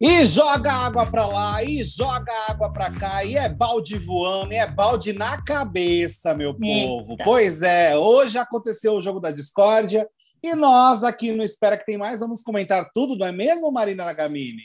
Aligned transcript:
E 0.00 0.24
joga 0.24 0.72
água 0.72 1.06
para 1.06 1.26
lá, 1.26 1.64
e 1.64 1.82
joga 1.82 2.32
água 2.48 2.72
para 2.72 2.90
cá, 2.92 3.24
e 3.24 3.36
é 3.36 3.48
balde 3.48 3.98
voando, 3.98 4.52
e 4.52 4.56
é 4.56 4.66
balde 4.66 5.12
na 5.12 5.42
cabeça, 5.42 6.34
meu 6.34 6.54
povo. 6.54 7.12
Eita. 7.12 7.24
Pois 7.24 7.62
é, 7.62 7.96
hoje 7.96 8.38
aconteceu 8.38 8.94
o 8.94 9.02
jogo 9.02 9.18
da 9.18 9.32
discórdia, 9.32 10.08
e 10.40 10.54
nós 10.54 11.02
aqui 11.02 11.32
no 11.32 11.42
Espera 11.42 11.76
Que 11.76 11.84
Tem 11.84 11.98
Mais 11.98 12.20
vamos 12.20 12.42
comentar 12.42 12.88
tudo, 12.94 13.16
não 13.16 13.26
é 13.26 13.32
mesmo, 13.32 13.72
Marina 13.72 14.04
Nagamini? 14.04 14.62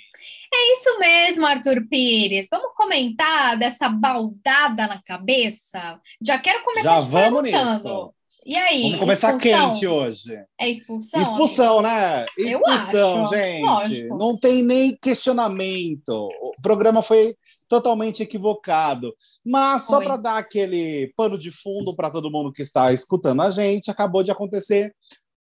É 0.54 0.74
isso 0.74 1.00
mesmo, 1.00 1.48
Arthur 1.48 1.88
Pires. 1.90 2.48
Vamos 2.52 2.76
comentar 2.76 3.58
dessa 3.58 3.90
baldada 3.90 4.86
na 4.88 5.02
cabeça? 5.02 6.00
Já 6.22 6.38
quero 6.38 6.64
começar 6.64 6.84
Já 6.84 7.00
vamos 7.00 7.44
nisso. 7.44 8.14
E 8.46 8.56
aí? 8.58 8.84
Vamos 8.84 9.00
começar 9.00 9.36
expulsão? 9.36 9.72
quente 9.72 9.88
hoje. 9.88 10.34
É 10.60 10.70
expulsão? 10.70 11.22
Expulsão, 11.22 11.82
né? 11.82 12.26
Expulsão, 12.38 13.26
gente. 13.28 13.62
lógico. 13.66 14.18
Não 14.18 14.38
tem 14.38 14.62
nem 14.64 14.98
questionamento. 15.02 16.12
O 16.42 16.54
programa 16.62 17.02
foi 17.02 17.36
totalmente 17.70 18.22
equivocado. 18.22 19.14
Mas 19.46 19.84
só 19.84 20.00
para 20.02 20.18
dar 20.18 20.38
aquele 20.38 21.12
pano 21.16 21.38
de 21.38 21.52
fundo 21.52 21.96
para 21.96 22.10
todo 22.10 22.30
mundo 22.32 22.52
que 22.52 22.62
está 22.62 22.92
escutando 22.94 23.42
a 23.42 23.50
gente, 23.50 23.90
acabou 23.90 24.24
de 24.24 24.32
acontecer 24.32 24.94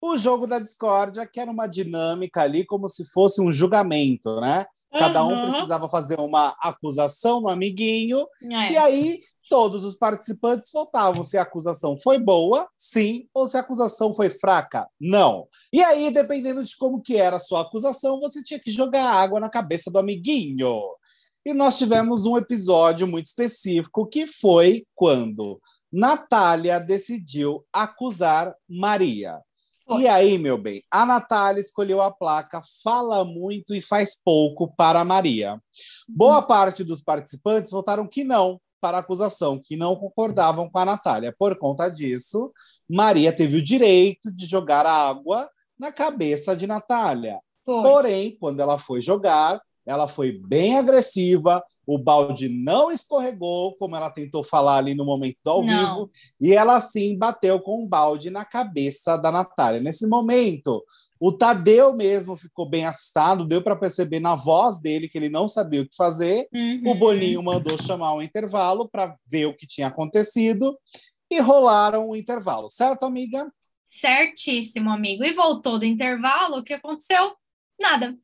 o 0.02 0.16
jogo 0.16 0.46
da 0.46 0.58
discórdia, 0.58 1.27
que 1.27 1.41
era 1.41 1.50
uma 1.50 1.66
dinâmica 1.66 2.42
ali 2.42 2.64
como 2.64 2.88
se 2.88 3.05
fosse 3.10 3.42
um 3.42 3.50
julgamento, 3.52 4.41
né? 4.41 4.64
Cada 4.92 5.24
um 5.24 5.34
Uhum. 5.34 5.50
precisava 5.50 5.88
fazer 5.88 6.19
uma 6.19 6.56
acusação 6.60 7.41
no 7.41 7.48
amiguinho 7.48 8.27
É. 8.42 8.72
e 8.72 8.77
aí, 8.78 9.20
todos 9.50 9.82
os 9.82 9.96
participantes 9.96 10.70
votavam 10.72 11.24
se 11.24 11.36
a 11.36 11.42
acusação 11.42 11.96
foi 11.98 12.20
boa, 12.20 12.68
sim, 12.77 13.28
ou 13.34 13.48
se 13.48 13.56
a 13.56 13.60
acusação 13.60 14.14
foi 14.14 14.30
fraca, 14.30 14.88
não. 14.98 15.48
E 15.72 15.82
aí, 15.82 16.08
dependendo 16.12 16.62
de 16.62 16.77
como 16.77 17.02
que 17.02 17.16
era 17.16 17.36
a 17.36 17.41
sua 17.41 17.62
acusação, 17.62 18.20
você 18.20 18.44
tinha 18.44 18.60
que 18.60 18.70
jogar 18.70 19.12
água 19.12 19.41
na 19.41 19.50
cabeça 19.50 19.91
do 19.91 19.98
amiguinho. 19.98 20.80
E 21.44 21.52
nós 21.52 21.77
tivemos 21.77 22.27
um 22.27 22.36
episódio 22.36 23.08
muito 23.08 23.27
específico 23.27 24.06
que 24.06 24.25
foi 24.25 24.86
quando 24.94 25.60
Natália 25.92 26.78
decidiu 26.78 27.66
acusar 27.72 28.55
Maria. 28.69 29.41
E 29.98 30.06
aí, 30.06 30.38
meu 30.38 30.56
bem, 30.56 30.84
a 30.88 31.05
Natália 31.05 31.60
escolheu 31.60 32.00
a 32.00 32.12
placa 32.12 32.62
Fala 32.84 33.25
Muito 33.25 33.75
e 33.75 33.82
Faz 33.82 34.16
Pouco 34.25 34.72
para 34.77 35.05
Maria. 35.05 35.60
Boa 36.08 36.41
parte 36.41 36.84
dos 36.84 37.03
participantes 37.03 37.72
votaram 37.72 38.06
que 38.06 38.22
não 38.22 38.60
para 38.81 38.98
a 38.98 39.00
acusação, 39.00 39.61
que 39.62 39.77
não 39.77 39.97
concordavam 39.97 40.69
com 40.69 40.78
a 40.78 40.84
Natália. 40.84 41.34
Por 41.39 41.59
conta 41.59 41.89
disso, 41.89 42.53
Maria 42.89 43.33
teve 43.33 43.56
o 43.56 43.64
direito 43.64 44.33
de 44.33 44.47
jogar 44.47 44.87
água 44.87 45.48
na 45.78 45.92
cabeça 45.92 46.56
de 46.56 46.67
Natália. 46.67 47.39
Foi. 47.64 47.83
Porém, 47.83 48.37
quando 48.39 48.61
ela 48.61 48.78
foi 48.78 49.00
jogar, 49.00 49.61
ela 49.87 50.09
foi 50.09 50.33
bem 50.33 50.78
agressiva, 50.78 51.62
o 51.87 51.98
balde 51.98 52.48
não 52.48 52.91
escorregou, 52.91 53.77
como 53.77 53.97
ela 53.97 54.11
tentou 54.11 54.45
falar 54.45 54.77
ali 54.77 54.94
no 54.94 55.05
momento 55.05 55.39
do 55.42 55.50
ao 55.50 55.62
Não. 55.65 55.94
vivo, 55.94 56.11
e 56.41 56.53
ela 56.53 56.81
sim 56.81 57.19
bateu 57.19 57.61
com 57.61 57.83
um 57.83 57.89
balde 57.89 58.31
na 58.31 58.44
cabeça 58.44 59.17
da 59.17 59.33
Natália. 59.33 59.81
Nesse 59.81 60.06
momento, 60.06 60.84
o 61.20 61.30
Tadeu 61.30 61.94
mesmo 61.94 62.34
ficou 62.34 62.66
bem 62.66 62.86
assustado, 62.86 63.44
deu 63.44 63.60
para 63.60 63.76
perceber 63.76 64.20
na 64.20 64.34
voz 64.34 64.80
dele 64.80 65.06
que 65.06 65.18
ele 65.18 65.28
não 65.28 65.50
sabia 65.50 65.82
o 65.82 65.86
que 65.86 65.94
fazer. 65.94 66.48
Uhum. 66.50 66.82
O 66.86 66.94
Boninho 66.94 67.42
mandou 67.42 67.76
chamar 67.76 68.14
um 68.14 68.22
intervalo 68.22 68.88
para 68.88 69.14
ver 69.30 69.44
o 69.44 69.54
que 69.54 69.66
tinha 69.66 69.88
acontecido 69.88 70.78
e 71.30 71.38
rolaram 71.38 72.08
o 72.08 72.16
intervalo, 72.16 72.70
certo, 72.70 73.04
amiga? 73.04 73.52
Certíssimo, 74.00 74.88
amigo. 74.88 75.22
E 75.22 75.34
voltou 75.34 75.78
do 75.78 75.84
intervalo, 75.84 76.58
o 76.58 76.64
que 76.64 76.72
aconteceu? 76.72 77.34
Nada. 77.78 78.16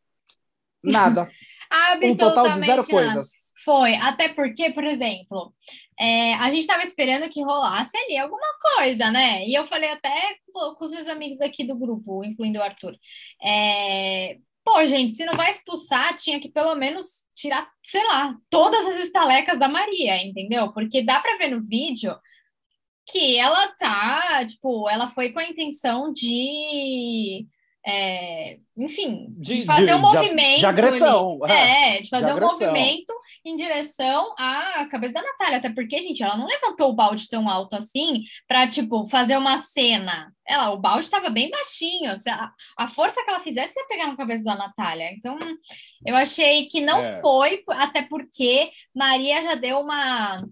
Nada. 0.83 1.31
Absolutamente 1.71 2.13
um 2.15 2.17
total 2.17 2.53
de 2.53 2.61
zero 2.61 2.77
nada. 2.77 2.89
coisas. 2.89 3.31
Foi, 3.63 3.95
até 3.97 4.31
porque, 4.31 4.71
por 4.71 4.85
exemplo, 4.85 5.53
é, 5.99 6.35
a 6.35 6.51
gente 6.51 6.61
estava 6.61 6.85
esperando 6.85 7.29
que 7.31 7.43
rolasse 7.43 7.97
ali 7.97 8.19
alguma 8.19 8.47
coisa, 8.77 9.11
né? 9.11 9.47
E 9.47 9.55
eu 9.55 9.65
falei 9.65 9.91
até 9.91 10.37
com 10.53 10.85
os 10.85 10.91
meus 10.91 11.07
amigos 11.09 11.41
aqui 11.41 11.65
do 11.65 11.79
grupo, 11.79 12.25
incluindo 12.25 12.59
o 12.59 12.63
Arthur. 12.63 12.97
É, 13.43 14.39
pô, 14.65 14.87
gente, 14.87 15.17
se 15.17 15.25
não 15.25 15.35
vai 15.35 15.51
expulsar, 15.51 16.17
tinha 16.17 16.41
que 16.41 16.51
pelo 16.51 16.75
menos 16.75 17.07
tirar, 17.35 17.71
sei 17.85 18.05
lá, 18.05 18.35
todas 18.51 18.85
as 18.87 18.97
estalecas 18.97 19.59
da 19.59 19.69
Maria, 19.69 20.23
entendeu? 20.25 20.73
Porque 20.73 21.03
dá 21.03 21.21
para 21.21 21.39
ver 21.39 21.49
no 21.49 21.61
vídeo 21.61 22.17
que 23.11 23.39
ela 23.39 23.69
tá, 23.79 24.45
tipo, 24.47 24.89
ela 24.91 25.09
foi 25.09 25.33
com 25.33 25.39
a 25.39 25.49
intenção 25.49 26.13
de. 26.13 27.47
É, 27.87 28.59
enfim, 28.77 29.27
de, 29.31 29.59
De- 29.59 29.65
fazer 29.65 29.87
de- 29.87 29.93
um 29.93 29.97
de- 29.97 30.03
movimento. 30.03 30.59
de 30.59 30.67
agressão, 30.67 31.39
ali. 31.45 31.53
É, 31.53 32.01
de 32.03 32.09
fazer 32.09 32.27
um 32.27 32.31
agressão. 32.37 32.59
movimento 32.73 33.15
em 33.45 33.55
direção 33.55 34.35
à 34.37 34.89
cabeça 34.91 35.13
da 35.15 35.23
Natália. 35.23 35.59
Até 35.59 35.71
porque, 35.71 36.03
gente, 36.03 36.21
ela 36.23 36.37
não 36.37 36.47
levantou 36.47 36.91
o 36.91 36.95
balde 36.95 37.29
tão 37.29 37.49
alto 37.49 37.77
assim 37.77 38.25
para, 38.49 38.67
tipo, 38.69 39.07
fazer 39.07 39.37
uma 39.37 39.61
cena. 39.61 40.33
Ela, 40.45 40.71
o 40.71 40.79
balde 40.79 41.05
estava 41.05 41.31
bem 41.31 41.49
baixinho. 41.49 42.13
A, 42.29 42.53
a 42.77 42.89
força 42.89 43.23
que 43.23 43.31
ela 43.31 43.41
fizesse 43.41 43.79
ia 43.79 43.87
pegar 43.87 44.09
na 44.09 44.17
cabeça 44.17 44.43
da 44.43 44.57
Natália. 44.57 45.11
Então, 45.13 45.39
eu 46.05 46.17
achei 46.17 46.67
que 46.67 46.81
não 46.81 46.99
É. 47.01 47.21
foi, 47.21 47.63
até 47.71 48.03
porque 48.03 48.71
Maria 48.95 49.43
já 49.43 49.55
deu 49.55 49.79
uma. 49.79 50.45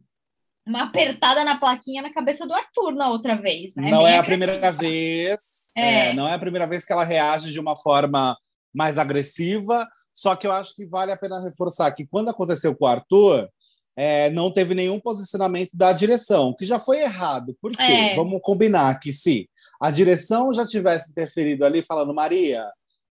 Uma 0.66 0.84
apertada 0.84 1.44
na 1.44 1.58
plaquinha 1.58 2.00
na 2.00 2.10
cabeça 2.10 2.46
do 2.46 2.54
Arthur 2.54 2.92
na 2.94 3.10
outra 3.10 3.34
vez, 3.36 3.74
né? 3.74 3.90
não 3.90 4.02
Bem 4.02 4.14
é 4.14 4.18
a 4.18 4.22
primeira 4.24 4.72
vez. 4.72 5.63
É. 5.76 6.10
é, 6.10 6.14
não 6.14 6.26
é 6.28 6.34
a 6.34 6.38
primeira 6.38 6.66
vez 6.66 6.84
que 6.84 6.92
ela 6.92 7.04
reage 7.04 7.52
de 7.52 7.60
uma 7.60 7.76
forma 7.76 8.36
mais 8.74 8.98
agressiva. 8.98 9.86
Só 10.12 10.36
que 10.36 10.46
eu 10.46 10.52
acho 10.52 10.74
que 10.74 10.86
vale 10.86 11.10
a 11.10 11.16
pena 11.16 11.42
reforçar 11.42 11.90
que 11.92 12.06
quando 12.06 12.28
aconteceu 12.28 12.74
com 12.74 12.84
o 12.84 12.88
Arthur, 12.88 13.48
é, 13.96 14.30
não 14.30 14.52
teve 14.52 14.74
nenhum 14.74 15.00
posicionamento 15.00 15.70
da 15.74 15.92
direção, 15.92 16.54
que 16.56 16.64
já 16.64 16.78
foi 16.78 17.00
errado. 17.00 17.56
Por 17.60 17.72
quê? 17.72 17.82
É. 17.82 18.16
Vamos 18.16 18.40
combinar 18.42 18.98
que 18.98 19.12
se 19.12 19.48
a 19.80 19.90
direção 19.90 20.52
já 20.52 20.66
tivesse 20.66 21.10
interferido 21.10 21.64
ali, 21.64 21.82
falando, 21.82 22.14
Maria, 22.14 22.66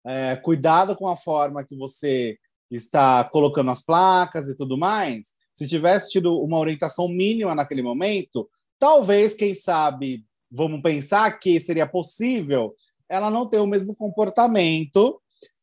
é, 0.06 0.36
cuidado 0.38 0.96
com 0.96 1.08
a 1.08 1.18
forma 1.18 1.66
que 1.66 1.76
você 1.76 2.38
está 2.72 3.24
colocando 3.26 3.72
as 3.72 3.84
placas 3.84 4.48
e 4.48 4.56
tudo 4.56 4.78
mais, 4.78 5.34
se 5.54 5.68
tivesse 5.68 6.12
tido 6.12 6.40
uma 6.40 6.58
orientação 6.58 7.08
mínima 7.08 7.56
naquele 7.56 7.82
momento, 7.82 8.50
talvez, 8.78 9.34
quem 9.34 9.54
sabe, 9.54 10.24
vamos 10.52 10.82
pensar 10.82 11.40
que 11.40 11.60
seria 11.60 11.88
possível 11.88 12.74
ela 13.08 13.30
não 13.30 13.48
ter 13.48 13.60
o 13.60 13.68
mesmo 13.68 13.96
comportamento 13.96 15.22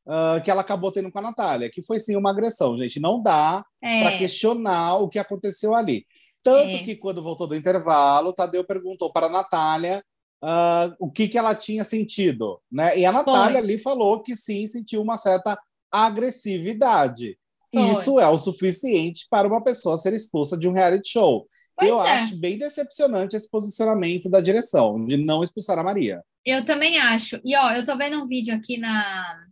ah, 0.08 0.40
que 0.44 0.50
ela 0.50 0.60
acabou 0.60 0.92
tendo 0.92 1.10
com 1.10 1.18
a 1.18 1.22
Natália, 1.22 1.70
que 1.70 1.82
foi 1.82 1.98
sim 1.98 2.16
uma 2.16 2.30
agressão, 2.30 2.76
gente. 2.78 3.00
Não 3.00 3.20
dá 3.22 3.64
para 3.80 4.12
É, 4.12 4.18
questionar 4.18 4.96
o 4.96 5.08
que 5.08 5.18
aconteceu 5.18 5.74
ali. 5.74 6.06
Tanto 6.42 6.76
É. 6.76 6.78
que, 6.84 6.94
quando 6.94 7.22
voltou 7.22 7.46
do 7.48 7.56
intervalo, 7.56 8.32
Tadeu 8.32 8.64
perguntou 8.64 9.12
para 9.12 9.26
a 9.26 9.30
Natália 9.30 10.02
ah, 10.42 10.94
o 11.00 11.10
que, 11.10 11.26
que 11.26 11.36
ela 11.36 11.54
tinha 11.56 11.84
sentido. 11.84 12.60
Né? 12.70 12.98
E 12.98 13.04
a 13.04 13.10
Natália 13.10 13.58
ali 13.58 13.78
falou 13.78 14.22
que 14.22 14.36
sim, 14.36 14.66
sentiu 14.66 15.02
uma 15.02 15.18
certa 15.18 15.58
agressividade. 15.90 17.36
Foi. 17.74 17.82
Isso 17.82 18.20
é 18.20 18.28
o 18.28 18.38
suficiente 18.38 19.26
para 19.28 19.48
uma 19.48 19.62
pessoa 19.62 19.98
ser 19.98 20.12
expulsa 20.14 20.56
de 20.56 20.68
um 20.68 20.72
reality 20.72 21.10
show. 21.10 21.46
Pois 21.76 21.90
Eu 21.90 22.02
é. 22.02 22.12
acho 22.12 22.36
bem 22.36 22.56
decepcionante 22.56 23.36
esse 23.36 23.50
posicionamento 23.50 24.30
da 24.30 24.40
direção, 24.40 25.04
de 25.04 25.16
não 25.16 25.42
expulsar 25.42 25.78
a 25.78 25.84
Maria. 25.84 26.22
Eu 26.44 26.64
também 26.64 26.98
acho. 26.98 27.40
E 27.44 27.54
ó, 27.56 27.72
eu 27.72 27.84
tô 27.84 27.96
vendo 27.96 28.22
um 28.22 28.26
vídeo 28.26 28.54
aqui 28.54 28.78
na 28.78 29.46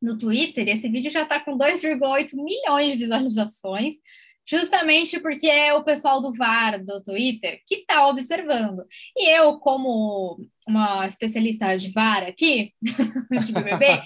no 0.00 0.18
Twitter, 0.18 0.66
e 0.66 0.70
esse 0.70 0.88
vídeo 0.88 1.10
já 1.10 1.26
tá 1.26 1.38
com 1.38 1.58
2,8 1.58 2.34
milhões 2.34 2.90
de 2.90 2.96
visualizações, 2.96 3.96
justamente 4.48 5.20
porque 5.20 5.46
é 5.46 5.74
o 5.74 5.84
pessoal 5.84 6.22
do 6.22 6.32
VAR 6.32 6.82
do 6.82 7.02
Twitter 7.02 7.60
que 7.66 7.84
tá 7.84 8.08
observando. 8.08 8.82
E 9.14 9.28
eu, 9.28 9.58
como 9.58 10.40
uma 10.66 11.06
especialista 11.06 11.76
de 11.76 11.90
VAR 11.90 12.24
aqui, 12.24 12.72
de 12.82 13.52
BBB, 13.52 14.02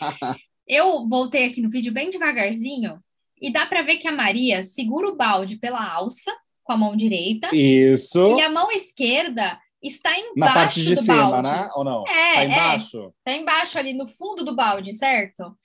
eu 0.67 1.09
voltei 1.09 1.44
aqui 1.44 1.62
no 1.62 1.70
vídeo 1.70 1.93
bem 1.93 2.11
devagarzinho 2.11 2.99
e 3.41 3.53
dá 3.53 3.65
para 3.65 3.82
ver 3.82 3.99
que 3.99 4.09
a 4.09 4.12
Maria 4.12 4.65
segura 4.65 5.09
o 5.09 5.17
balde 5.17 5.59
pela 5.59 5.87
alça 5.87 6.32
com 6.65 6.73
a 6.73 6.77
mão 6.77 6.97
direita 6.97 7.55
Isso. 7.55 8.37
e 8.39 8.43
a 8.43 8.51
mão 8.51 8.71
esquerda 8.73 9.61
está 9.83 10.19
embaixo 10.19 10.35
Na 10.37 10.53
parte 10.55 10.83
de 10.85 10.97
cima, 10.97 11.31
balde. 11.31 11.49
né? 11.51 11.69
Ou 11.77 11.85
não? 11.85 12.05
É, 12.07 12.35
tá 12.35 12.41
é. 12.43 12.45
embaixo? 12.47 13.15
Tá 13.23 13.33
embaixo 13.33 13.79
ali 13.79 13.93
no 13.95 14.09
fundo 14.09 14.45
do 14.45 14.57
balde, 14.57 14.93
certo? 14.95 15.57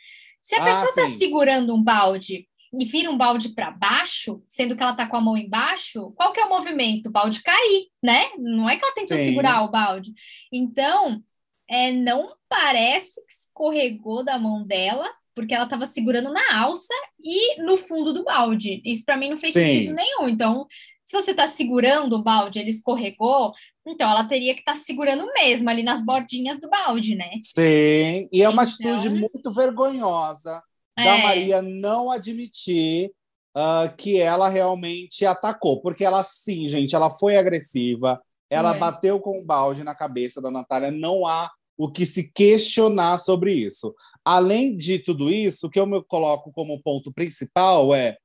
Se 0.44 0.56
a 0.56 0.62
Ah, 0.62 0.66
pessoa 0.66 0.94
tá 1.06 1.08
sim. 1.12 1.18
segurando 1.18 1.74
um 1.74 1.82
balde 1.82 2.46
e 2.74 2.86
vira 2.86 3.10
um 3.10 3.18
balde 3.18 3.50
para 3.50 3.72
baixo, 3.72 4.44
sendo 4.48 4.76
que 4.76 4.84
ela 4.84 4.94
tá 4.96 5.08
com 5.08 5.16
a 5.18 5.22
mão 5.22 5.38
embaixo, 5.38 6.12
qual 6.16 6.32
que 6.34 6.40
é 6.40 6.46
o 6.46 6.50
movimento? 6.50 7.08
O 7.08 7.12
balde 7.12 7.42
cair, 7.42 7.88
né? 8.04 8.30
Não 8.38 8.70
é 8.70 8.76
que 8.76 8.84
ela 8.84 8.94
tentou 8.94 9.18
Sim. 9.18 9.26
segurar 9.28 9.64
o 9.64 9.72
balde. 9.72 10.12
Então, 10.52 11.24
é, 11.70 11.92
não 11.92 12.34
parece 12.50 13.14
que 13.26 13.34
escorregou 13.34 14.24
da 14.24 14.38
mão 14.38 14.64
dela, 14.66 15.10
porque 15.40 15.54
ela 15.54 15.64
estava 15.64 15.88
segurando 15.88 16.34
na 16.34 16.60
alça 16.60 16.94
e 17.24 17.62
no 17.62 17.78
fundo 17.78 18.14
do 18.14 18.26
balde. 18.26 18.82
Isso 18.84 19.06
para 19.06 19.16
mim 19.16 19.30
não 19.30 19.40
fez 19.40 19.54
Sim. 19.54 19.62
sentido 19.62 19.96
nenhum. 19.96 20.28
Então, 20.28 20.68
se 21.06 21.16
você 21.16 21.32
está 21.32 21.48
segurando 21.48 22.18
o 22.18 22.22
balde, 22.22 22.60
ele 22.60 22.72
escorregou, 22.72 23.54
então 23.88 24.12
ela 24.12 24.26
teria 24.26 24.54
que 24.54 24.60
estar 24.60 24.74
tá 24.74 24.80
segurando 24.80 25.26
mesmo 25.34 25.70
ali 25.70 25.82
nas 25.82 26.04
bordinhas 26.04 26.60
do 26.60 26.70
balde, 26.70 27.16
né? 27.16 27.32
Sim, 27.42 28.28
e 28.32 28.44
é 28.44 28.50
uma 28.50 28.64
então... 28.64 28.94
atitude 28.96 29.10
muito 29.10 29.54
vergonhosa 29.54 30.62
é. 30.98 31.04
da 31.06 31.18
Maria 31.20 31.62
não 31.62 32.12
admitir 32.12 33.12
uh, 33.56 33.96
que 33.98 34.20
ela 34.20 34.50
realmente 34.50 35.26
atacou, 35.26 35.82
porque 35.82 36.04
ela 36.04 36.22
sim, 36.22 36.68
gente, 36.68 36.94
ela 36.94 37.10
foi 37.10 37.38
agressiva, 37.38 38.22
ela 38.50 38.72
foi. 38.72 38.80
bateu 38.80 39.20
com 39.20 39.40
o 39.40 39.46
balde 39.46 39.84
na 39.84 39.96
cabeça 39.96 40.42
da 40.42 40.52
Natália, 40.52 40.92
não 40.92 41.26
há 41.26 41.50
o 41.80 41.90
que 41.90 42.06
se 42.06 42.30
questionar 42.34 43.20
sobre 43.20 43.54
isso. 43.54 43.96
Além 44.24 44.76
de 44.76 45.00
tudo 45.00 45.32
isso, 45.32 45.66
o 45.68 45.70
que 45.70 45.80
eu 45.80 45.88
me 45.88 46.04
coloco 46.04 46.52
como 46.52 46.82
ponto 46.84 47.10
principal 47.10 47.96
é 47.96 48.18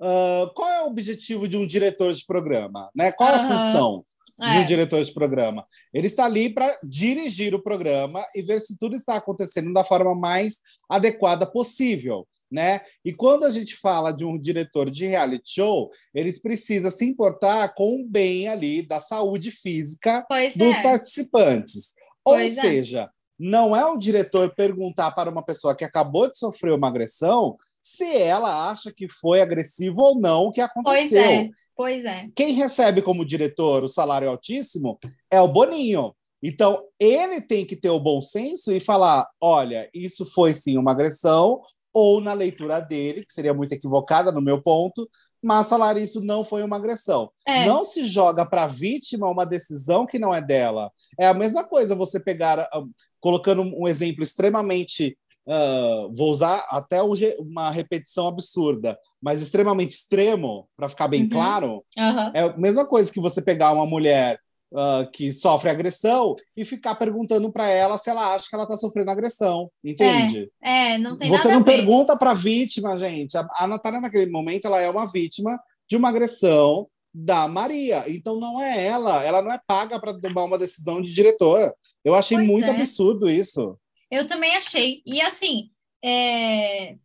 uh, 0.00 0.50
qual 0.54 0.70
é 0.70 0.82
o 0.82 0.86
objetivo 0.86 1.46
de 1.46 1.58
um 1.58 1.66
diretor 1.66 2.14
de 2.14 2.24
programa? 2.24 2.90
Né? 2.96 3.12
Qual 3.12 3.28
é 3.28 3.34
a 3.34 3.46
função 3.46 4.02
é. 4.40 4.52
de 4.52 4.58
um 4.60 4.64
diretor 4.64 5.04
de 5.04 5.12
programa? 5.12 5.66
Ele 5.92 6.06
está 6.06 6.24
ali 6.24 6.48
para 6.48 6.74
dirigir 6.82 7.54
o 7.54 7.62
programa 7.62 8.24
e 8.34 8.40
ver 8.40 8.60
se 8.60 8.78
tudo 8.78 8.96
está 8.96 9.16
acontecendo 9.16 9.74
da 9.74 9.84
forma 9.84 10.14
mais 10.14 10.60
adequada 10.88 11.44
possível. 11.44 12.26
Né? 12.50 12.80
E 13.04 13.12
quando 13.12 13.44
a 13.44 13.50
gente 13.50 13.76
fala 13.76 14.10
de 14.10 14.24
um 14.24 14.38
diretor 14.38 14.90
de 14.90 15.06
reality 15.06 15.54
show, 15.54 15.90
eles 16.14 16.40
precisam 16.40 16.90
se 16.90 17.04
importar 17.04 17.74
com 17.74 18.00
o 18.00 18.08
bem 18.08 18.48
ali 18.48 18.80
da 18.80 19.00
saúde 19.00 19.50
física 19.50 20.24
pois 20.26 20.56
dos 20.56 20.76
é. 20.76 20.82
participantes. 20.82 21.92
Ou 22.24 22.36
é. 22.36 22.48
seja, 22.48 23.10
não 23.38 23.74
é 23.74 23.84
o 23.84 23.98
diretor 23.98 24.54
perguntar 24.54 25.10
para 25.12 25.30
uma 25.30 25.44
pessoa 25.44 25.74
que 25.74 25.84
acabou 25.84 26.30
de 26.30 26.38
sofrer 26.38 26.72
uma 26.72 26.88
agressão 26.88 27.56
se 27.80 28.16
ela 28.16 28.70
acha 28.70 28.92
que 28.92 29.08
foi 29.08 29.40
agressivo 29.40 30.00
ou 30.00 30.20
não 30.20 30.44
o 30.44 30.52
que 30.52 30.60
aconteceu. 30.60 30.94
Pois 30.94 31.12
é, 31.12 31.50
pois 31.76 32.04
é. 32.04 32.28
Quem 32.36 32.52
recebe 32.52 33.02
como 33.02 33.24
diretor 33.24 33.82
o 33.82 33.88
salário 33.88 34.30
altíssimo 34.30 34.98
é 35.30 35.40
o 35.40 35.48
Boninho. 35.48 36.14
Então, 36.40 36.82
ele 36.98 37.40
tem 37.40 37.64
que 37.64 37.76
ter 37.76 37.90
o 37.90 38.00
bom 38.00 38.22
senso 38.22 38.72
e 38.72 38.80
falar: 38.80 39.28
olha, 39.40 39.88
isso 39.92 40.24
foi 40.24 40.54
sim 40.54 40.76
uma 40.76 40.92
agressão, 40.92 41.60
ou 41.92 42.20
na 42.20 42.32
leitura 42.32 42.80
dele, 42.80 43.24
que 43.24 43.32
seria 43.32 43.54
muito 43.54 43.72
equivocada 43.72 44.32
no 44.32 44.40
meu 44.40 44.60
ponto, 44.62 45.08
mas 45.42 45.68
falar 45.68 45.96
isso 45.96 46.20
não 46.20 46.44
foi 46.44 46.62
uma 46.62 46.76
agressão. 46.76 47.30
É. 47.46 47.66
Não 47.66 47.84
se 47.84 48.06
joga 48.06 48.46
para 48.46 48.64
a 48.64 48.68
vítima 48.68 49.28
uma 49.28 49.44
decisão 49.44 50.06
que 50.06 50.18
não 50.18 50.32
é 50.32 50.40
dela. 50.40 50.90
É 51.18 51.26
a 51.26 51.34
mesma 51.34 51.64
coisa 51.64 51.94
você 51.94 52.20
pegar, 52.20 52.68
uh, 52.74 52.88
colocando 53.20 53.62
um 53.62 53.88
exemplo 53.88 54.22
extremamente. 54.22 55.18
Uh, 55.44 56.14
vou 56.14 56.30
usar 56.30 56.64
até 56.70 57.02
uma 57.02 57.68
repetição 57.70 58.28
absurda, 58.28 58.96
mas 59.20 59.42
extremamente 59.42 59.90
extremo, 59.90 60.68
para 60.76 60.88
ficar 60.88 61.08
bem 61.08 61.22
uhum. 61.22 61.28
claro. 61.28 61.84
Uhum. 61.98 62.30
É 62.32 62.42
a 62.42 62.56
mesma 62.56 62.86
coisa 62.86 63.12
que 63.12 63.20
você 63.20 63.42
pegar 63.42 63.72
uma 63.72 63.84
mulher 63.84 64.38
uh, 64.72 65.10
que 65.10 65.32
sofre 65.32 65.70
agressão 65.70 66.34
e 66.56 66.64
ficar 66.64 66.94
perguntando 66.94 67.52
para 67.52 67.68
ela 67.68 67.98
se 67.98 68.10
ela 68.10 68.34
acha 68.34 68.48
que 68.48 68.54
ela 68.54 68.64
está 68.64 68.76
sofrendo 68.76 69.10
agressão, 69.10 69.70
entende? 69.84 70.50
É, 70.62 70.94
é 70.94 70.98
não 70.98 71.16
tem 71.16 71.28
Você 71.28 71.48
não 71.48 71.62
pergunta 71.62 72.16
para 72.16 72.30
a 72.30 72.34
vítima, 72.34 72.98
gente. 72.98 73.36
A, 73.36 73.46
a 73.54 73.66
Natália, 73.66 74.00
naquele 74.00 74.30
momento, 74.30 74.66
ela 74.66 74.80
é 74.80 74.88
uma 74.88 75.06
vítima 75.06 75.58
de 75.88 75.96
uma 75.96 76.08
agressão 76.08 76.88
da 77.14 77.46
Maria. 77.46 78.04
Então 78.08 78.40
não 78.40 78.62
é 78.62 78.86
ela, 78.86 79.22
ela 79.22 79.42
não 79.42 79.52
é 79.52 79.60
paga 79.66 80.00
para 80.00 80.18
tomar 80.18 80.44
uma 80.44 80.58
decisão 80.58 81.00
de 81.00 81.12
diretor. 81.12 81.74
Eu 82.04 82.14
achei 82.14 82.36
pois 82.38 82.48
muito 82.48 82.66
é. 82.66 82.70
absurdo 82.70 83.28
isso. 83.28 83.78
Eu 84.10 84.26
também 84.26 84.56
achei. 84.56 85.02
E 85.06 85.20
assim, 85.20 85.70
é... 86.04 86.96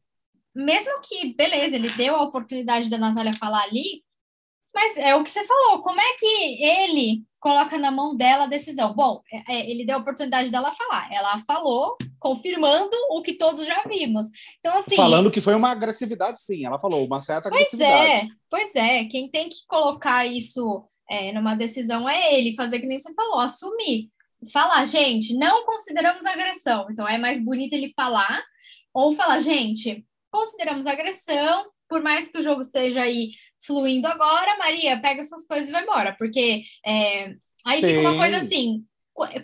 mesmo 0.55 1.01
que, 1.01 1.33
beleza, 1.35 1.75
ele 1.75 1.89
deu 1.91 2.15
a 2.15 2.23
oportunidade 2.23 2.89
da 2.89 2.97
Natália 2.97 3.33
falar 3.33 3.63
ali, 3.63 4.03
mas 4.73 4.97
é 4.97 5.15
o 5.15 5.23
que 5.23 5.29
você 5.29 5.43
falou, 5.43 5.81
como 5.81 5.99
é 5.99 6.13
que 6.13 6.63
ele 6.63 7.23
coloca 7.39 7.77
na 7.77 7.91
mão 7.91 8.15
dela 8.15 8.43
a 8.43 8.47
decisão? 8.47 8.93
Bom, 8.93 9.21
é, 9.31 9.55
é, 9.55 9.69
ele 9.71 9.85
deu 9.85 9.95
a 9.95 9.99
oportunidade 9.99 10.49
dela 10.49 10.71
falar. 10.73 11.11
Ela 11.11 11.41
falou, 11.47 11.97
confirmando 12.19 12.95
o 13.11 13.21
que 13.21 13.37
todos 13.37 13.65
já 13.65 13.83
vimos. 13.87 14.27
Então, 14.59 14.77
assim. 14.77 14.95
Falando 14.95 15.31
que 15.31 15.41
foi 15.41 15.55
uma 15.55 15.71
agressividade, 15.71 16.41
sim, 16.41 16.65
ela 16.65 16.79
falou, 16.79 17.05
uma 17.05 17.21
certa 17.21 17.49
pois 17.49 17.67
agressividade. 17.67 18.27
Pois 18.49 18.63
é, 18.63 18.73
pois 18.73 18.75
é. 18.75 19.05
Quem 19.05 19.29
tem 19.29 19.49
que 19.49 19.65
colocar 19.67 20.25
isso 20.25 20.85
é, 21.09 21.31
numa 21.31 21.55
decisão 21.55 22.07
é 22.07 22.35
ele, 22.35 22.55
fazer 22.55 22.79
que 22.79 22.85
nem 22.85 23.01
você 23.01 23.13
falou, 23.13 23.39
assumir. 23.39 24.09
Falar, 24.51 24.85
gente, 24.85 25.35
não 25.35 25.65
consideramos 25.65 26.25
agressão. 26.25 26.87
Então 26.91 27.07
é 27.07 27.17
mais 27.17 27.43
bonito 27.43 27.73
ele 27.73 27.93
falar, 27.95 28.43
ou 28.93 29.15
falar, 29.15 29.41
gente, 29.41 30.05
consideramos 30.29 30.85
agressão, 30.85 31.65
por 31.89 32.01
mais 32.01 32.27
que 32.27 32.37
o 32.37 32.43
jogo 32.43 32.61
esteja 32.61 33.01
aí 33.01 33.31
fluindo 33.65 34.07
agora, 34.07 34.57
Maria, 34.57 34.99
pega 34.99 35.23
suas 35.25 35.45
coisas 35.45 35.69
e 35.69 35.71
vai 35.71 35.83
embora. 35.83 36.15
Porque 36.17 36.63
é, 36.85 37.35
aí 37.65 37.81
Sim. 37.81 37.87
fica 37.87 38.01
uma 38.01 38.17
coisa 38.17 38.37
assim, 38.37 38.83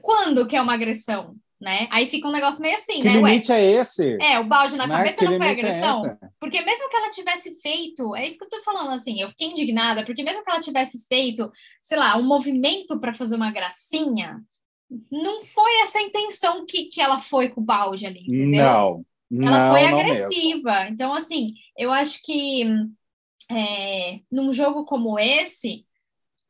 quando 0.01 0.47
que 0.47 0.55
é 0.55 0.61
uma 0.61 0.73
agressão? 0.73 1.35
Né? 1.59 1.87
Aí 1.91 2.07
fica 2.07 2.27
um 2.27 2.31
negócio 2.31 2.59
meio 2.59 2.75
assim, 2.75 2.99
que 2.99 3.05
né? 3.05 3.13
limite 3.13 3.49
Ué, 3.49 3.57
é 3.57 3.71
esse? 3.79 4.17
É, 4.21 4.37
o 4.37 4.43
balde 4.43 4.75
na 4.75 4.85
né? 4.85 4.97
cabeça 4.97 5.17
que 5.19 5.25
não 5.25 5.37
foi 5.37 5.47
é 5.47 5.51
agressão. 5.51 6.05
É 6.05 6.17
porque 6.37 6.61
mesmo 6.61 6.89
que 6.89 6.95
ela 6.97 7.09
tivesse 7.09 7.57
feito, 7.61 8.13
é 8.17 8.27
isso 8.27 8.37
que 8.37 8.43
eu 8.43 8.49
tô 8.49 8.61
falando 8.63 8.91
assim, 8.91 9.21
eu 9.21 9.29
fiquei 9.29 9.47
indignada, 9.47 10.03
porque 10.03 10.23
mesmo 10.23 10.43
que 10.43 10.51
ela 10.51 10.59
tivesse 10.59 11.01
feito, 11.07 11.49
sei 11.83 11.97
lá, 11.97 12.17
um 12.17 12.23
movimento 12.23 12.99
para 12.99 13.13
fazer 13.13 13.35
uma 13.35 13.49
gracinha, 13.49 14.41
não 15.09 15.41
foi 15.41 15.73
essa 15.83 15.99
a 15.99 16.01
intenção 16.01 16.65
que, 16.65 16.85
que 16.85 16.99
ela 16.99 17.21
foi 17.21 17.47
com 17.47 17.61
o 17.61 17.63
balde 17.63 18.05
ali, 18.05 18.23
entendeu? 18.23 18.61
Não. 18.61 19.05
Ela 19.47 19.59
não, 19.59 19.71
foi 19.71 19.85
agressiva. 19.85 20.87
Então, 20.89 21.13
assim, 21.13 21.53
eu 21.77 21.91
acho 21.91 22.21
que 22.23 22.65
é, 23.57 24.19
num 24.31 24.53
jogo 24.53 24.85
como 24.85 25.19
esse, 25.19 25.85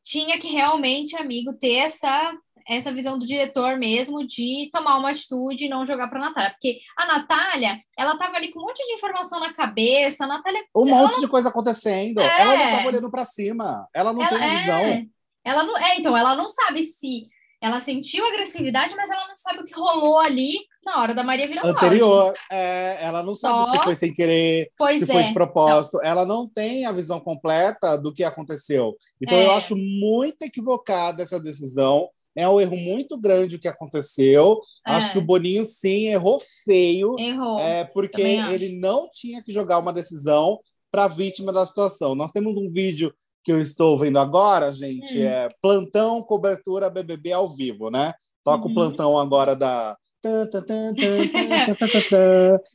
tinha 0.04 0.40
que 0.40 0.48
realmente, 0.48 1.16
amigo, 1.16 1.58
ter 1.58 1.76
essa 1.76 2.34
essa 2.66 2.94
visão 2.94 3.20
do 3.20 3.26
diretor 3.26 3.78
mesmo 3.78 4.26
de 4.26 4.70
tomar 4.72 4.98
uma 4.98 5.10
atitude 5.12 5.66
e 5.66 5.70
não 5.70 5.86
jogar 5.86 6.08
para 6.08 6.20
Natália, 6.20 6.52
porque 6.52 6.80
a 6.98 7.06
Natália, 7.06 7.78
ela 7.98 8.18
tava 8.18 8.38
ali 8.38 8.52
com 8.52 8.60
um 8.60 8.64
monte 8.64 8.86
de 8.86 8.94
informação 8.94 9.40
na 9.40 9.54
cabeça, 9.54 10.24
a 10.24 10.28
Natália 10.28 10.64
um 10.76 10.86
monte 10.86 11.12
ela... 11.12 11.20
de 11.20 11.28
coisa 11.28 11.50
acontecendo, 11.50 12.22
é... 12.22 12.42
ela 12.42 12.58
não 12.58 12.72
tava 12.72 12.88
olhando 12.88 13.12
para 13.12 13.26
cima, 13.26 13.88
ela 13.94 14.14
não 14.14 14.22
ela, 14.22 14.30
tem 14.30 14.44
a 14.44 14.56
visão. 14.56 14.80
É... 14.80 15.06
Ela 15.46 15.64
não, 15.66 15.78
é, 15.78 15.98
então 15.98 16.16
ela 16.16 16.36
não 16.36 16.48
sabe 16.48 16.84
se 16.84 17.28
ela 17.63 17.80
sentiu 17.80 18.25
agressividade, 18.25 18.94
mas 18.94 19.10
ela 19.10 19.25
não 19.25 19.38
sabe 19.38 19.62
o 19.62 19.63
que 19.63 19.74
rolou 19.74 20.19
ali 20.19 20.57
na 20.83 21.01
hora 21.01 21.15
da 21.15 21.24
Maria 21.24 21.48
virar 21.48 21.65
Anterior. 21.65 22.33
É, 22.51 22.98
ela 23.01 23.24
não 23.24 23.38
sabe 23.38 23.63
Só... 23.63 23.71
se 23.71 23.83
foi 23.86 23.95
sem 23.95 24.13
querer, 24.13 24.69
pois 24.77 24.98
se 24.98 25.06
é. 25.06 25.07
foi 25.07 25.24
de 25.24 25.33
propósito. 25.33 25.95
Não. 25.95 26.04
Ela 26.04 26.25
não 26.25 26.45
tem 26.45 26.86
a 26.86 26.92
visão 26.92 27.21
completa 27.21 27.98
do 27.98 28.13
que 28.13 28.21
aconteceu. 28.25 28.98
Então, 29.21 29.38
é. 29.38 29.45
eu 29.45 29.51
acho 29.51 29.77
muito 29.77 30.42
equivocada 30.42 31.24
essa 31.24 31.39
decisão. 31.39 32.10
É 32.36 32.50
um 32.50 32.60
erro 32.60 32.75
muito 32.75 33.18
grande 33.18 33.56
o 33.56 33.60
que 33.60 33.68
aconteceu. 33.69 34.60
É. 34.86 34.92
Acho 34.92 35.13
que 35.13 35.19
o 35.19 35.25
Boninho, 35.25 35.63
sim, 35.63 36.07
errou 36.07 36.42
feio. 36.65 37.15
Errou. 37.18 37.60
É, 37.60 37.86
porque 37.86 38.21
ele 38.21 38.77
não 38.77 39.08
tinha 39.10 39.41
que 39.41 39.53
jogar 39.53 39.79
uma 39.79 39.93
decisão 39.93 40.60
para 40.91 41.05
a 41.05 41.08
vítima 41.08 41.53
da 41.53 41.65
situação. 41.65 42.13
Nós 42.13 42.34
temos 42.34 42.58
um 42.58 42.70
vídeo 42.70 43.13
que 43.44 43.52
eu 43.52 43.62
estou 43.62 43.98
vendo 43.98 44.18
agora, 44.18 44.72
gente, 44.72 45.18
hum. 45.20 45.24
é 45.24 45.50
plantão 45.62 46.22
cobertura 46.22 46.90
BBB 46.90 47.34
ao 47.34 47.54
vivo, 47.54 47.90
né? 47.90 48.14
Toca 48.44 48.66
uhum. 48.66 48.72
o 48.72 48.74
plantão 48.74 49.20
agora 49.20 49.56
da. 49.56 49.98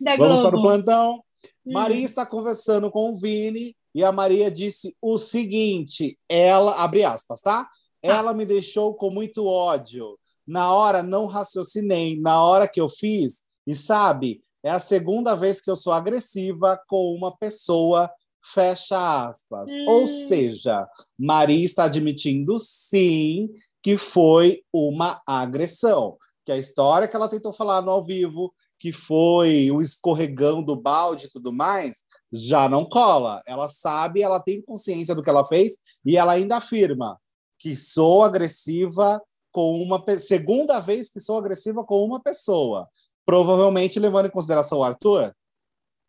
da 0.01 0.17
Vamos 0.17 0.41
para 0.41 0.59
o 0.59 0.63
plantão. 0.63 1.23
Hum. 1.67 1.73
Maria 1.73 2.05
está 2.05 2.27
conversando 2.27 2.91
com 2.91 3.13
o 3.13 3.19
Vini 3.19 3.75
e 3.95 4.05
a 4.05 4.13
Maria 4.13 4.51
disse 4.51 4.97
o 5.01 5.17
seguinte: 5.17 6.19
ela, 6.29 6.75
abre 6.77 7.05
aspas, 7.05 7.41
tá? 7.41 7.61
Ah. 7.61 7.69
Ela 8.03 8.35
me 8.35 8.45
deixou 8.45 8.95
com 8.95 9.11
muito 9.11 9.47
ódio. 9.47 10.19
Na 10.47 10.73
hora 10.73 11.03
não 11.03 11.27
raciocinei, 11.27 12.19
na 12.19 12.43
hora 12.43 12.67
que 12.67 12.81
eu 12.81 12.89
fiz, 12.89 13.43
e 13.67 13.75
sabe, 13.75 14.41
é 14.63 14.71
a 14.71 14.81
segunda 14.81 15.35
vez 15.35 15.61
que 15.61 15.71
eu 15.71 15.77
sou 15.77 15.93
agressiva 15.93 16.81
com 16.89 17.15
uma 17.15 17.37
pessoa 17.37 18.11
fecha 18.53 19.27
aspas. 19.27 19.71
Hum. 19.71 19.87
Ou 19.89 20.09
seja, 20.09 20.87
Maria 21.19 21.65
está 21.65 21.85
admitindo 21.85 22.59
sim 22.59 23.49
que 23.83 23.97
foi 23.97 24.63
uma 24.73 25.23
agressão. 25.27 26.17
Que 26.45 26.53
a 26.53 26.57
história 26.57 27.07
que 27.07 27.15
ela 27.15 27.29
tentou 27.29 27.53
falar 27.53 27.83
no 27.83 27.91
ao 27.91 28.05
vivo, 28.05 28.53
que 28.79 28.93
foi 28.93 29.71
o 29.71 29.81
escorregão 29.81 30.63
do 30.63 30.77
balde 30.77 31.27
e 31.27 31.31
tudo 31.31 31.53
mais, 31.53 31.99
já 32.33 32.69
não 32.69 32.85
cola. 32.85 33.43
Ela 33.47 33.69
sabe, 33.69 34.23
ela 34.23 34.41
tem 34.41 34.63
consciência 34.63 35.15
do 35.15 35.23
que 35.23 35.31
ela 35.31 35.45
fez 35.45 35.77
e 36.05 36.17
ela 36.17 36.33
ainda 36.33 36.57
afirma 36.57 37.19
que 37.59 37.77
sou 37.77 38.23
agressiva 38.23 39.21
com 39.51 39.83
uma 39.83 40.03
segunda 40.19 40.79
vez 40.79 41.11
que 41.11 41.21
sou 41.21 41.39
agressiva 41.39 41.85
com 41.85 42.05
uma 42.05 42.23
pessoa. 42.23 42.89
Provavelmente 43.27 43.99
levando 43.99 44.27
em 44.27 44.31
consideração 44.31 44.79
o 44.79 44.85
Arthur, 44.85 45.35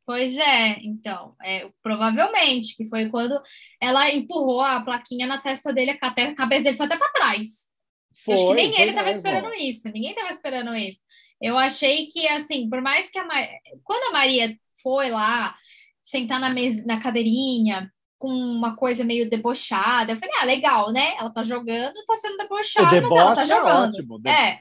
Pois 0.10 0.36
é, 0.36 0.80
então, 0.82 1.36
é, 1.39 1.70
provavelmente, 1.84 2.75
que 2.75 2.84
foi 2.84 3.12
quando 3.12 3.39
ela 3.80 4.10
empurrou 4.10 4.60
a 4.60 4.82
plaquinha 4.82 5.28
na 5.28 5.39
testa 5.39 5.72
dele, 5.72 5.92
a, 5.92 5.98
cabeça 6.00 6.63
dele 6.63 6.78
foi 6.78 6.88
até 6.88 6.98
para 6.98 7.12
trás. 7.12 7.48
Foi, 8.25 8.34
Acho 8.34 8.48
que 8.48 8.54
nem 8.56 8.82
ele 8.82 8.89
estava 8.89 9.12
esperando 9.12 9.54
isso, 9.54 9.88
ninguém 9.89 10.10
estava 10.10 10.32
esperando 10.32 10.75
isso. 10.75 11.00
Eu 11.39 11.60
achei 11.60 12.08
que, 12.08 12.28
assim, 12.28 12.68
por 12.68 12.82
mais 12.82 13.12
que 13.12 13.20
a 13.20 13.24
Maria... 13.24 13.51
Quando 13.84 14.10
a 14.10 14.12
Maria 14.18 14.58
foi 14.82 15.12
lá 15.12 15.54
sentar 16.04 16.39
na, 16.39 16.50
mesa, 16.50 16.84
na 16.88 17.00
cadeirinha 17.00 17.94
com 18.18 18.30
uma 18.30 18.75
coisa 18.75 19.04
meio 19.04 19.30
debochada. 19.30 20.13
Eu 20.13 20.18
falei, 20.18 20.36
ah, 20.42 20.46
legal, 20.46 20.92
né? 20.92 21.18
Ela 21.20 21.30
tá 21.32 21.44
jogando, 21.44 21.94
tá 22.08 22.18
sendo 22.18 22.38
debochada, 22.38 23.08
o 23.08 23.10
mas 23.12 23.20
ela 23.20 23.36
tá 23.36 23.44
é 23.44 23.46
jogando. 23.46 23.89
ótimo. 23.89 24.22
É, 24.25 24.54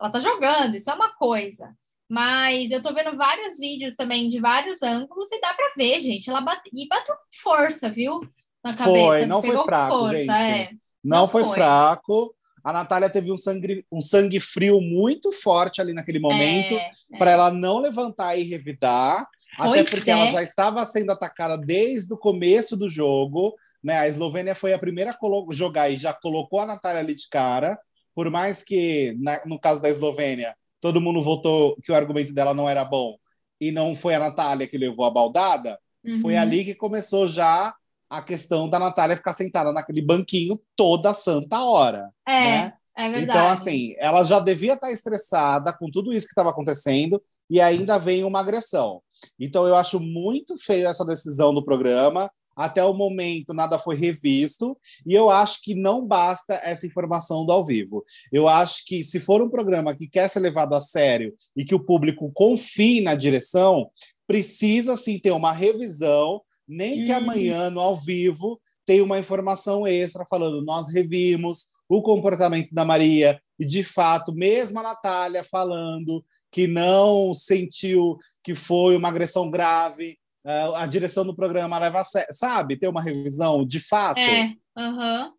ela 0.00 0.10
tá 0.10 0.18
jogando, 0.18 0.74
isso 0.74 0.90
é 0.90 0.94
uma 0.94 1.14
coisa. 1.14 1.72
Mas 2.12 2.70
eu 2.70 2.82
tô 2.82 2.92
vendo 2.92 3.16
vários 3.16 3.58
vídeos 3.58 3.96
também 3.96 4.28
de 4.28 4.38
vários 4.38 4.82
ângulos 4.82 5.32
e 5.32 5.40
dá 5.40 5.54
pra 5.54 5.72
ver, 5.74 5.98
gente. 5.98 6.28
Ela 6.28 6.42
bate... 6.42 6.68
e 6.70 6.86
bateu 6.86 7.14
força, 7.42 7.88
viu? 7.88 8.20
Na 8.62 8.74
cabeça. 8.74 8.84
Foi, 9.06 9.24
não 9.24 9.42
foi 9.42 9.64
fraco, 9.64 9.98
força, 9.98 10.14
gente. 10.14 10.30
é. 10.30 10.70
Não, 11.02 11.20
Não 11.22 11.26
foi, 11.28 11.42
foi. 11.42 11.54
fraco. 11.54 12.34
A 12.62 12.70
Natália 12.70 13.08
teve 13.08 13.32
um 13.32 13.36
sangue, 13.38 13.86
um 13.90 14.02
sangue 14.02 14.38
frio 14.40 14.78
muito 14.78 15.32
forte 15.32 15.80
ali 15.80 15.94
naquele 15.94 16.18
momento 16.18 16.74
É, 16.74 16.90
para 17.18 17.30
ela 17.30 17.50
não 17.50 17.78
levantar 17.78 18.36
e 18.36 18.42
revidar, 18.42 19.26
até 19.58 19.82
Pois 19.82 19.90
porque 19.90 20.10
é. 20.10 20.12
ela 20.12 20.26
já 20.26 20.42
estava 20.42 20.84
sendo 20.84 21.12
atacada 21.12 21.56
desde 21.56 22.12
o 22.12 22.18
começo 22.18 22.76
do 22.76 22.90
jogo. 22.90 23.54
Né? 23.82 23.96
A 23.96 24.06
Eslovênia 24.06 24.54
foi 24.54 24.74
a 24.74 24.78
primeira 24.78 25.12
a 25.18 25.54
jogar 25.54 25.88
e 25.88 25.96
já 25.96 26.12
colocou 26.12 26.60
a 26.60 26.66
Natália 26.66 27.00
ali 27.00 27.14
de 27.14 27.26
cara. 27.30 27.80
Por 28.14 28.30
mais 28.30 28.62
que, 28.62 29.16
na- 29.18 29.40
no 29.46 29.58
caso 29.58 29.80
da 29.80 29.88
Eslovênia, 29.88 30.54
todo 30.82 31.00
mundo 31.00 31.22
votou 31.22 31.76
que 31.82 31.92
o 31.92 31.94
argumento 31.94 32.34
dela 32.34 32.52
não 32.52 32.68
era 32.68 32.84
bom 32.84 33.16
e 33.60 33.70
não 33.70 33.94
foi 33.94 34.16
a 34.16 34.18
Natália 34.18 34.66
que 34.66 34.76
levou 34.76 35.06
a 35.06 35.10
baldada, 35.10 35.78
foi 36.20 36.34
uhum. 36.34 36.40
ali 36.40 36.64
que 36.64 36.74
começou 36.74 37.28
já 37.28 37.72
a 38.10 38.20
questão 38.20 38.68
da 38.68 38.78
Natália 38.78 39.16
ficar 39.16 39.32
sentada 39.32 39.72
naquele 39.72 40.02
banquinho 40.02 40.60
toda 40.74 41.14
santa 41.14 41.64
hora. 41.64 42.10
É, 42.26 42.32
né? 42.32 42.72
é 42.96 43.08
verdade. 43.08 43.38
Então, 43.38 43.48
assim, 43.48 43.94
ela 43.98 44.24
já 44.24 44.40
devia 44.40 44.74
estar 44.74 44.90
estressada 44.90 45.72
com 45.72 45.88
tudo 45.88 46.12
isso 46.12 46.26
que 46.26 46.32
estava 46.32 46.50
acontecendo 46.50 47.22
e 47.48 47.60
ainda 47.60 47.98
vem 47.98 48.24
uma 48.24 48.40
agressão. 48.40 49.00
Então, 49.38 49.66
eu 49.66 49.76
acho 49.76 50.00
muito 50.00 50.58
feio 50.58 50.88
essa 50.88 51.04
decisão 51.04 51.54
do 51.54 51.64
programa. 51.64 52.28
Até 52.56 52.84
o 52.84 52.94
momento, 52.94 53.54
nada 53.54 53.78
foi 53.78 53.96
revisto. 53.96 54.76
E 55.06 55.14
eu 55.14 55.30
acho 55.30 55.60
que 55.62 55.74
não 55.74 56.06
basta 56.06 56.54
essa 56.62 56.86
informação 56.86 57.44
do 57.46 57.52
ao 57.52 57.64
vivo. 57.64 58.04
Eu 58.30 58.48
acho 58.48 58.84
que, 58.86 59.04
se 59.04 59.18
for 59.20 59.42
um 59.42 59.50
programa 59.50 59.96
que 59.96 60.08
quer 60.08 60.28
ser 60.28 60.40
levado 60.40 60.74
a 60.74 60.80
sério 60.80 61.34
e 61.56 61.64
que 61.64 61.74
o 61.74 61.84
público 61.84 62.30
confie 62.34 63.00
na 63.00 63.14
direção, 63.14 63.90
precisa 64.26 64.96
sim 64.96 65.18
ter 65.18 65.32
uma 65.32 65.52
revisão. 65.52 66.42
Nem 66.68 67.04
que 67.04 67.10
Uhum. 67.10 67.18
amanhã, 67.18 67.70
no 67.70 67.80
ao 67.80 67.98
vivo, 67.98 68.60
tenha 68.86 69.04
uma 69.04 69.18
informação 69.18 69.86
extra 69.86 70.24
falando: 70.28 70.64
nós 70.64 70.92
revimos, 70.92 71.66
o 71.88 72.00
comportamento 72.00 72.72
da 72.72 72.84
Maria, 72.84 73.40
e 73.58 73.66
de 73.66 73.84
fato, 73.84 74.32
mesmo 74.32 74.78
a 74.78 74.82
Natália 74.82 75.44
falando 75.44 76.24
que 76.50 76.66
não 76.66 77.34
sentiu 77.34 78.16
que 78.42 78.54
foi 78.54 78.96
uma 78.96 79.08
agressão 79.08 79.50
grave, 79.50 80.18
a 80.44 80.86
direção 80.86 81.24
do 81.24 81.36
programa 81.36 81.78
leva 81.78 82.00
a 82.00 82.04
sério, 82.04 82.32
sabe? 82.32 82.76
Ter 82.76 82.88
uma 82.88 83.02
revisão 83.02 83.66
de 83.66 83.80
fato. 83.80 84.18
É, 84.18 84.54
aham. 84.76 85.32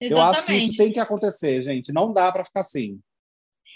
Eu 0.00 0.20
acho 0.20 0.46
que 0.46 0.54
isso 0.54 0.76
tem 0.76 0.92
que 0.92 0.98
acontecer, 0.98 1.62
gente. 1.62 1.92
Não 1.92 2.12
dá 2.12 2.32
para 2.32 2.44
ficar 2.44 2.60
assim. 2.60 2.98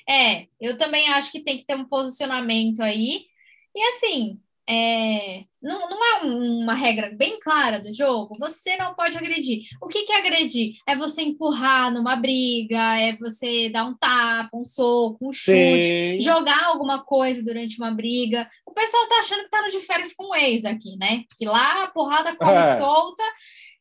É, 0.08 0.46
eu 0.60 0.78
também 0.78 1.08
acho 1.08 1.30
que 1.30 1.42
tem 1.42 1.58
que 1.58 1.66
ter 1.66 1.76
um 1.76 1.84
posicionamento 1.86 2.80
aí. 2.80 3.26
E 3.74 3.82
assim, 3.88 4.40
é, 4.68 5.44
não, 5.62 5.88
não 5.90 6.04
é 6.04 6.24
um- 6.24 6.62
uma 6.62 6.74
regra 6.74 7.10
bem 7.16 7.38
clara 7.40 7.80
do 7.80 7.92
jogo. 7.92 8.34
Você 8.38 8.76
não 8.76 8.94
pode 8.94 9.16
agredir. 9.16 9.62
O 9.80 9.88
que 9.88 10.04
que 10.04 10.12
é 10.12 10.18
agredir? 10.18 10.74
É 10.86 10.96
você 10.96 11.22
empurrar 11.22 11.92
numa 11.92 12.16
briga, 12.16 12.98
é 12.98 13.16
você 13.16 13.68
dar 13.68 13.84
um 13.84 13.94
tapa, 13.96 14.50
um 14.54 14.64
soco, 14.64 15.28
um 15.28 15.32
chute, 15.32 16.14
Sim. 16.16 16.20
jogar 16.20 16.64
alguma 16.64 17.04
coisa 17.04 17.42
durante 17.42 17.78
uma 17.78 17.90
briga. 17.90 18.48
O 18.66 18.72
pessoal 18.72 19.06
tá 19.08 19.18
achando 19.18 19.44
que 19.44 19.50
tá 19.50 19.62
no 19.62 19.68
de 19.70 19.80
férias 19.80 20.14
com 20.14 20.30
o 20.30 20.34
ex 20.34 20.64
aqui, 20.64 20.96
né? 20.96 21.24
Que 21.38 21.44
lá 21.46 21.84
a 21.84 21.88
porrada 21.88 22.34
come 22.36 22.52
É. 22.52 22.78
solta 22.78 23.22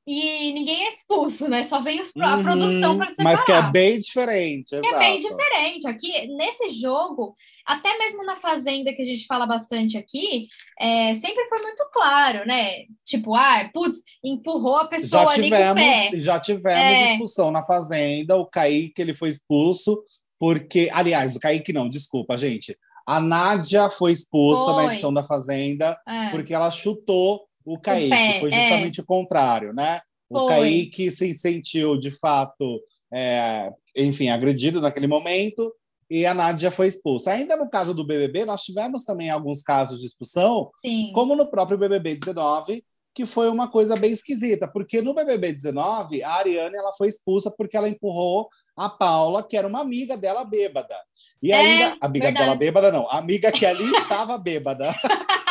e 0.06 0.52
ninguém 0.54 0.84
é 0.86 0.90
expulso, 0.90 1.48
né? 1.48 1.64
Só 1.66 1.82
vem 1.82 2.02
os- 2.02 2.12
a 2.18 2.36
Uhum, 2.38 2.44
produção 2.44 2.98
para 2.98 3.10
separar. 3.12 3.24
Mas 3.32 3.46
que 3.46 3.52
é 3.52 3.62
bem 3.72 4.00
diferente. 4.00 4.76
É 4.76 5.00
bem 5.00 5.20
diferente. 5.20 5.88
Aqui, 5.88 6.28
nesse 6.36 6.70
jogo, 6.70 7.34
até 7.66 7.98
mesmo 7.98 8.24
na 8.26 8.36
Fazenda, 8.36 8.94
que 8.94 9.02
a 9.02 9.06
gente 9.06 9.26
fala 9.26 9.46
bastante 9.46 9.98
aqui, 9.98 10.48
é, 10.80 11.16
sempre 11.16 11.46
foi 11.48 11.62
muito 11.62 11.86
claro, 11.94 12.46
né? 12.46 12.84
Tipo, 13.06 13.34
ah, 13.36 13.70
putz, 13.74 14.00
empurrou 14.24 14.76
a 14.78 14.88
pessoa 14.88 15.24
Já 15.24 15.30
ali 15.32 15.50
com 15.50 15.56
o 15.56 15.76
pé. 15.76 16.04
tivemos, 16.08 16.24
já 16.24 16.40
tivemos 16.40 17.00
É. 17.00 17.12
expulsão 17.12 17.52
na 17.52 17.64
Fazenda. 17.66 18.36
O 18.36 18.46
Kaique 18.46 19.02
ele 19.02 19.14
foi 19.14 19.30
expulso 19.30 20.04
porque. 20.40 20.90
Aliás, 20.92 21.36
o 21.36 21.40
Kaique 21.40 21.72
não, 21.72 21.88
desculpa, 21.88 22.38
gente. 22.38 22.78
A 23.08 23.20
Nádia 23.20 23.90
foi 23.90 24.12
expulsa 24.14 24.72
na 24.74 24.84
Foi. 24.84 24.92
edição 24.94 25.14
da 25.14 25.26
Fazenda 25.26 25.98
É. 26.08 26.30
porque 26.32 26.54
ela 26.54 26.72
chutou 26.72 27.42
o 27.66 27.80
Kaique. 27.80 28.10
pé, 28.10 28.40
foi 28.40 28.52
é. 28.52 28.62
justamente 28.62 29.02
o 29.02 29.06
contrário, 29.06 29.74
né? 29.74 30.02
O 30.30 30.40
Foi. 30.40 30.48
Kaique 30.50 31.12
se 31.12 31.34
sentiu, 31.36 31.98
de 31.98 32.12
fato, 32.12 32.82
é, 33.14 33.72
enfim, 33.96 34.30
agredido 34.30 34.82
naquele 34.82 35.08
momento 35.08 35.72
e 36.10 36.26
a 36.26 36.34
Nádia 36.34 36.72
foi 36.72 36.88
expulsa. 36.88 37.32
Ainda 37.32 37.56
no 37.56 37.70
caso 37.70 37.94
do 37.94 38.06
BBB, 38.06 38.46
nós 38.46 38.62
tivemos 38.62 39.04
também 39.04 39.30
alguns 39.30 39.62
casos 39.64 40.00
de 40.00 40.06
expulsão, 40.06 40.70
Sim. 40.86 41.12
como 41.14 41.36
no 41.36 41.48
próprio 41.50 41.78
BBB 41.78 42.16
19, 42.16 42.84
que 43.16 43.26
foi 43.26 43.48
uma 43.50 43.70
coisa 43.70 43.96
bem 43.96 44.12
esquisita, 44.12 44.68
porque 44.68 45.02
no 45.02 45.14
BBB 45.14 45.54
19, 45.54 46.24
a 46.24 46.32
Ariane 46.34 46.76
ela 46.76 46.92
foi 46.98 47.08
expulsa 47.10 47.54
porque 47.56 47.78
ela 47.78 47.90
empurrou 47.90 48.48
a 48.76 48.90
Paula, 48.90 49.48
que 49.48 49.56
era 49.56 49.68
uma 49.68 49.82
amiga 49.82 50.18
dela 50.18 50.44
bêbada. 50.44 50.96
E 51.42 51.52
É, 51.52 51.56
ainda, 51.56 51.98
amiga 52.02 52.26
verdade. 52.26 52.46
dela 52.46 52.56
bêbada 52.56 52.92
não, 52.92 53.08
a 53.10 53.18
amiga 53.18 53.52
que 53.52 53.66
ali 53.66 53.86
estava 53.98 54.38
bêbada. 54.38 54.94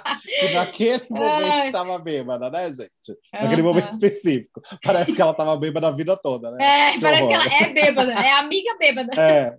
que 0.00 0.52
naquele 0.52 1.02
momento 1.10 1.52
Ai. 1.52 1.66
estava 1.66 1.98
bêbada, 1.98 2.50
né, 2.50 2.68
gente? 2.68 3.18
Naquele 3.32 3.62
Aham. 3.62 3.62
momento 3.62 3.90
específico. 3.92 4.60
Parece 4.82 5.14
que 5.14 5.20
ela 5.22 5.32
estava 5.32 5.56
bêbada 5.56 5.88
a 5.88 5.90
vida 5.90 6.16
toda, 6.16 6.50
né? 6.50 6.64
É, 6.90 6.92
Que 6.94 7.00
parece 7.00 7.26
que 7.28 7.34
horror. 7.34 7.46
ela 7.46 7.54
é 7.62 7.72
bêbada, 7.72 8.12
é 8.12 8.32
amiga 8.32 8.76
bêbada. 8.78 9.20
É, 9.20 9.56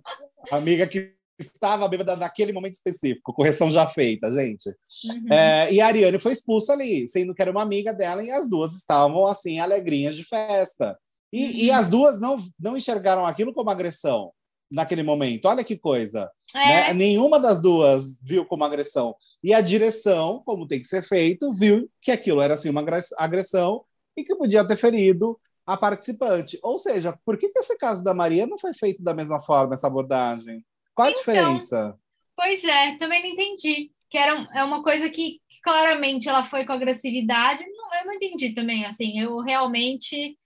amiga 0.50 0.86
que 0.86 1.14
estava 1.38 1.86
bêbada 1.88 2.16
naquele 2.16 2.52
momento 2.52 2.72
específico, 2.74 3.32
correção 3.32 3.70
já 3.70 3.86
feita, 3.86 4.32
gente. 4.32 4.68
Uhum. 4.68 5.32
É, 5.32 5.72
e 5.72 5.80
a 5.80 5.86
Ariane 5.86 6.18
foi 6.18 6.32
expulsa 6.32 6.72
ali, 6.72 7.08
sendo 7.08 7.34
que 7.34 7.42
era 7.42 7.50
uma 7.50 7.62
amiga 7.62 7.92
dela, 7.92 8.22
e 8.24 8.30
as 8.30 8.48
duas 8.48 8.74
estavam 8.74 9.26
assim, 9.26 9.58
alegrinhas 9.58 10.16
de 10.16 10.24
festa. 10.24 10.96
E, 11.32 11.44
Uhum. 11.44 11.50
e 11.50 11.70
as 11.70 11.88
duas 11.90 12.18
não, 12.20 12.38
não 12.58 12.76
enxergaram 12.76 13.26
aquilo 13.26 13.52
como 13.52 13.68
agressão 13.68 14.30
naquele 14.70 15.02
momento. 15.02 15.46
Olha 15.46 15.64
que 15.64 15.76
coisa. 15.76 16.30
É, 16.54 16.58
né? 16.88 16.92
Nenhuma 16.94 17.38
das 17.38 17.60
duas 17.62 18.20
viu 18.22 18.44
como 18.44 18.64
agressão. 18.64 19.14
E 19.42 19.52
a 19.54 19.60
direção, 19.60 20.42
como 20.44 20.66
tem 20.66 20.80
que 20.80 20.86
ser 20.86 21.02
feito, 21.02 21.52
viu 21.52 21.88
que 22.00 22.10
aquilo 22.10 22.40
era 22.40 22.54
assim, 22.54 22.70
uma 22.70 22.80
agress- 22.80 23.14
agressão 23.18 23.84
e 24.16 24.24
que 24.24 24.34
podia 24.34 24.66
ter 24.66 24.76
ferido 24.76 25.38
a 25.64 25.76
participante. 25.76 26.58
Ou 26.62 26.78
seja, 26.78 27.18
por 27.24 27.36
que, 27.38 27.48
que 27.48 27.58
esse 27.58 27.76
caso 27.78 28.02
da 28.02 28.14
Maria 28.14 28.46
não 28.46 28.58
foi 28.58 28.72
feito 28.74 29.02
da 29.02 29.14
mesma 29.14 29.42
forma, 29.42 29.74
essa 29.74 29.86
abordagem? 29.86 30.64
Qual 30.94 31.06
a 31.06 31.10
Então, 31.10 31.20
diferença? 31.20 31.98
Pois 32.34 32.62
é, 32.64 32.96
também 32.98 33.22
não 33.22 33.30
entendi. 33.30 33.90
Que 34.08 34.18
era 34.18 34.48
é 34.54 34.62
uma 34.62 34.82
coisa 34.84 35.10
que, 35.10 35.40
que 35.48 35.60
claramente 35.62 36.28
ela 36.28 36.44
foi 36.44 36.64
com 36.64 36.72
agressividade. 36.72 37.64
Não, 37.66 37.94
eu 38.00 38.06
não 38.06 38.14
entendi 38.14 38.54
também, 38.54 38.84
assim. 38.84 39.18
Eu 39.18 39.40
realmente 39.40 40.38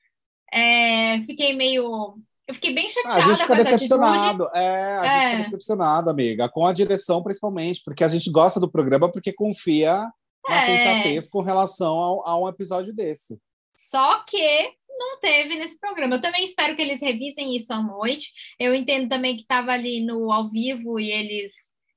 é, 0.53 1.21
fiquei 1.27 1.55
meio. 1.55 2.19
Eu 2.51 2.55
fiquei 2.55 2.75
bem 2.75 2.87
Ah, 2.87 2.89
chateada 2.89 3.19
a 3.19 3.23
gente 3.29 3.41
fica 3.43 3.53
atitude. 3.55 3.71
decepcionado. 3.73 4.49
É, 4.55 4.97
a 4.99 5.05
gente 5.05 5.15
É. 5.15 5.31
fica 5.31 5.45
decepcionado, 5.45 6.11
amiga, 6.11 6.49
com 6.49 6.67
a 6.67 6.73
direção 6.73 7.23
principalmente, 7.23 7.81
porque 7.85 8.03
a 8.03 8.09
gente 8.09 8.29
gosta 8.31 8.59
do 8.59 8.69
programa 8.71 9.11
porque 9.11 9.33
confia 9.33 10.05
na 10.49 10.57
É. 10.57 10.61
sensatez 10.67 11.29
com 11.31 11.41
relação 11.43 11.97
ao- 11.99 12.27
a 12.27 12.41
um 12.41 12.49
episódio 12.49 12.93
desse. 12.93 13.39
Só 13.77 14.25
que 14.27 14.73
não 14.99 15.21
teve 15.21 15.55
nesse 15.57 15.79
programa. 15.79 16.17
Eu 16.17 16.21
também 16.21 16.45
espero 16.45 16.75
que 16.75 16.83
eles 16.83 17.01
revisem 17.01 17.55
isso 17.57 17.73
à 17.73 17.81
noite. 17.81 18.33
Eu 18.59 18.75
entendo 18.75 19.09
também 19.09 19.37
que 19.37 19.43
estava 19.43 19.71
ali 19.73 20.05
no 20.05 20.31
ao 20.33 20.49
vivo 20.49 20.99
e 20.99 21.11
eles. 21.11 21.53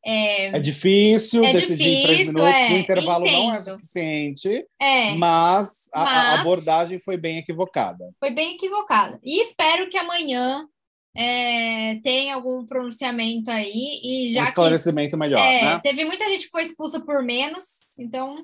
É, 0.06 0.48
É 0.48 0.60
difícil 0.60 1.44
É 1.46 1.54
decidir 1.54 1.88
em 1.88 2.04
três 2.04 2.18
difícil, 2.20 2.34
minutos, 2.34 2.54
é, 2.54 2.74
o 2.74 2.78
intervalo 2.78 3.26
não 3.26 3.54
é 3.54 3.62
suficiente, 3.62 4.66
é, 4.80 5.14
mas, 5.16 5.90
a- 5.94 6.02
a, 6.02 6.06
Mas- 6.32 6.40
abordagem 6.42 7.00
foi 7.00 7.18
bem 7.18 7.38
equivocada. 7.38 8.04
foi 8.20 8.32
bem 8.32 8.56
equivocada. 8.56 9.20
E 9.24 9.42
espero 9.44 9.90
que 9.90 9.98
amanhã 9.98 10.68
é, 11.16 12.00
tenha 12.04 12.34
algum 12.36 12.66
pronunciamento 12.66 13.52
aí. 13.52 14.00
E 14.04 14.30
um 14.30 14.34
já 14.34 14.44
que 14.44 14.50
esclarecimento 14.50 15.16
melhor, 15.18 15.40
é, 15.40 15.62
né? 15.76 15.80
teve 15.84 16.04
muita 16.06 16.26
gente 16.26 16.46
que 16.46 16.52
foi 16.52 16.64
expulsa 16.64 17.00
por 17.00 17.22
menos, 17.24 17.64
então 18.00 18.44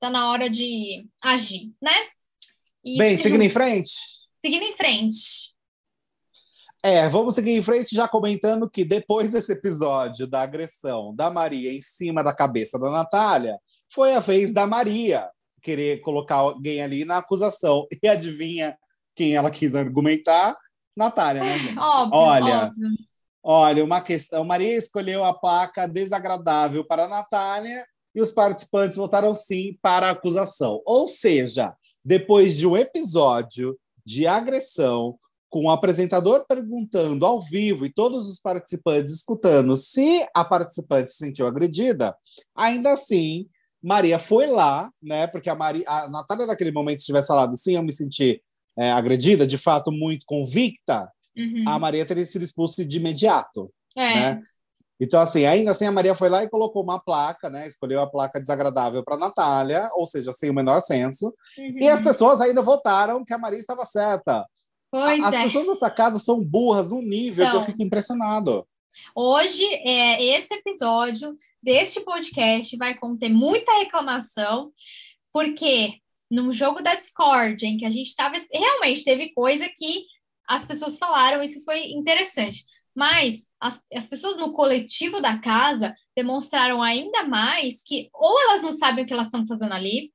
tá 0.00 0.08
na 0.10 0.30
hora 0.30 0.48
de 0.48 1.04
agir, 1.22 1.70
né? 1.82 1.92
E 2.84 2.96
Bem, 2.96 3.16
seguindo 3.18 3.42
em 3.42 3.50
frente. 3.50 3.90
seguindo 4.40 4.62
em 4.64 4.72
frente. 4.72 5.52
É, 6.84 7.08
vamos 7.08 7.34
seguir 7.34 7.52
em 7.52 7.62
frente 7.62 7.94
já 7.94 8.06
comentando 8.06 8.70
que 8.70 8.84
depois 8.84 9.32
desse 9.32 9.52
episódio 9.52 10.28
da 10.28 10.42
agressão 10.42 11.14
da 11.14 11.28
Maria 11.28 11.72
em 11.72 11.80
cima 11.80 12.22
da 12.22 12.32
cabeça 12.32 12.78
da 12.78 12.88
Natália, 12.88 13.58
foi 13.92 14.14
a 14.14 14.20
vez 14.20 14.52
da 14.52 14.66
Maria 14.66 15.28
querer 15.60 16.00
colocar 16.00 16.36
alguém 16.36 16.80
ali 16.80 17.04
na 17.04 17.18
acusação. 17.18 17.86
E 18.00 18.06
adivinha 18.06 18.76
quem 19.14 19.34
ela 19.34 19.50
quis 19.50 19.74
argumentar? 19.74 20.56
Natália, 20.96 21.42
né, 21.42 21.58
gente? 21.58 21.78
Óbvio, 21.78 22.18
Olha, 22.18 22.66
óbvio. 22.66 22.88
Olha, 23.42 23.84
uma 23.84 24.00
questão. 24.00 24.44
Maria 24.44 24.76
escolheu 24.76 25.24
a 25.24 25.34
placa 25.34 25.86
desagradável 25.86 26.84
para 26.84 27.04
a 27.04 27.08
Natália 27.08 27.84
e 28.14 28.20
os 28.20 28.30
participantes 28.30 28.96
votaram 28.96 29.34
sim 29.34 29.78
para 29.82 30.08
a 30.08 30.10
acusação. 30.10 30.80
Ou 30.84 31.08
seja, 31.08 31.74
depois 32.04 32.56
de 32.56 32.66
um 32.66 32.76
episódio 32.76 33.78
de 34.04 34.26
agressão, 34.26 35.18
com 35.48 35.64
o 35.64 35.70
apresentador 35.70 36.44
perguntando 36.46 37.24
ao 37.24 37.42
vivo 37.42 37.86
e 37.86 37.92
todos 37.92 38.28
os 38.30 38.38
participantes 38.38 39.12
escutando 39.12 39.74
se 39.74 40.26
a 40.34 40.44
participante 40.44 41.10
se 41.10 41.18
sentiu 41.18 41.46
agredida, 41.46 42.14
ainda 42.54 42.92
assim, 42.92 43.46
Maria 43.82 44.18
foi 44.18 44.46
lá, 44.46 44.90
né? 45.02 45.26
Porque 45.26 45.48
a, 45.48 45.54
Maria, 45.54 45.84
a 45.86 46.08
Natália, 46.08 46.46
naquele 46.46 46.72
momento, 46.72 47.00
se 47.00 47.06
tivesse 47.06 47.28
falado 47.28 47.56
sim, 47.56 47.76
eu 47.76 47.82
me 47.82 47.92
senti 47.92 48.42
é, 48.78 48.90
agredida, 48.92 49.46
de 49.46 49.58
fato, 49.58 49.90
muito 49.90 50.26
convicta, 50.26 51.10
uhum. 51.36 51.64
a 51.66 51.78
Maria 51.78 52.04
teria 52.04 52.26
sido 52.26 52.44
expulsa 52.44 52.84
de 52.84 52.98
imediato. 52.98 53.72
É. 53.96 54.14
Né? 54.14 54.42
Então, 55.00 55.20
assim, 55.20 55.46
ainda 55.46 55.70
assim, 55.70 55.86
a 55.86 55.92
Maria 55.92 56.14
foi 56.14 56.28
lá 56.28 56.42
e 56.42 56.50
colocou 56.50 56.82
uma 56.82 56.98
placa, 56.98 57.48
né? 57.48 57.68
Escolheu 57.68 58.00
a 58.00 58.10
placa 58.10 58.40
desagradável 58.40 59.04
para 59.04 59.16
Natália, 59.16 59.88
ou 59.94 60.06
seja, 60.06 60.32
sem 60.32 60.50
o 60.50 60.54
menor 60.54 60.80
senso. 60.80 61.32
Uhum. 61.56 61.78
E 61.78 61.88
as 61.88 62.02
pessoas 62.02 62.40
ainda 62.40 62.60
votaram 62.62 63.24
que 63.24 63.32
a 63.32 63.38
Maria 63.38 63.60
estava 63.60 63.86
certa. 63.86 64.44
Pois 64.90 65.22
As 65.22 65.34
é. 65.34 65.42
pessoas 65.44 65.66
dessa 65.66 65.90
casa 65.90 66.18
são 66.18 66.42
burras 66.42 66.90
num 66.90 67.02
nível 67.02 67.50
que 67.50 67.56
eu 67.56 67.62
fico 67.62 67.82
impressionado. 67.82 68.66
Hoje, 69.14 69.64
é, 69.64 70.38
esse 70.38 70.54
episódio 70.54 71.36
deste 71.62 72.00
podcast 72.00 72.76
vai 72.76 72.94
conter 72.96 73.28
muita 73.28 73.78
reclamação, 73.78 74.72
porque 75.32 76.00
no 76.30 76.52
jogo 76.52 76.82
da 76.82 76.94
Discord, 76.94 77.64
em 77.64 77.76
que 77.76 77.86
a 77.86 77.90
gente 77.90 78.08
estava. 78.08 78.36
Realmente 78.52 79.04
teve 79.04 79.32
coisa 79.32 79.68
que 79.68 80.04
as 80.46 80.64
pessoas 80.64 80.98
falaram, 80.98 81.42
isso 81.42 81.62
foi 81.64 81.90
interessante. 81.90 82.64
Mas 82.94 83.42
as, 83.60 83.80
as 83.94 84.06
pessoas 84.06 84.36
no 84.36 84.52
coletivo 84.52 85.20
da 85.20 85.38
casa 85.38 85.94
demonstraram 86.16 86.82
ainda 86.82 87.24
mais 87.24 87.80
que 87.84 88.08
ou 88.12 88.40
elas 88.40 88.62
não 88.62 88.72
sabem 88.72 89.04
o 89.04 89.06
que 89.06 89.12
elas 89.12 89.26
estão 89.26 89.46
fazendo 89.46 89.72
ali, 89.72 90.12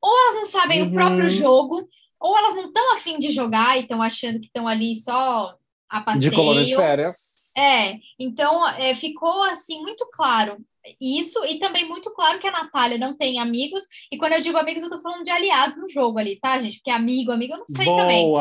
ou 0.00 0.10
elas 0.10 0.34
não 0.34 0.44
sabem 0.44 0.82
uhum. 0.82 0.88
o 0.88 0.92
próprio 0.92 1.28
jogo, 1.28 1.88
ou 2.24 2.38
elas 2.38 2.54
não 2.54 2.68
estão 2.68 2.94
afim 2.94 3.18
de 3.18 3.30
jogar 3.30 3.76
e 3.76 3.82
estão 3.82 4.00
achando 4.00 4.40
que 4.40 4.46
estão 4.46 4.66
ali 4.66 4.98
só 4.98 5.54
a 5.90 6.00
passeio. 6.00 6.22
De 6.22 6.30
colônia 6.30 6.64
de 6.64 6.74
férias. 6.74 7.34
É, 7.56 7.98
então 8.18 8.66
é, 8.66 8.94
ficou 8.94 9.42
assim 9.42 9.80
muito 9.82 10.08
claro 10.10 10.56
isso, 11.00 11.42
e 11.46 11.58
também 11.58 11.88
muito 11.88 12.10
claro 12.12 12.38
que 12.38 12.46
a 12.46 12.52
Natália 12.52 12.98
não 12.98 13.16
tem 13.16 13.38
amigos, 13.38 13.82
e 14.12 14.18
quando 14.18 14.32
eu 14.32 14.40
digo 14.40 14.58
amigos, 14.58 14.82
eu 14.82 14.90
tô 14.90 15.00
falando 15.00 15.22
de 15.22 15.30
aliados 15.30 15.76
no 15.78 15.88
jogo 15.88 16.18
ali, 16.18 16.38
tá, 16.38 16.58
gente? 16.58 16.76
Porque 16.76 16.90
amigo, 16.90 17.30
amigo, 17.30 17.54
eu 17.54 17.58
não 17.58 17.66
sei 17.68 17.86
Boa. 17.86 18.02
também. 18.02 18.32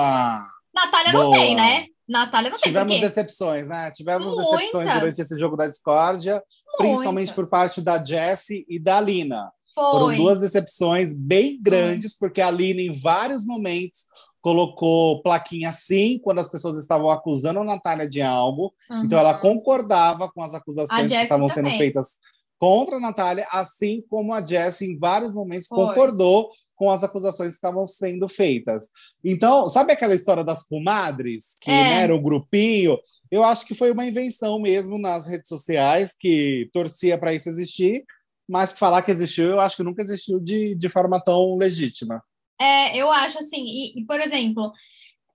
Natália 0.73 1.11
Boa. 1.11 1.23
não 1.23 1.31
tem, 1.31 1.55
né? 1.55 1.85
Natália 2.07 2.49
não 2.49 2.57
Tivemos 2.57 2.89
tem. 2.89 2.97
Tivemos 2.97 3.15
decepções, 3.15 3.69
né? 3.69 3.91
Tivemos 3.91 4.33
Muitas. 4.33 4.51
decepções 4.51 4.93
durante 4.93 5.21
esse 5.21 5.37
jogo 5.39 5.55
da 5.55 5.67
discórdia, 5.67 6.33
Muitas. 6.33 6.77
principalmente 6.77 7.33
por 7.33 7.49
parte 7.49 7.81
da 7.81 8.03
Jessie 8.03 8.65
e 8.67 8.77
da 8.77 8.99
Lina. 8.99 9.51
Foi. 9.73 9.91
Foram 9.91 10.17
duas 10.17 10.39
decepções 10.39 11.13
bem 11.13 11.59
grandes, 11.61 12.13
Foi. 12.13 12.27
porque 12.27 12.41
a 12.41 12.51
Lina, 12.51 12.81
em 12.81 12.99
vários 12.99 13.45
momentos, 13.45 14.05
colocou 14.43 15.21
plaquinha 15.21 15.71
sim 15.71 16.19
quando 16.21 16.39
as 16.39 16.49
pessoas 16.49 16.77
estavam 16.77 17.09
acusando 17.09 17.61
a 17.61 17.63
Natália 17.63 18.09
de 18.09 18.21
algo. 18.21 18.73
Uhum. 18.89 19.05
Então 19.05 19.17
ela 19.17 19.37
concordava 19.39 20.29
com 20.29 20.43
as 20.43 20.53
acusações 20.53 21.09
que 21.09 21.17
estavam 21.17 21.47
também. 21.47 21.71
sendo 21.71 21.77
feitas 21.77 22.17
contra 22.59 22.97
a 22.97 22.99
Natália, 22.99 23.47
assim 23.51 24.03
como 24.09 24.33
a 24.33 24.45
Jessie, 24.45 24.89
em 24.89 24.97
vários 24.97 25.33
momentos, 25.33 25.67
Foi. 25.67 25.77
concordou 25.77 26.49
com 26.75 26.89
as 26.89 27.03
acusações 27.03 27.49
que 27.49 27.55
estavam 27.55 27.87
sendo 27.87 28.27
feitas. 28.27 28.89
Então, 29.23 29.69
sabe 29.69 29.93
aquela 29.93 30.15
história 30.15 30.43
das 30.43 30.63
comadres, 30.63 31.55
que 31.61 31.71
é. 31.71 31.73
né, 31.73 32.01
era 32.03 32.15
um 32.15 32.21
grupinho? 32.21 32.97
Eu 33.31 33.43
acho 33.43 33.65
que 33.65 33.73
foi 33.73 33.91
uma 33.91 34.05
invenção 34.05 34.59
mesmo 34.59 34.99
nas 34.99 35.25
redes 35.25 35.47
sociais, 35.47 36.15
que 36.19 36.69
torcia 36.73 37.17
para 37.17 37.33
isso 37.33 37.47
existir, 37.47 38.03
mas 38.47 38.77
falar 38.77 39.01
que 39.01 39.12
existiu, 39.12 39.50
eu 39.50 39.59
acho 39.59 39.77
que 39.77 39.83
nunca 39.83 40.01
existiu 40.01 40.39
de, 40.39 40.75
de 40.75 40.89
forma 40.89 41.23
tão 41.23 41.55
legítima. 41.55 42.23
É, 42.59 42.97
eu 42.97 43.12
acho 43.12 43.39
assim, 43.39 43.65
e, 43.65 44.01
e 44.01 44.05
por 44.05 44.19
exemplo, 44.19 44.71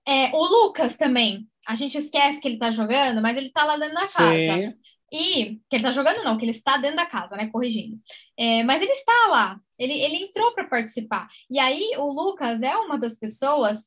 é, 0.07 0.31
o 0.33 0.43
Lucas 0.43 0.97
também, 0.97 1.47
a 1.67 1.75
gente 1.75 1.97
esquece 1.97 2.39
que 2.39 2.47
ele 2.47 2.57
tá 2.57 2.71
jogando, 2.71 3.21
mas 3.21 3.37
ele 3.37 3.51
tá 3.51 3.63
lá 3.63 3.77
dentro 3.77 3.95
da 3.95 4.05
Sim. 4.05 4.17
casa. 4.17 4.77
E 5.11 5.59
que 5.67 5.75
ele 5.75 5.83
tá 5.83 5.91
jogando, 5.91 6.23
não, 6.23 6.37
que 6.37 6.45
ele 6.45 6.51
está 6.51 6.77
dentro 6.77 6.97
da 6.97 7.05
casa, 7.05 7.35
né? 7.35 7.49
Corrigindo. 7.51 7.99
É, 8.37 8.63
mas 8.63 8.79
ele 8.81 8.91
está 8.91 9.27
lá, 9.27 9.59
ele, 9.77 9.93
ele 9.93 10.23
entrou 10.25 10.53
para 10.53 10.67
participar. 10.67 11.27
E 11.49 11.57
aí 11.57 11.93
o 11.97 12.11
Lucas 12.11 12.61
é 12.61 12.75
uma 12.77 12.97
das 12.97 13.17
pessoas 13.17 13.79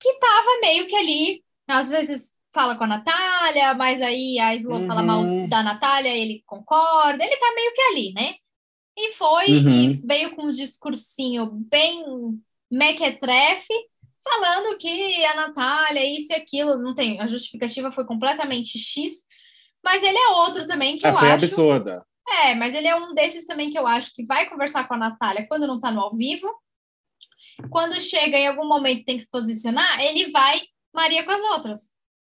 que 0.00 0.14
tava 0.14 0.60
meio 0.62 0.86
que 0.86 0.96
ali, 0.96 1.44
às 1.66 1.90
vezes 1.90 2.32
fala 2.52 2.76
com 2.76 2.84
a 2.84 2.88
Natália, 2.88 3.74
mas 3.74 4.00
aí 4.00 4.38
a 4.38 4.54
Slo 4.54 4.76
uhum. 4.76 4.86
fala 4.86 5.02
mal 5.02 5.20
uhum. 5.20 5.48
da 5.48 5.62
Natália, 5.62 6.10
ele 6.10 6.42
concorda, 6.46 7.22
ele 7.22 7.36
tá 7.36 7.52
meio 7.54 7.72
que 7.72 7.80
ali, 7.80 8.12
né? 8.12 8.34
E 8.96 9.12
foi, 9.12 9.46
uhum. 9.52 9.90
e 9.90 9.92
veio 10.04 10.34
com 10.34 10.46
um 10.46 10.50
discursinho 10.50 11.46
bem 11.70 12.04
mequetrefe, 12.70 13.74
falando 14.22 14.76
que 14.78 15.24
a 15.26 15.36
Natália, 15.36 16.04
isso 16.04 16.32
e 16.32 16.36
aquilo, 16.36 16.78
não 16.78 16.94
tem, 16.94 17.20
a 17.20 17.26
justificativa 17.26 17.92
foi 17.92 18.04
completamente 18.04 18.78
X, 18.78 19.12
mas 19.84 20.02
ele 20.02 20.18
é 20.18 20.28
outro 20.30 20.66
também 20.66 20.98
que 20.98 21.06
é, 21.06 21.10
eu 21.10 21.14
foi 21.14 21.30
acho... 21.30 21.44
absurda. 21.44 22.04
É, 22.28 22.54
mas 22.54 22.74
ele 22.74 22.86
é 22.86 22.94
um 22.94 23.14
desses 23.14 23.46
também 23.46 23.70
que 23.70 23.78
eu 23.78 23.86
acho 23.86 24.12
que 24.14 24.26
vai 24.26 24.48
conversar 24.50 24.86
com 24.86 24.94
a 24.94 24.98
Natália 24.98 25.46
quando 25.48 25.66
não 25.66 25.80
tá 25.80 25.90
no 25.90 26.00
ao 26.00 26.14
vivo. 26.14 26.46
Quando 27.70 27.98
chega 27.98 28.36
em 28.36 28.48
algum 28.48 28.68
momento 28.68 29.04
tem 29.04 29.16
que 29.16 29.22
se 29.22 29.30
posicionar, 29.30 29.98
ele 30.00 30.30
vai 30.30 30.60
Maria 30.92 31.24
com 31.24 31.30
as 31.30 31.42
outras. 31.42 31.80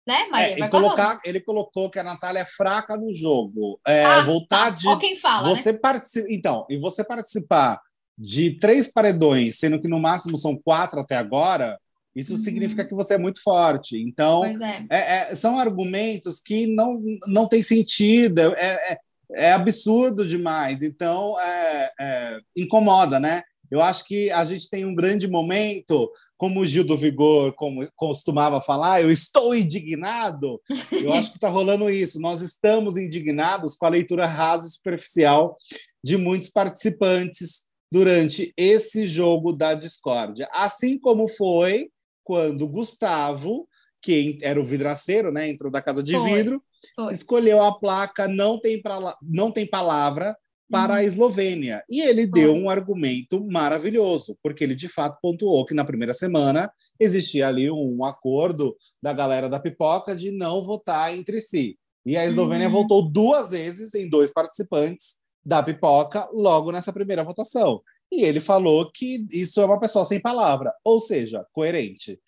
Né, 0.06 0.28
Maria? 0.28 0.64
É, 0.64 0.68
colocar, 0.68 1.18
ele 1.24 1.40
colocou 1.40 1.88
que 1.88 1.98
a 1.98 2.04
Natália 2.04 2.40
é 2.40 2.44
fraca 2.44 2.96
no 2.96 3.14
jogo. 3.14 3.80
É, 3.86 4.04
ah, 4.04 4.22
voltar 4.22 4.66
tá. 4.66 4.70
de. 4.70 4.86
Ou 4.86 4.98
quem 4.98 5.16
fala. 5.16 5.48
Você 5.48 5.72
né? 5.72 5.78
participa. 5.78 6.26
Então, 6.30 6.66
e 6.68 6.78
você 6.78 7.02
participar 7.02 7.80
de 8.16 8.58
três 8.58 8.92
paredões, 8.92 9.58
sendo 9.58 9.80
que 9.80 9.88
no 9.88 9.98
máximo 9.98 10.36
são 10.36 10.56
quatro 10.56 11.00
até 11.00 11.16
agora, 11.16 11.78
isso 12.14 12.32
uhum. 12.32 12.38
significa 12.38 12.86
que 12.86 12.94
você 12.94 13.14
é 13.14 13.18
muito 13.18 13.42
forte. 13.42 13.98
Então, 13.98 14.44
é. 14.44 14.86
É, 14.90 14.98
é, 14.98 15.34
são 15.34 15.58
argumentos 15.58 16.38
que 16.38 16.66
não, 16.66 17.02
não 17.26 17.48
têm 17.48 17.62
sentido, 17.62 18.54
é, 18.56 18.92
é, 18.92 18.98
é 19.36 19.52
absurdo 19.52 20.26
demais. 20.26 20.82
Então, 20.82 21.34
é, 21.40 22.38
incomoda, 22.56 23.18
né? 23.18 23.42
Eu 23.70 23.80
acho 23.80 24.06
que 24.06 24.30
a 24.30 24.44
gente 24.44 24.70
tem 24.70 24.84
um 24.84 24.94
grande 24.94 25.26
momento, 25.26 26.08
como 26.44 26.60
o 26.60 26.66
Gil 26.66 26.84
do 26.84 26.94
Vigor 26.94 27.54
como 27.54 27.88
costumava 27.96 28.60
falar, 28.60 29.00
eu 29.00 29.10
estou 29.10 29.54
indignado. 29.54 30.60
Eu 30.92 31.10
acho 31.14 31.30
que 31.30 31.38
está 31.38 31.48
rolando 31.48 31.88
isso. 31.88 32.20
Nós 32.20 32.42
estamos 32.42 32.98
indignados 32.98 33.74
com 33.74 33.86
a 33.86 33.88
leitura 33.88 34.26
rasa 34.26 34.68
e 34.68 34.70
superficial 34.70 35.56
de 36.04 36.18
muitos 36.18 36.50
participantes 36.50 37.62
durante 37.90 38.52
esse 38.58 39.06
jogo 39.06 39.52
da 39.52 39.72
discórdia. 39.72 40.46
Assim 40.52 40.98
como 40.98 41.28
foi 41.28 41.88
quando 42.22 42.68
Gustavo, 42.68 43.66
que 44.02 44.36
era 44.42 44.60
o 44.60 44.64
vidraceiro, 44.64 45.32
né, 45.32 45.48
entrou 45.48 45.72
da 45.72 45.80
casa 45.80 46.02
de 46.02 46.12
foi, 46.12 46.30
vidro, 46.30 46.62
foi. 46.94 47.14
escolheu 47.14 47.62
a 47.62 47.78
placa 47.78 48.28
não 48.28 48.60
tem, 48.60 48.82
pra, 48.82 49.16
não 49.22 49.50
tem 49.50 49.66
palavra 49.66 50.36
para 50.70 50.94
uhum. 50.94 50.98
a 50.98 51.04
Eslovênia. 51.04 51.84
E 51.88 52.00
ele 52.00 52.26
deu 52.26 52.54
um 52.54 52.68
argumento 52.68 53.44
maravilhoso, 53.46 54.36
porque 54.42 54.64
ele 54.64 54.74
de 54.74 54.88
fato 54.88 55.18
pontuou 55.20 55.64
que 55.64 55.74
na 55.74 55.84
primeira 55.84 56.14
semana 56.14 56.70
existia 56.98 57.48
ali 57.48 57.70
um 57.70 58.04
acordo 58.04 58.76
da 59.02 59.12
galera 59.12 59.48
da 59.48 59.60
pipoca 59.60 60.14
de 60.16 60.30
não 60.30 60.64
votar 60.64 61.16
entre 61.16 61.40
si. 61.40 61.78
E 62.06 62.16
a 62.16 62.26
Eslovênia 62.26 62.66
uhum. 62.68 62.74
votou 62.74 63.10
duas 63.10 63.50
vezes 63.50 63.94
em 63.94 64.08
dois 64.08 64.32
participantes 64.32 65.16
da 65.44 65.62
pipoca 65.62 66.28
logo 66.32 66.70
nessa 66.70 66.92
primeira 66.92 67.24
votação. 67.24 67.80
E 68.12 68.22
ele 68.22 68.40
falou 68.40 68.90
que 68.92 69.26
isso 69.32 69.60
é 69.60 69.64
uma 69.64 69.80
pessoa 69.80 70.04
sem 70.04 70.20
palavra, 70.20 70.72
ou 70.84 71.00
seja, 71.00 71.44
coerente. 71.52 72.20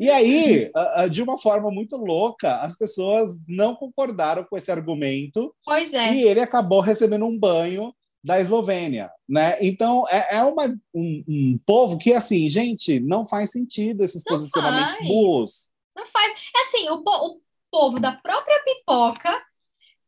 E 0.00 0.08
aí, 0.08 0.72
de 1.10 1.22
uma 1.22 1.36
forma 1.36 1.70
muito 1.70 1.98
louca, 1.98 2.56
as 2.62 2.74
pessoas 2.74 3.32
não 3.46 3.74
concordaram 3.76 4.44
com 4.44 4.56
esse 4.56 4.72
argumento. 4.72 5.54
Pois 5.62 5.92
é. 5.92 6.14
E 6.14 6.22
ele 6.22 6.40
acabou 6.40 6.80
recebendo 6.80 7.26
um 7.26 7.38
banho 7.38 7.94
da 8.24 8.40
Eslovênia, 8.40 9.10
né? 9.28 9.62
Então 9.62 10.06
é, 10.08 10.38
é 10.38 10.42
uma, 10.42 10.64
um, 10.94 11.24
um, 11.28 11.60
povo 11.66 11.98
que 11.98 12.14
assim, 12.14 12.48
gente, 12.48 12.98
não 13.00 13.26
faz 13.26 13.50
sentido 13.50 14.02
esses 14.02 14.22
não 14.26 14.36
posicionamentos 14.36 14.96
faz. 14.96 15.08
burros. 15.08 15.68
Não 15.94 16.06
faz. 16.06 16.32
É 16.32 16.60
assim, 16.62 16.88
o, 16.88 17.02
o 17.02 17.40
povo 17.70 18.00
da 18.00 18.12
própria 18.12 18.58
pipoca 18.64 19.42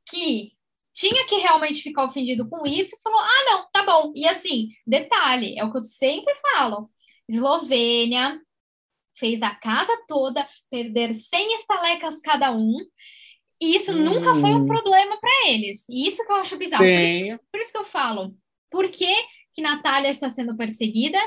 que 0.08 0.52
tinha 0.94 1.26
que 1.26 1.36
realmente 1.36 1.82
ficar 1.82 2.04
ofendido 2.04 2.48
com 2.48 2.66
isso 2.66 2.96
falou: 3.04 3.20
ah, 3.20 3.44
não, 3.46 3.66
tá 3.70 3.84
bom. 3.84 4.12
E 4.14 4.26
assim, 4.26 4.68
detalhe, 4.86 5.58
é 5.58 5.64
o 5.64 5.70
que 5.70 5.78
eu 5.78 5.84
sempre 5.84 6.34
falo: 6.36 6.90
Eslovênia 7.28 8.40
fez 9.16 9.40
a 9.42 9.54
casa 9.54 9.92
toda 10.06 10.46
perder 10.70 11.14
100 11.14 11.54
estalecas 11.56 12.20
cada 12.20 12.52
um. 12.52 12.78
E 13.60 13.76
isso 13.76 13.92
hum. 13.92 14.02
nunca 14.02 14.34
foi 14.34 14.54
um 14.54 14.66
problema 14.66 15.18
para 15.20 15.48
eles. 15.48 15.84
E 15.88 16.08
isso 16.08 16.24
que 16.24 16.32
eu 16.32 16.36
acho 16.36 16.56
bizarro. 16.56 16.82
Por 16.82 16.88
isso, 16.88 17.40
por 17.52 17.60
isso, 17.60 17.72
que 17.72 17.78
eu 17.78 17.84
falo: 17.84 18.34
por 18.70 18.88
que, 18.90 19.14
que 19.54 19.62
Natália 19.62 20.10
está 20.10 20.28
sendo 20.30 20.56
perseguida 20.56 21.18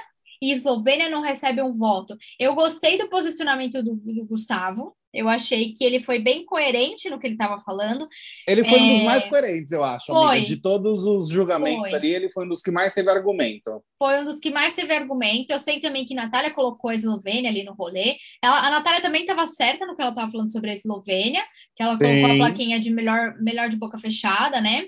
e 0.42 0.52
Eslovênia 0.52 1.10
não 1.10 1.22
recebe 1.22 1.62
um 1.62 1.74
voto? 1.74 2.18
Eu 2.40 2.54
gostei 2.54 2.98
do 2.98 3.10
posicionamento 3.10 3.82
do, 3.82 3.96
do 3.96 4.26
Gustavo 4.26 4.96
Eu 5.16 5.30
achei 5.30 5.74
que 5.74 5.84
ele 5.84 6.02
foi 6.02 6.20
bem 6.20 6.46
coerente 6.46 7.10
no 7.10 7.18
que 7.18 7.26
ele 7.26 7.36
estava 7.36 7.58
falando. 7.62 8.08
Ele 8.46 8.64
foi 8.64 8.78
é... 8.78 8.82
um 8.82 8.94
dos 8.94 9.02
mais 9.04 9.26
coerentes, 9.26 9.72
eu 9.72 9.84
acho. 9.84 10.14
Amiga. 10.14 10.46
De 10.46 10.62
todos 10.62 11.06
os 11.06 11.30
julgamentos 11.30 11.90
foi. 11.90 12.00
ali, 12.00 12.14
ele 12.14 12.30
foi 12.30 12.46
um 12.46 12.50
dos 12.50 12.62
que 12.62 12.70
mais 12.70 12.94
teve 12.94 13.10
argumento. 13.10 13.82
Foi 13.98 14.20
um 14.20 14.26
dos 14.26 14.40
que 14.40 14.52
mais 14.52 14.74
teve 14.74 14.94
argumento. 14.94 15.52
Eu 15.52 15.60
sei 15.60 15.80
também 15.80 16.06
que 16.06 16.14
Natália 16.14 16.54
colocou 16.54 16.90
a 16.90 16.96
Eslovênia 16.96 17.50
ali 17.50 17.64
no 17.64 17.74
rolê. 17.74 18.18
Ela, 18.44 18.68
a 18.68 18.70
Natália 18.70 19.02
também 19.02 19.22
estava 19.22 19.48
certa 19.48 19.86
no 19.86 19.96
que 19.96 20.02
ela 20.02 20.12
estava 20.12 20.30
falando 20.30 20.52
sobre 20.52 20.72
a 20.72 20.74
Eslovênia, 20.74 21.44
que 21.76 21.82
ela 21.82 21.98
colocou 21.98 22.30
Sim. 22.30 22.34
a 22.34 22.36
plaquinha 22.36 22.80
de 22.80 22.92
melhor, 22.92 23.36
melhor 23.40 23.70
de 23.70 23.78
boca 23.78 23.98
fechada, 23.98 24.60
né? 24.60 24.86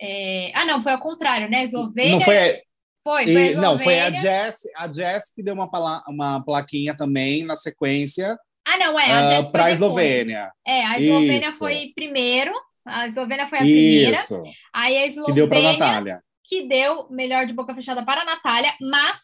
É... 0.00 0.52
Ah, 0.54 0.66
não, 0.66 0.80
foi 0.80 0.92
ao 0.92 1.00
contrário, 1.00 1.48
né? 1.48 1.64
Eslovênia. 1.64 2.12
Não 2.12 2.20
foi. 2.20 2.60
Foi, 3.06 3.24
foi 3.24 3.52
e, 3.52 3.54
não, 3.56 3.78
foi 3.78 4.00
a 4.00 4.10
Jess, 4.10 4.60
a 4.78 4.90
Jess 4.90 5.30
que 5.34 5.42
deu 5.42 5.52
uma, 5.52 5.68
uma 6.08 6.42
plaquinha 6.42 6.96
também 6.96 7.44
na 7.44 7.54
sequência. 7.54 8.34
Ah, 8.66 8.78
não, 8.78 8.98
é. 8.98 9.36
A 9.36 9.40
uh, 9.40 9.52
para 9.52 9.66
a 9.66 9.70
Eslovênia. 9.70 10.50
É, 10.66 10.84
a 10.84 10.98
Eslovênia 10.98 11.48
Isso. 11.48 11.58
foi 11.58 11.92
primeiro. 11.94 12.52
A 12.86 13.08
Eslovênia 13.08 13.46
foi 13.46 13.58
a 13.58 13.62
primeira. 13.62 14.16
Isso. 14.16 14.42
Aí 14.72 14.96
a 14.96 15.06
Eslovênia. 15.06 15.34
Que 15.34 15.40
deu 15.40 15.48
para 15.48 15.72
Natália. 15.72 16.22
Que 16.42 16.62
deu 16.68 17.08
melhor 17.10 17.46
de 17.46 17.52
boca 17.52 17.74
fechada 17.74 18.04
para 18.04 18.22
a 18.22 18.24
Natália, 18.24 18.74
mas 18.80 19.20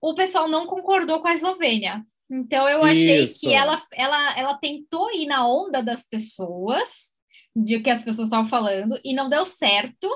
o 0.00 0.14
pessoal 0.14 0.48
não 0.48 0.66
concordou 0.66 1.20
com 1.20 1.28
a 1.28 1.34
Eslovênia. 1.34 2.02
Então 2.30 2.68
eu 2.68 2.84
achei 2.84 3.24
Isso. 3.24 3.40
que 3.40 3.54
ela, 3.54 3.82
ela, 3.94 4.38
ela 4.38 4.58
tentou 4.58 5.10
ir 5.12 5.26
na 5.26 5.48
onda 5.48 5.82
das 5.82 6.06
pessoas, 6.06 7.08
de 7.56 7.80
que 7.80 7.90
as 7.90 8.04
pessoas 8.04 8.28
estavam 8.28 8.48
falando, 8.48 8.98
e 9.02 9.14
não 9.14 9.30
deu 9.30 9.46
certo 9.46 10.08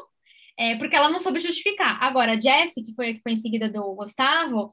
é, 0.58 0.76
porque 0.76 0.94
ela 0.94 1.10
não 1.10 1.18
soube 1.18 1.40
justificar. 1.40 2.02
Agora, 2.02 2.32
a 2.32 2.40
Jessie, 2.40 2.84
que 2.84 2.94
foi 2.94 3.14
que 3.14 3.20
foi 3.22 3.32
em 3.32 3.38
seguida 3.38 3.68
do 3.68 3.94
Gustavo, 3.94 4.72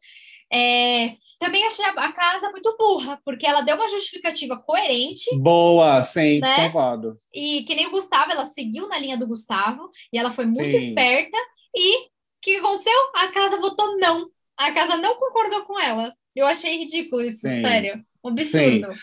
é, 0.52 1.16
também 1.40 1.66
achei 1.66 1.86
a 1.86 2.12
casa 2.12 2.50
muito 2.52 2.76
burra, 2.78 3.20
porque 3.24 3.48
ela 3.48 3.62
deu 3.62 3.76
uma 3.76 3.88
justificativa 3.88 4.58
coerente. 4.58 5.36
Boa, 5.38 6.04
sim, 6.04 6.40
né? 6.40 6.68
concordo. 6.68 7.16
E 7.34 7.64
que 7.64 7.76
nem 7.76 7.88
o 7.88 7.92
Gustavo, 7.92 8.32
ela 8.32 8.46
seguiu 8.46 8.88
na 8.88 9.00
linha 9.00 9.18
do 9.18 9.28
Gustavo, 9.28 9.90
e 10.12 10.18
ela 10.18 10.34
foi 10.34 10.46
muito 10.46 10.60
sim. 10.60 10.88
esperta. 10.88 11.38
E 11.76 11.98
o 11.98 12.10
que 12.42 12.56
aconteceu? 12.58 13.00
A 13.16 13.28
casa 13.30 13.58
votou 13.58 13.98
não. 13.98 14.30
A 14.58 14.74
casa 14.74 14.98
não 14.98 15.16
concordou 15.16 15.64
com 15.64 15.80
ela. 15.80 16.14
Eu 16.36 16.46
achei 16.46 16.78
ridículo 16.80 17.22
isso, 17.22 17.40
sim. 17.40 17.62
sério. 17.62 18.04
Um 18.24 18.30
absurdo. 18.30 18.94
Sim. 18.94 19.02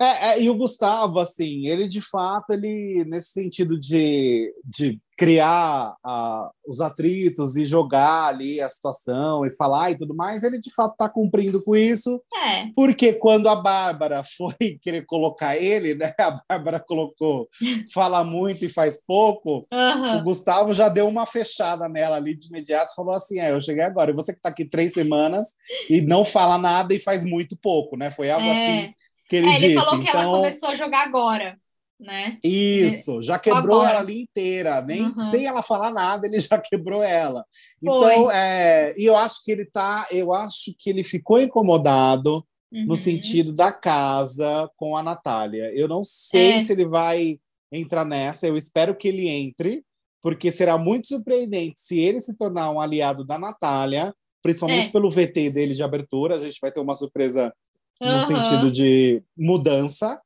É, 0.00 0.30
é, 0.30 0.42
e 0.42 0.48
o 0.48 0.56
Gustavo, 0.56 1.18
assim, 1.18 1.66
ele 1.66 1.88
de 1.88 2.00
fato, 2.00 2.52
ele 2.52 3.04
nesse 3.04 3.32
sentido 3.32 3.78
de, 3.78 4.52
de 4.64 5.00
criar 5.16 5.96
uh, 6.06 6.48
os 6.64 6.80
atritos 6.80 7.56
e 7.56 7.64
jogar 7.64 8.26
ali 8.26 8.60
a 8.60 8.70
situação 8.70 9.44
e 9.44 9.50
falar 9.50 9.90
e 9.90 9.98
tudo 9.98 10.14
mais, 10.14 10.44
ele 10.44 10.60
de 10.60 10.72
fato 10.72 10.92
está 10.92 11.08
cumprindo 11.08 11.60
com 11.60 11.74
isso. 11.74 12.22
É. 12.32 12.68
Porque 12.76 13.14
quando 13.14 13.48
a 13.48 13.56
Bárbara 13.56 14.22
foi 14.38 14.78
querer 14.80 15.04
colocar 15.04 15.56
ele, 15.56 15.96
né? 15.96 16.14
A 16.16 16.40
Bárbara 16.48 16.78
colocou 16.78 17.48
fala 17.92 18.22
muito 18.22 18.64
e 18.64 18.68
faz 18.68 19.02
pouco, 19.04 19.66
uhum. 19.72 20.18
o 20.18 20.22
Gustavo 20.22 20.72
já 20.72 20.88
deu 20.88 21.08
uma 21.08 21.26
fechada 21.26 21.88
nela 21.88 22.16
ali 22.16 22.36
de 22.36 22.46
imediato, 22.46 22.94
falou 22.94 23.14
assim: 23.14 23.40
é, 23.40 23.50
eu 23.50 23.60
cheguei 23.60 23.82
agora, 23.82 24.12
e 24.12 24.14
você 24.14 24.32
que 24.32 24.38
está 24.38 24.50
aqui 24.50 24.64
três 24.64 24.92
semanas 24.92 25.48
e 25.90 26.00
não 26.00 26.24
fala 26.24 26.56
nada 26.56 26.94
e 26.94 27.00
faz 27.00 27.24
muito 27.24 27.58
pouco, 27.60 27.96
né? 27.96 28.12
Foi 28.12 28.30
algo 28.30 28.46
é. 28.46 28.52
assim 28.52 28.97
que 29.28 29.36
ele, 29.36 29.46
é, 29.48 29.54
ele 29.56 29.68
disse. 29.68 29.74
falou 29.74 30.00
que 30.00 30.08
então... 30.08 30.20
ela 30.20 30.36
começou 30.38 30.68
a 30.70 30.74
jogar 30.74 31.06
agora. 31.06 31.58
Né? 32.00 32.38
Isso, 32.44 33.20
já 33.24 33.40
quebrou 33.40 33.80
agora. 33.80 33.90
ela 33.90 34.00
ali 34.00 34.22
inteira, 34.22 34.80
nem 34.80 35.02
uhum. 35.02 35.30
sem 35.32 35.46
ela 35.46 35.64
falar 35.64 35.90
nada, 35.90 36.28
ele 36.28 36.38
já 36.40 36.56
quebrou 36.56 37.02
ela. 37.02 37.44
Então, 37.82 38.30
é, 38.30 38.94
e 38.96 39.04
eu 39.04 39.16
acho 39.16 39.44
que 39.44 39.50
ele 39.50 39.64
tá, 39.64 40.06
eu 40.10 40.32
acho 40.32 40.72
que 40.78 40.90
ele 40.90 41.02
ficou 41.02 41.40
incomodado 41.40 42.46
uhum. 42.72 42.86
no 42.86 42.96
sentido 42.96 43.52
da 43.52 43.72
casa 43.72 44.70
com 44.76 44.96
a 44.96 45.02
Natália. 45.02 45.72
Eu 45.74 45.88
não 45.88 46.04
sei 46.04 46.52
é. 46.52 46.62
se 46.62 46.72
ele 46.72 46.86
vai 46.86 47.40
entrar 47.72 48.04
nessa, 48.04 48.46
eu 48.46 48.56
espero 48.56 48.96
que 48.96 49.08
ele 49.08 49.28
entre, 49.28 49.84
porque 50.22 50.52
será 50.52 50.78
muito 50.78 51.08
surpreendente 51.08 51.80
se 51.80 51.98
ele 51.98 52.20
se 52.20 52.36
tornar 52.36 52.70
um 52.70 52.80
aliado 52.80 53.24
da 53.24 53.38
Natália, 53.38 54.14
principalmente 54.40 54.88
é. 54.88 54.92
pelo 54.92 55.10
VT 55.10 55.50
dele 55.50 55.74
de 55.74 55.82
abertura, 55.82 56.36
a 56.36 56.40
gente 56.40 56.58
vai 56.60 56.70
ter 56.70 56.80
uma 56.80 56.94
surpresa 56.94 57.52
no 58.00 58.14
uhum. 58.14 58.22
sentido 58.22 58.70
de 58.70 59.22
mudança. 59.36 60.20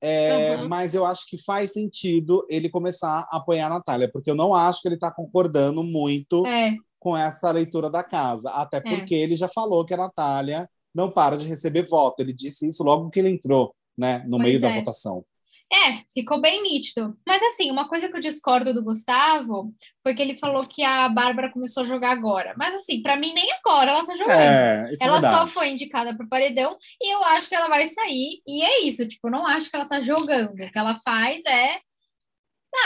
É, 0.00 0.56
uhum. 0.56 0.68
Mas 0.68 0.94
eu 0.94 1.04
acho 1.04 1.28
que 1.28 1.42
faz 1.42 1.72
sentido 1.72 2.46
ele 2.48 2.68
começar 2.68 3.26
a 3.30 3.38
apoiar 3.38 3.66
a 3.66 3.70
Natália, 3.70 4.08
porque 4.12 4.30
eu 4.30 4.34
não 4.34 4.54
acho 4.54 4.80
que 4.80 4.88
ele 4.88 4.94
está 4.94 5.10
concordando 5.10 5.82
muito 5.82 6.46
é. 6.46 6.76
com 7.00 7.16
essa 7.16 7.50
leitura 7.50 7.90
da 7.90 8.04
casa. 8.04 8.50
Até 8.50 8.76
é. 8.78 8.80
porque 8.80 9.14
é. 9.14 9.18
ele 9.18 9.36
já 9.36 9.48
falou 9.48 9.84
que 9.84 9.94
a 9.94 9.98
Natália 9.98 10.68
não 10.94 11.10
para 11.10 11.36
de 11.36 11.46
receber 11.46 11.86
voto. 11.86 12.20
Ele 12.20 12.32
disse 12.32 12.66
isso 12.66 12.82
logo 12.82 13.10
que 13.10 13.18
ele 13.18 13.30
entrou 13.30 13.74
né, 13.96 14.20
no 14.26 14.36
pois 14.36 14.42
meio 14.42 14.60
da 14.60 14.70
é. 14.70 14.78
votação. 14.78 15.24
É, 15.70 16.02
ficou 16.14 16.40
bem 16.40 16.62
nítido. 16.62 17.14
Mas 17.26 17.42
assim, 17.42 17.70
uma 17.70 17.86
coisa 17.86 18.08
que 18.08 18.16
eu 18.16 18.20
discordo 18.20 18.72
do 18.72 18.82
Gustavo 18.82 19.74
foi 20.02 20.14
que 20.14 20.22
ele 20.22 20.38
falou 20.38 20.66
que 20.66 20.82
a 20.82 21.08
Bárbara 21.10 21.52
começou 21.52 21.82
a 21.82 21.86
jogar 21.86 22.12
agora. 22.12 22.54
Mas 22.56 22.74
assim, 22.74 23.02
para 23.02 23.16
mim 23.16 23.34
nem 23.34 23.52
agora 23.52 23.90
ela 23.90 24.06
tá 24.06 24.14
jogando. 24.14 24.40
É, 24.40 24.90
é 25.00 25.06
ela 25.06 25.18
é 25.18 25.20
só 25.20 25.46
foi 25.46 25.68
indicada 25.68 26.16
pro 26.16 26.28
paredão 26.28 26.78
e 27.00 27.14
eu 27.14 27.22
acho 27.22 27.48
que 27.48 27.54
ela 27.54 27.68
vai 27.68 27.86
sair. 27.86 28.40
E 28.46 28.64
é 28.64 28.82
isso, 28.84 29.06
tipo, 29.06 29.28
eu 29.28 29.32
não 29.32 29.46
acho 29.46 29.68
que 29.68 29.76
ela 29.76 29.88
tá 29.88 30.00
jogando. 30.00 30.52
O 30.52 30.56
que 30.56 30.78
ela 30.78 30.98
faz 31.04 31.42
é 31.44 31.80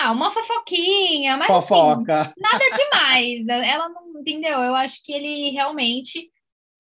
ah, 0.00 0.12
uma 0.12 0.30
fofoquinha, 0.30 1.36
mas 1.36 1.50
assim, 1.50 1.68
Fofoca. 1.68 2.20
Assim, 2.20 2.32
nada 2.36 2.64
demais. 2.76 3.48
Ela 3.48 3.88
não 3.88 4.20
entendeu. 4.20 4.58
Eu 4.60 4.74
acho 4.74 5.02
que 5.04 5.12
ele 5.12 5.50
realmente 5.50 6.30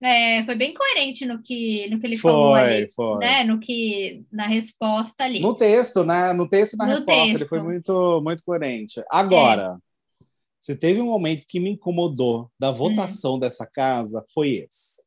é, 0.02 0.44
foi 0.44 0.56
bem 0.56 0.74
coerente 0.74 1.24
no 1.24 1.40
que, 1.40 1.88
no 1.88 2.00
que 2.00 2.06
ele 2.06 2.16
foi, 2.16 2.32
falou 2.32 2.54
ali, 2.54 2.90
foi. 2.90 3.18
né? 3.18 3.44
No 3.44 3.60
que 3.60 4.24
na 4.32 4.48
resposta 4.48 5.24
ali. 5.24 5.40
No 5.40 5.54
texto, 5.54 6.04
né? 6.04 6.32
No 6.32 6.48
texto 6.48 6.74
e 6.74 6.76
na 6.76 6.86
no 6.86 6.90
resposta, 6.90 7.22
texto. 7.22 7.36
ele 7.36 7.48
foi 7.48 7.62
muito, 7.62 8.20
muito 8.22 8.42
coerente. 8.42 9.00
Agora, 9.08 9.78
é. 9.78 10.24
se 10.60 10.74
teve 10.74 11.00
um 11.00 11.06
momento 11.06 11.46
que 11.48 11.60
me 11.60 11.70
incomodou 11.70 12.50
da 12.58 12.72
votação 12.72 13.34
hum. 13.34 13.38
dessa 13.38 13.64
casa, 13.64 14.24
foi 14.34 14.66
esse. 14.68 15.02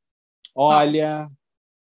Olha, 0.56 1.28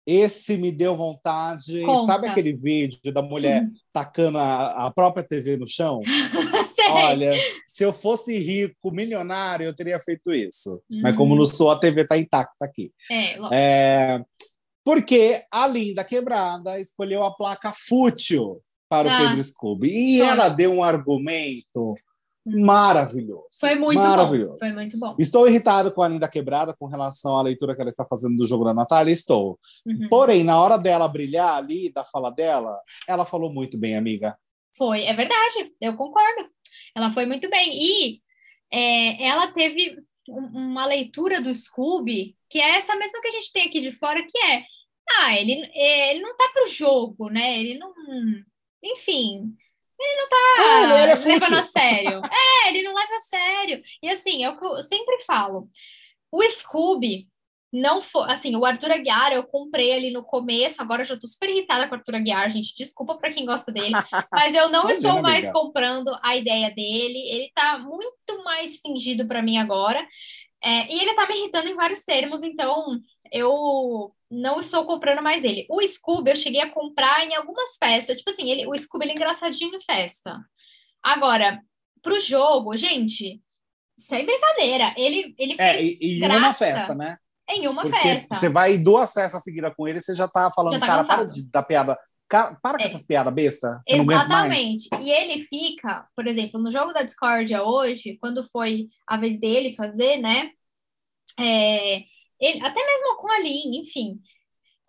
esse 0.08 0.58
me 0.58 0.72
deu 0.72 0.96
vontade. 0.96 1.82
Conta. 1.82 2.14
Sabe 2.14 2.28
aquele 2.28 2.54
vídeo 2.54 3.14
da 3.14 3.22
mulher 3.22 3.64
hum. 3.64 3.74
tacando 3.94 4.40
a, 4.40 4.88
a, 4.88 4.92
própria 4.92 5.24
TV 5.24 5.58
no 5.58 5.68
chão? 5.68 6.02
Olha, 6.92 7.32
se 7.68 7.84
eu 7.84 7.94
fosse 7.94 8.38
rico, 8.38 8.92
milionário, 8.92 9.66
eu 9.66 9.76
teria 9.76 10.00
feito 10.00 10.32
isso. 10.32 10.82
Hum. 10.92 11.00
Mas 11.02 11.16
como 11.16 11.36
não 11.36 11.44
sou, 11.44 11.70
a 11.70 11.80
TV 11.80 12.02
está 12.02 12.18
intacta 12.18 12.66
aqui. 12.66 12.92
É, 13.12 13.38
é, 13.52 14.26
porque 14.84 15.44
a 15.52 15.68
Linda 15.68 16.04
Quebrada 16.04 16.80
escolheu 16.80 17.24
a 17.24 17.36
placa 17.36 17.74
fútil 17.74 18.62
para 18.90 19.12
ah. 19.12 19.16
o 19.16 19.28
Pedro 19.28 19.44
Scooby. 19.44 19.90
E 19.90 20.22
ela 20.22 20.50
deu 20.50 20.72
um 20.72 20.84
argumento 20.84 21.96
maravilhoso. 22.46 23.48
Foi 23.60 23.76
muito 23.76 24.00
maravilhoso. 24.00 24.54
bom. 24.54 24.60
Foi 24.60 24.72
muito 24.72 24.98
bom. 24.98 25.16
Estou 25.20 25.48
irritado 25.48 25.92
com 25.92 26.02
a 26.02 26.08
Linda 26.08 26.28
Quebrada 26.28 26.74
com 26.74 26.86
relação 26.86 27.36
à 27.36 27.42
leitura 27.42 27.76
que 27.76 27.82
ela 27.82 27.90
está 27.90 28.06
fazendo 28.06 28.38
do 28.38 28.46
jogo 28.46 28.64
da 28.64 28.74
Natália. 28.74 29.12
Estou. 29.12 29.60
Uhum. 29.86 30.08
Porém, 30.10 30.44
na 30.44 30.60
hora 30.62 30.78
dela 30.78 31.08
brilhar 31.08 31.56
ali, 31.56 31.92
da 31.92 32.06
fala 32.06 32.32
dela, 32.32 32.80
ela 33.08 33.26
falou 33.26 33.52
muito 33.52 33.78
bem, 33.78 33.98
amiga. 33.98 34.38
Foi, 34.78 35.04
é 35.04 35.14
verdade, 35.14 35.74
eu 35.82 35.98
concordo. 35.98 36.48
Ela 36.98 37.12
foi 37.12 37.28
muito 37.28 37.48
bem. 37.48 37.78
E 37.80 38.22
é, 38.74 39.28
ela 39.28 39.52
teve 39.52 40.00
uma 40.28 40.84
leitura 40.88 41.40
do 41.40 41.54
Scooby, 41.54 42.36
que 42.50 42.60
é 42.60 42.78
essa 42.78 42.96
mesma 42.96 43.22
que 43.22 43.28
a 43.28 43.32
gente 43.32 43.54
tem 43.54 43.68
aqui 43.68 43.80
de 43.80 43.92
fora, 43.92 44.26
que 44.26 44.38
é. 44.40 44.66
Ah, 45.20 45.40
ele, 45.40 45.70
ele 45.76 46.22
não 46.22 46.36
tá 46.36 46.50
pro 46.52 46.66
jogo, 46.68 47.30
né? 47.30 47.60
Ele 47.60 47.78
não. 47.78 47.94
Enfim, 48.84 49.56
ele 50.00 50.22
não 50.22 50.28
tá 50.28 50.36
ah, 50.58 51.04
ele 51.04 51.12
é 51.12 51.34
levando 51.34 51.54
a 51.54 51.62
sério. 51.62 52.22
é, 52.66 52.70
ele 52.70 52.82
não 52.82 52.96
leva 52.96 53.16
a 53.16 53.20
sério. 53.20 53.82
E 54.02 54.10
assim, 54.10 54.44
é 54.44 54.50
o 54.50 54.58
que 54.58 54.66
eu 54.66 54.84
sempre 54.84 55.20
falo. 55.20 55.70
O 56.32 56.44
Scooby 56.50 57.28
não 57.78 58.02
foi. 58.02 58.32
Assim, 58.32 58.56
o 58.56 58.66
Arthur 58.66 58.92
Aguiar 58.92 59.32
eu 59.34 59.44
comprei 59.44 59.94
ali 59.94 60.12
no 60.12 60.24
começo, 60.24 60.82
agora 60.82 61.06
já 61.06 61.16
tô 61.16 61.28
super 61.28 61.50
irritada 61.50 61.88
com 61.88 61.96
o 61.96 61.98
Arthur 61.98 62.16
Aguiar, 62.16 62.50
gente. 62.50 62.76
Desculpa 62.76 63.16
para 63.18 63.32
quem 63.32 63.46
gosta 63.46 63.72
dele, 63.72 63.92
mas 64.32 64.56
eu 64.56 64.70
não 64.70 64.90
estou 64.90 65.22
mais 65.22 65.52
comprando 65.52 66.18
a 66.24 66.36
ideia 66.36 66.74
dele. 66.74 67.20
Ele 67.30 67.52
tá 67.54 67.78
muito 67.78 68.44
mais 68.44 68.80
fingido 68.80 69.28
para 69.28 69.44
mim 69.44 69.58
agora. 69.58 70.06
É, 70.64 70.92
e 70.92 71.00
ele 71.00 71.14
tá 71.14 71.28
me 71.28 71.38
irritando 71.38 71.70
em 71.70 71.76
vários 71.76 72.04
termos, 72.04 72.42
então 72.42 73.00
eu 73.32 74.12
não 74.30 74.60
estou 74.60 74.86
comprando 74.86 75.22
mais 75.22 75.44
ele. 75.44 75.68
O 75.70 75.82
Scooby 75.82 76.32
eu 76.32 76.36
cheguei 76.36 76.62
a 76.62 76.72
comprar 76.72 77.26
em 77.26 77.36
algumas 77.36 77.78
festas. 77.78 78.18
Tipo 78.18 78.32
assim, 78.32 78.50
ele, 78.50 78.66
o 78.66 78.76
Scooby 78.76 79.06
ele 79.06 79.12
é 79.12 79.16
engraçadinho 79.16 79.76
em 79.76 79.82
festa. 79.82 80.40
Agora, 81.04 81.62
pro 82.02 82.20
jogo, 82.20 82.76
gente, 82.76 83.40
sem 83.96 84.26
brincadeira, 84.26 84.96
ele, 84.98 85.36
ele 85.38 85.54
é, 85.54 85.74
fez. 85.74 85.78
É, 85.78 85.84
e, 86.02 86.24
em 86.24 86.26
uma 86.26 86.54
festa, 86.54 86.96
né? 86.96 87.18
Em 87.50 87.68
uma 87.68 87.84
Porque 87.84 87.98
festa. 87.98 88.36
Você 88.36 88.50
vai 88.50 88.78
duas 88.78 89.14
festas 89.14 89.42
seguidas 89.42 89.74
com 89.76 89.88
ele, 89.88 90.02
você 90.02 90.14
já 90.14 90.28
tá 90.28 90.52
falando, 90.52 90.74
já 90.74 90.80
tá 90.80 90.86
cara, 90.86 91.02
cansado. 91.04 91.18
para 91.20 91.30
de 91.30 91.50
dar 91.50 91.64
piada. 91.64 91.98
Cara, 92.30 92.58
para 92.62 92.78
com 92.78 92.84
é. 92.84 92.88
essas 92.88 93.06
piadas 93.06 93.34
besta. 93.34 93.68
Exatamente. 93.88 94.90
E 95.00 95.10
ele 95.10 95.44
fica, 95.44 96.06
por 96.16 96.28
exemplo, 96.28 96.60
no 96.60 96.72
jogo 96.72 96.92
da 96.92 97.04
Discordia 97.04 97.64
hoje, 97.64 98.18
quando 98.20 98.48
foi 98.50 98.88
a 99.08 99.16
vez 99.18 99.40
dele 99.40 99.76
fazer, 99.76 100.18
né? 100.18 100.52
É, 101.40 102.04
ele, 102.40 102.66
até 102.66 102.86
mesmo 102.86 103.16
com 103.18 103.32
a 103.32 103.40
Lin, 103.40 103.80
enfim. 103.80 104.20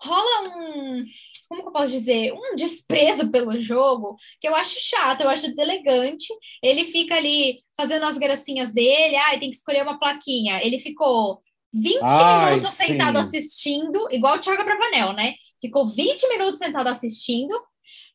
rola 0.00 0.48
um, 0.48 1.04
como 1.48 1.62
que 1.62 1.68
eu 1.68 1.72
posso 1.72 1.92
dizer, 1.92 2.32
um 2.32 2.56
desprezo 2.56 3.30
pelo 3.30 3.60
jogo 3.60 4.16
que 4.40 4.48
eu 4.48 4.54
acho 4.54 4.76
chato, 4.80 5.20
eu 5.20 5.28
acho 5.28 5.48
deselegante. 5.48 6.26
Ele 6.60 6.84
fica 6.84 7.14
ali 7.14 7.60
fazendo 7.76 8.04
as 8.04 8.18
gracinhas 8.18 8.72
dele, 8.72 9.16
ah, 9.16 9.38
tem 9.38 9.50
que 9.50 9.56
escolher 9.56 9.82
uma 9.82 9.98
plaquinha. 9.98 10.60
Ele 10.64 10.80
ficou 10.80 11.40
20 11.72 11.98
Ai, 12.02 12.50
minutos 12.50 12.74
sim. 12.74 12.86
sentado 12.86 13.18
assistindo, 13.18 14.08
igual 14.10 14.36
o 14.36 14.40
Thiago 14.40 14.64
Bravanel, 14.64 15.12
né? 15.12 15.34
Ficou 15.60 15.86
20 15.86 16.28
minutos 16.28 16.58
sentado 16.58 16.88
assistindo, 16.88 17.54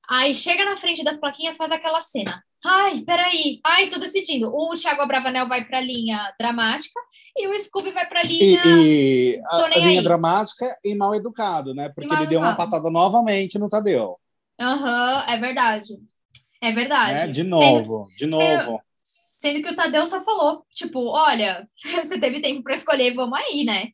aí 0.09 0.33
chega 0.33 0.65
na 0.65 0.77
frente 0.77 1.03
das 1.03 1.17
plaquinhas, 1.17 1.57
faz 1.57 1.71
aquela 1.71 2.01
cena. 2.01 2.43
Ai, 2.65 3.01
peraí. 3.01 3.59
Ai, 3.65 3.87
tô 3.89 3.99
decidindo. 3.99 4.49
O 4.55 4.73
Thiago 4.73 5.01
Abravanel 5.01 5.49
vai 5.49 5.65
pra 5.65 5.81
linha 5.81 6.33
dramática 6.39 6.97
e 7.35 7.45
o 7.47 7.59
Scooby 7.59 7.91
vai 7.91 8.07
pra 8.07 8.23
linha. 8.23 8.61
E, 8.65 9.35
e 9.35 9.39
a, 9.45 9.57
a 9.57 9.67
linha 9.67 9.99
aí. 9.99 10.03
dramática 10.03 10.77
e 10.83 10.95
mal 10.95 11.13
educado, 11.13 11.73
né? 11.73 11.89
Porque 11.89 12.13
ele 12.13 12.25
deu 12.25 12.39
uma 12.39 12.55
patada 12.55 12.89
novamente 12.89 13.59
no 13.59 13.67
Tadeu. 13.67 14.17
Aham, 14.59 15.25
uhum, 15.27 15.33
é 15.33 15.37
verdade. 15.39 15.93
É 16.61 16.71
verdade. 16.71 17.19
É, 17.19 17.27
de 17.27 17.43
novo, 17.43 18.05
sendo, 18.05 18.17
de 18.17 18.25
novo. 18.25 18.81
Sendo, 19.43 19.61
que 19.61 19.69
o 19.69 19.75
Tadeu 19.75 20.05
só 20.05 20.23
falou, 20.23 20.65
tipo, 20.71 20.99
olha, 21.07 21.67
você 22.05 22.17
teve 22.17 22.41
tempo 22.41 22.63
para 22.63 22.75
escolher, 22.75 23.13
vamos 23.13 23.37
aí, 23.37 23.65
né? 23.65 23.89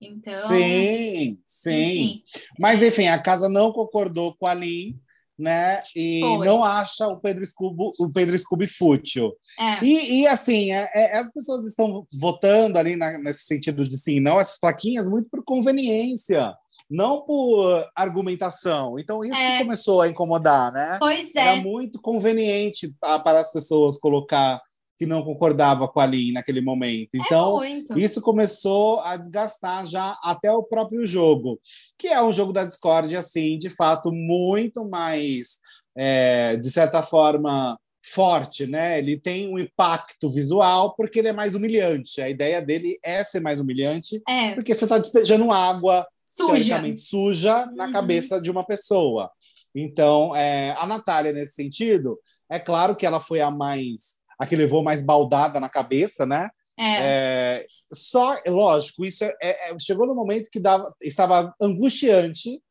Então. 0.00 0.36
Sim, 0.36 1.38
sim. 1.46 1.72
Enfim. 1.72 2.22
Mas 2.58 2.82
enfim, 2.82 3.08
a 3.08 3.20
casa 3.20 3.48
não 3.48 3.72
concordou 3.72 4.34
com 4.36 4.46
a 4.46 4.54
Lin 4.54 4.98
né? 5.38 5.82
E 5.94 6.20
Foi. 6.20 6.46
não 6.46 6.64
acha 6.64 7.06
o 7.08 7.20
Pedro 7.20 7.44
Scooby, 7.44 7.92
o 8.00 8.10
Pedro 8.10 8.38
Scooby 8.38 8.66
fútil. 8.66 9.34
É. 9.58 9.84
E, 9.84 10.22
e, 10.22 10.26
assim, 10.26 10.72
é, 10.72 10.90
é, 10.94 11.18
as 11.18 11.30
pessoas 11.30 11.64
estão 11.66 12.06
votando 12.18 12.78
ali 12.78 12.96
na, 12.96 13.18
nesse 13.18 13.44
sentido 13.44 13.84
de 13.84 13.98
sim, 13.98 14.18
não, 14.18 14.40
essas 14.40 14.58
plaquinhas 14.58 15.06
muito 15.06 15.28
por 15.28 15.44
conveniência, 15.44 16.54
não 16.88 17.20
por 17.22 17.86
argumentação. 17.94 18.98
Então, 18.98 19.22
isso 19.22 19.36
que 19.36 19.42
é. 19.42 19.58
começou 19.58 20.00
a 20.00 20.08
incomodar, 20.08 20.72
né? 20.72 20.96
Pois 20.98 21.34
é. 21.34 21.40
Era 21.40 21.56
muito 21.56 22.00
conveniente 22.00 22.94
para 22.98 23.40
as 23.40 23.52
pessoas 23.52 23.98
colocar 23.98 24.62
que 24.96 25.06
não 25.06 25.22
concordava 25.22 25.86
com 25.86 26.00
a 26.00 26.06
Lin 26.06 26.32
naquele 26.32 26.60
momento. 26.60 27.14
É 27.14 27.18
então, 27.18 27.62
é 27.62 27.82
isso 27.96 28.20
começou 28.20 29.00
a 29.00 29.16
desgastar 29.16 29.86
já 29.86 30.18
até 30.22 30.50
o 30.50 30.62
próprio 30.62 31.06
jogo, 31.06 31.60
que 31.98 32.08
é 32.08 32.22
um 32.22 32.32
jogo 32.32 32.52
da 32.52 32.64
Discord, 32.64 33.14
assim, 33.16 33.58
de 33.58 33.70
fato, 33.70 34.10
muito 34.12 34.88
mais, 34.88 35.58
é, 35.94 36.56
de 36.56 36.70
certa 36.70 37.02
forma, 37.02 37.78
forte, 38.02 38.66
né? 38.66 38.98
Ele 38.98 39.18
tem 39.18 39.52
um 39.52 39.58
impacto 39.58 40.30
visual 40.30 40.94
porque 40.94 41.18
ele 41.18 41.28
é 41.28 41.32
mais 41.32 41.54
humilhante. 41.54 42.20
A 42.20 42.30
ideia 42.30 42.62
dele 42.62 42.98
é 43.04 43.24
ser 43.24 43.40
mais 43.40 43.60
humilhante, 43.60 44.22
é. 44.28 44.52
porque 44.54 44.74
você 44.74 44.84
está 44.84 44.96
despejando 44.96 45.50
água 45.50 46.06
suja. 46.28 46.52
teoricamente 46.52 47.00
suja 47.00 47.66
na 47.74 47.86
uhum. 47.86 47.92
cabeça 47.92 48.40
de 48.40 48.50
uma 48.50 48.64
pessoa. 48.64 49.30
Então, 49.74 50.34
é, 50.34 50.74
a 50.78 50.86
Natália, 50.86 51.32
nesse 51.32 51.54
sentido, 51.54 52.18
é 52.48 52.58
claro 52.58 52.94
que 52.94 53.04
ela 53.04 53.20
foi 53.20 53.40
a 53.40 53.50
mais 53.50 54.16
a 54.38 54.46
que 54.46 54.56
levou 54.56 54.82
mais 54.82 55.04
baldada 55.04 55.58
na 55.60 55.68
cabeça, 55.68 56.26
né? 56.26 56.50
É. 56.78 56.98
É, 57.00 57.66
só, 57.92 58.36
lógico, 58.46 59.04
isso 59.04 59.24
é, 59.24 59.34
é, 59.42 59.70
é, 59.70 59.78
chegou 59.78 60.06
no 60.06 60.14
momento 60.14 60.50
que 60.50 60.60
dava, 60.60 60.94
estava 61.00 61.54
angustiante 61.60 62.62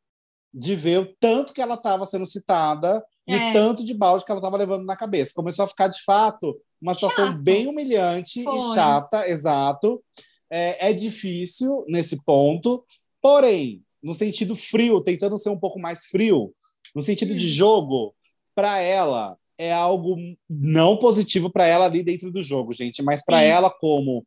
de 0.54 0.76
ver 0.76 1.00
o 1.00 1.16
tanto 1.20 1.54
que 1.54 1.62
ela 1.62 1.74
estava 1.74 2.06
sendo 2.06 2.26
citada 2.26 3.04
e 3.28 3.36
o 3.36 3.40
é. 3.40 3.52
tanto 3.52 3.84
de 3.84 3.94
balde 3.94 4.24
que 4.24 4.32
ela 4.32 4.40
estava 4.40 4.58
levando 4.58 4.86
na 4.86 4.96
cabeça. 4.96 5.34
Começou 5.36 5.66
a 5.66 5.68
ficar, 5.68 5.88
de 5.88 6.02
fato, 6.04 6.56
uma 6.80 6.94
situação 6.94 7.28
Chato. 7.28 7.42
bem 7.42 7.68
humilhante 7.68 8.44
Foi. 8.44 8.56
e 8.56 8.76
chata, 8.76 9.28
exato. 9.28 10.04
É, 10.50 10.90
é 10.90 10.94
difícil 10.94 11.84
nesse 11.88 12.24
ponto, 12.24 12.86
porém, 13.20 13.84
no 14.02 14.14
sentido 14.14 14.56
frio, 14.56 15.02
tentando 15.02 15.38
ser 15.40 15.50
um 15.50 15.60
pouco 15.60 15.80
mais 15.80 16.06
frio, 16.06 16.54
no 16.94 17.02
sentido 17.02 17.34
hum. 17.34 17.38
de 17.38 17.48
jogo, 17.48 18.16
para 18.54 18.80
ela, 18.80 19.36
é 19.58 19.74
algo 19.74 20.18
não 20.50 20.98
positivo 20.98 21.50
para 21.50 21.66
ela 21.66 21.86
ali 21.86 22.04
dentro 22.04 22.32
do 22.32 22.44
jogo, 22.44 22.74
gente, 22.74 23.02
mas 23.02 23.24
para 23.24 23.42
ela 23.42 23.70
como 23.70 24.26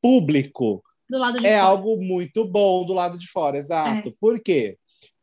público 0.00 0.82
é 1.44 1.58
fora. 1.58 1.62
algo 1.62 1.96
muito 1.96 2.44
bom 2.44 2.84
do 2.86 2.92
lado 2.92 3.18
de 3.18 3.26
fora, 3.28 3.56
exato. 3.56 4.08
É. 4.08 4.12
Por 4.20 4.40
quê? 4.40 4.78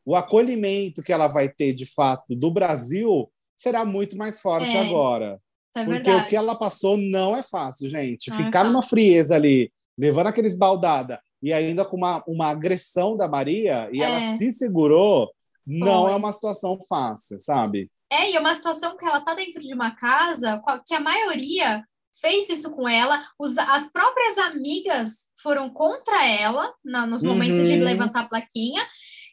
O 0.05 0.15
acolhimento 0.15 1.01
que 1.01 1.13
ela 1.13 1.27
vai 1.27 1.49
ter 1.49 1.73
de 1.73 1.85
fato 1.85 2.35
do 2.35 2.51
Brasil 2.51 3.31
será 3.55 3.83
muito 3.85 4.17
mais 4.17 4.39
forte 4.39 4.75
é. 4.75 4.79
agora. 4.79 5.39
É 5.75 5.83
porque 5.83 6.03
verdade. 6.03 6.23
o 6.23 6.27
que 6.27 6.35
ela 6.35 6.55
passou 6.55 6.97
não 6.97 7.35
é 7.35 7.43
fácil, 7.43 7.89
gente. 7.89 8.29
Não 8.29 8.39
é 8.39 8.45
Ficar 8.45 8.63
numa 8.63 8.81
frieza 8.81 9.35
ali, 9.35 9.71
levando 9.97 10.27
aqueles 10.27 10.57
baldada 10.57 11.19
e 11.41 11.53
ainda 11.53 11.85
com 11.85 11.97
uma, 11.97 12.23
uma 12.27 12.47
agressão 12.47 13.15
da 13.15 13.27
Maria 13.27 13.89
e 13.91 14.01
ela 14.01 14.19
é. 14.19 14.37
se 14.37 14.51
segurou, 14.51 15.29
não 15.65 16.03
Foi. 16.03 16.11
é 16.11 16.15
uma 16.15 16.31
situação 16.33 16.79
fácil, 16.87 17.39
sabe? 17.39 17.89
É, 18.11 18.31
e 18.31 18.35
é 18.35 18.39
uma 18.39 18.55
situação 18.55 18.97
que 18.97 19.05
ela 19.05 19.21
tá 19.21 19.35
dentro 19.35 19.61
de 19.61 19.73
uma 19.73 19.91
casa 19.95 20.61
que 20.85 20.95
a 20.95 20.99
maioria 20.99 21.83
fez 22.19 22.49
isso 22.49 22.71
com 22.71 22.87
ela, 22.87 23.25
os, 23.37 23.57
as 23.57 23.87
próprias 23.91 24.37
amigas 24.37 25.27
foram 25.41 25.69
contra 25.69 26.25
ela 26.27 26.73
na, 26.83 27.05
nos 27.05 27.23
momentos 27.23 27.59
uhum. 27.59 27.65
de 27.65 27.75
levantar 27.77 28.21
a 28.21 28.27
plaquinha, 28.27 28.85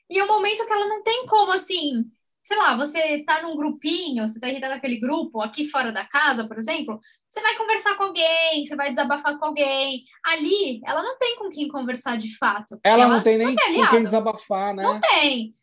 e 0.08 0.18
é 0.18 0.24
um 0.24 0.28
momento 0.28 0.64
que 0.64 0.72
ela 0.72 0.86
não 0.86 1.02
tem 1.02 1.26
como, 1.26 1.50
assim, 1.50 2.04
sei 2.44 2.56
lá, 2.56 2.76
você 2.76 3.24
tá 3.24 3.42
num 3.42 3.56
grupinho, 3.56 4.26
você 4.26 4.38
tá 4.38 4.48
irritado 4.48 4.74
naquele 4.74 5.00
grupo, 5.00 5.40
aqui 5.40 5.68
fora 5.68 5.90
da 5.90 6.04
casa, 6.04 6.46
por 6.46 6.56
exemplo, 6.58 7.00
você 7.28 7.40
vai 7.42 7.56
conversar 7.56 7.96
com 7.96 8.04
alguém, 8.04 8.64
você 8.64 8.76
vai 8.76 8.90
desabafar 8.90 9.36
com 9.36 9.46
alguém. 9.46 10.04
Ali, 10.24 10.80
ela 10.86 11.02
não 11.02 11.18
tem 11.18 11.36
com 11.36 11.50
quem 11.50 11.66
conversar 11.66 12.16
de 12.16 12.36
fato. 12.38 12.78
Ela, 12.84 13.02
ela 13.02 13.14
não 13.16 13.22
tem 13.22 13.36
nem 13.36 13.48
não 13.48 13.56
com 13.56 13.90
quem 13.90 14.04
desabafar, 14.04 14.72
né? 14.74 14.84
Não 14.84 15.00
tem. 15.00 15.54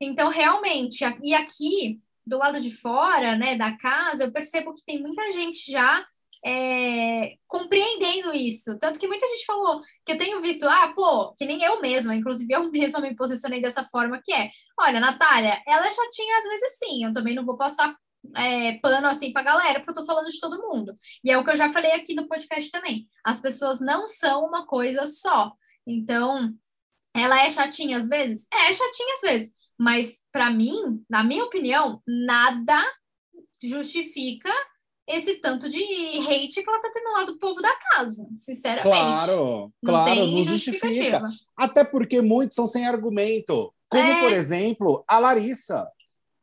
Então, 0.00 0.30
realmente, 0.30 1.04
e 1.22 1.34
aqui 1.34 2.00
do 2.30 2.38
lado 2.38 2.60
de 2.60 2.70
fora, 2.70 3.36
né, 3.36 3.56
da 3.56 3.76
casa, 3.76 4.24
eu 4.24 4.32
percebo 4.32 4.72
que 4.72 4.84
tem 4.84 5.02
muita 5.02 5.30
gente 5.32 5.70
já 5.70 6.06
é, 6.46 7.34
compreendendo 7.46 8.32
isso. 8.32 8.78
Tanto 8.78 8.98
que 8.98 9.06
muita 9.06 9.26
gente 9.26 9.44
falou 9.44 9.78
que 10.06 10.12
eu 10.12 10.18
tenho 10.18 10.40
visto, 10.40 10.66
ah, 10.66 10.92
pô, 10.94 11.34
que 11.34 11.44
nem 11.44 11.62
eu 11.62 11.80
mesma, 11.80 12.14
inclusive 12.14 12.52
eu 12.52 12.70
mesma 12.72 13.00
me 13.00 13.14
posicionei 13.14 13.60
dessa 13.60 13.84
forma 13.84 14.20
que 14.24 14.32
é. 14.32 14.50
Olha, 14.78 15.00
Natália, 15.00 15.60
ela 15.66 15.86
é 15.86 15.90
chatinha 15.90 16.38
às 16.38 16.44
vezes 16.44 16.78
sim, 16.78 17.04
eu 17.04 17.12
também 17.12 17.34
não 17.34 17.44
vou 17.44 17.56
passar 17.56 17.94
é, 18.36 18.78
pano 18.78 19.06
assim 19.06 19.32
pra 19.32 19.42
galera, 19.42 19.80
porque 19.80 19.90
eu 19.90 20.02
tô 20.02 20.06
falando 20.06 20.28
de 20.28 20.38
todo 20.38 20.62
mundo. 20.62 20.94
E 21.24 21.30
é 21.30 21.38
o 21.38 21.44
que 21.44 21.50
eu 21.50 21.56
já 21.56 21.68
falei 21.68 21.92
aqui 21.92 22.14
no 22.14 22.28
podcast 22.28 22.70
também. 22.70 23.08
As 23.24 23.40
pessoas 23.40 23.80
não 23.80 24.06
são 24.06 24.44
uma 24.44 24.66
coisa 24.66 25.06
só. 25.06 25.52
Então, 25.86 26.54
ela 27.14 27.44
é 27.44 27.50
chatinha 27.50 27.98
às 27.98 28.08
vezes? 28.08 28.46
É, 28.52 28.70
é 28.70 28.72
chatinha 28.72 29.14
às 29.16 29.20
vezes. 29.22 29.59
Mas, 29.80 30.18
para 30.30 30.50
mim, 30.50 31.02
na 31.08 31.24
minha 31.24 31.42
opinião, 31.42 32.02
nada 32.06 32.84
justifica 33.62 34.50
esse 35.08 35.36
tanto 35.40 35.70
de 35.70 35.80
hate 36.18 36.62
que 36.62 36.68
ela 36.68 36.82
tá 36.82 36.90
tendo 36.92 37.10
lá 37.12 37.24
do 37.24 37.38
povo 37.38 37.62
da 37.62 37.74
casa, 37.90 38.26
sinceramente. 38.44 38.94
Claro, 38.94 39.72
não 39.82 39.94
claro, 39.94 40.26
não 40.26 40.42
justifica. 40.42 41.22
Até 41.56 41.82
porque 41.82 42.20
muitos 42.20 42.56
são 42.56 42.66
sem 42.66 42.86
argumento. 42.86 43.72
Como, 43.90 44.02
é... 44.02 44.20
por 44.20 44.34
exemplo, 44.34 45.02
a 45.08 45.18
Larissa. 45.18 45.88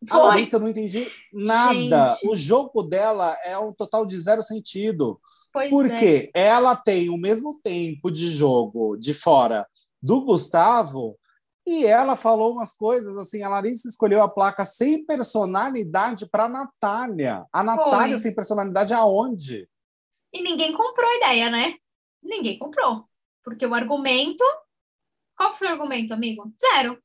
Foi. 0.10 0.20
A 0.20 0.24
Larissa, 0.24 0.56
eu 0.56 0.62
não 0.62 0.70
entendi 0.70 1.08
nada. 1.32 2.10
Gente. 2.10 2.28
O 2.28 2.36
jogo 2.36 2.82
dela 2.82 3.38
é 3.46 3.56
um 3.60 3.72
total 3.72 4.04
de 4.04 4.20
zero 4.20 4.42
sentido. 4.42 5.22
Pois 5.54 5.70
porque 5.70 6.32
é. 6.34 6.48
ela 6.48 6.76
tem 6.76 7.10
o 7.10 7.18
mesmo 7.18 7.60
tempo 7.62 8.10
de 8.10 8.32
jogo 8.32 8.98
de 8.98 9.14
fora 9.14 9.68
do 10.02 10.22
Gustavo 10.22 11.16
e 11.68 11.86
ela 11.86 12.16
falou 12.16 12.54
umas 12.54 12.72
coisas 12.72 13.18
assim: 13.18 13.44
a 13.44 13.50
Larissa 13.50 13.90
escolheu 13.90 14.22
a 14.24 14.30
placa 14.30 14.64
sem 14.64 15.06
personalidade 15.06 16.26
para 16.30 16.48
Natália. 16.48 17.46
A 17.52 17.62
Natália 17.62 18.16
Foi. 18.16 18.20
sem 18.20 18.34
personalidade 18.34 18.94
aonde? 18.94 19.68
E 20.32 20.42
ninguém 20.42 20.72
comprou 20.72 21.10
a 21.10 21.16
ideia, 21.18 21.50
né? 21.50 21.76
Ninguém 22.24 22.58
comprou. 22.58 23.04
Porque 23.44 23.66
o 23.66 23.74
argumento. 23.74 24.46
Qual 25.36 25.52
foi 25.52 25.68
o 25.68 25.72
argumento, 25.72 26.14
amigo? 26.14 26.50
Zero. 26.58 26.98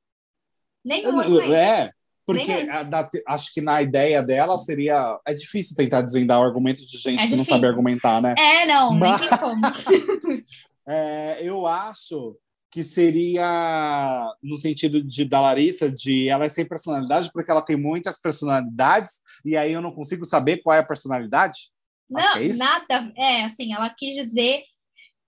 Nenhum 0.84 1.18
argumento. 1.18 1.52
É, 1.52 1.90
porque 2.24 2.52
a, 2.52 2.84
da, 2.84 3.10
acho 3.26 3.52
que 3.52 3.60
na 3.60 3.82
ideia 3.82 4.22
dela 4.22 4.56
seria. 4.56 5.18
É 5.26 5.34
difícil 5.34 5.74
tentar 5.74 6.02
desvendar 6.02 6.40
o 6.40 6.44
argumento 6.44 6.86
de 6.86 6.98
gente 6.98 7.24
é 7.24 7.26
que 7.26 7.34
não 7.34 7.44
sabe 7.44 7.66
argumentar, 7.66 8.22
né? 8.22 8.36
É, 8.38 8.64
não, 8.66 8.94
Mas... 8.94 9.20
nem 9.20 9.28
tem 9.28 9.38
como. 9.38 9.60
é, 10.86 11.42
eu 11.42 11.66
acho 11.66 12.38
que 12.72 12.82
seria 12.82 14.34
no 14.42 14.56
sentido 14.56 15.02
de 15.04 15.26
da 15.26 15.42
Larissa, 15.42 15.92
de 15.92 16.26
ela 16.26 16.46
é 16.46 16.48
sem 16.48 16.66
personalidade 16.66 17.30
porque 17.30 17.50
ela 17.50 17.60
tem 17.60 17.76
muitas 17.76 18.18
personalidades 18.18 19.20
e 19.44 19.58
aí 19.58 19.72
eu 19.74 19.82
não 19.82 19.92
consigo 19.92 20.24
saber 20.24 20.62
qual 20.62 20.74
é 20.74 20.80
a 20.80 20.86
personalidade? 20.86 21.70
Não, 22.08 22.36
é 22.36 22.48
nada. 22.54 23.12
É, 23.14 23.44
assim, 23.44 23.74
ela 23.74 23.90
quis 23.90 24.14
dizer 24.14 24.62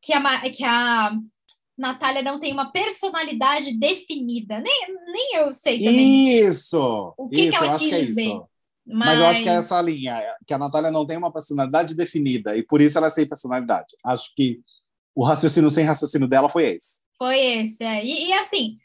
que 0.02 0.14
a, 0.14 0.50
que 0.50 0.64
a 0.64 1.12
Natália 1.76 2.22
não 2.22 2.40
tem 2.40 2.50
uma 2.50 2.72
personalidade 2.72 3.78
definida. 3.78 4.60
Nem, 4.60 5.12
nem 5.12 5.36
eu 5.36 5.54
sei 5.54 5.78
também. 5.84 6.38
Isso! 6.38 7.14
O 7.18 7.28
que, 7.28 7.42
isso, 7.42 7.50
que 7.50 7.56
ela 7.56 7.66
eu 7.66 7.72
acho 7.72 7.88
que 7.88 7.94
é 7.94 8.04
dizer. 8.04 8.22
isso. 8.22 8.48
Mas... 8.86 9.08
Mas... 9.08 9.20
eu 9.20 9.26
acho 9.26 9.42
que 9.42 9.48
é 9.50 9.54
essa 9.54 9.82
linha, 9.82 10.22
que 10.46 10.54
a 10.54 10.58
Natália 10.58 10.90
não 10.90 11.04
tem 11.04 11.18
uma 11.18 11.32
personalidade 11.32 11.94
definida, 11.94 12.56
e 12.56 12.62
por 12.62 12.80
isso 12.80 12.96
ela 12.96 13.08
é 13.08 13.10
sem 13.10 13.28
personalidade. 13.28 13.96
Acho 14.04 14.34
que 14.34 14.60
o 15.14 15.24
raciocínio 15.24 15.70
sem 15.70 15.84
raciocínio 15.84 16.26
dela 16.26 16.48
foi 16.48 16.68
esse. 16.68 17.03
Foi 17.18 17.38
esse, 17.38 17.82
é. 17.84 18.04
E, 18.04 18.32
assim, 18.32 18.78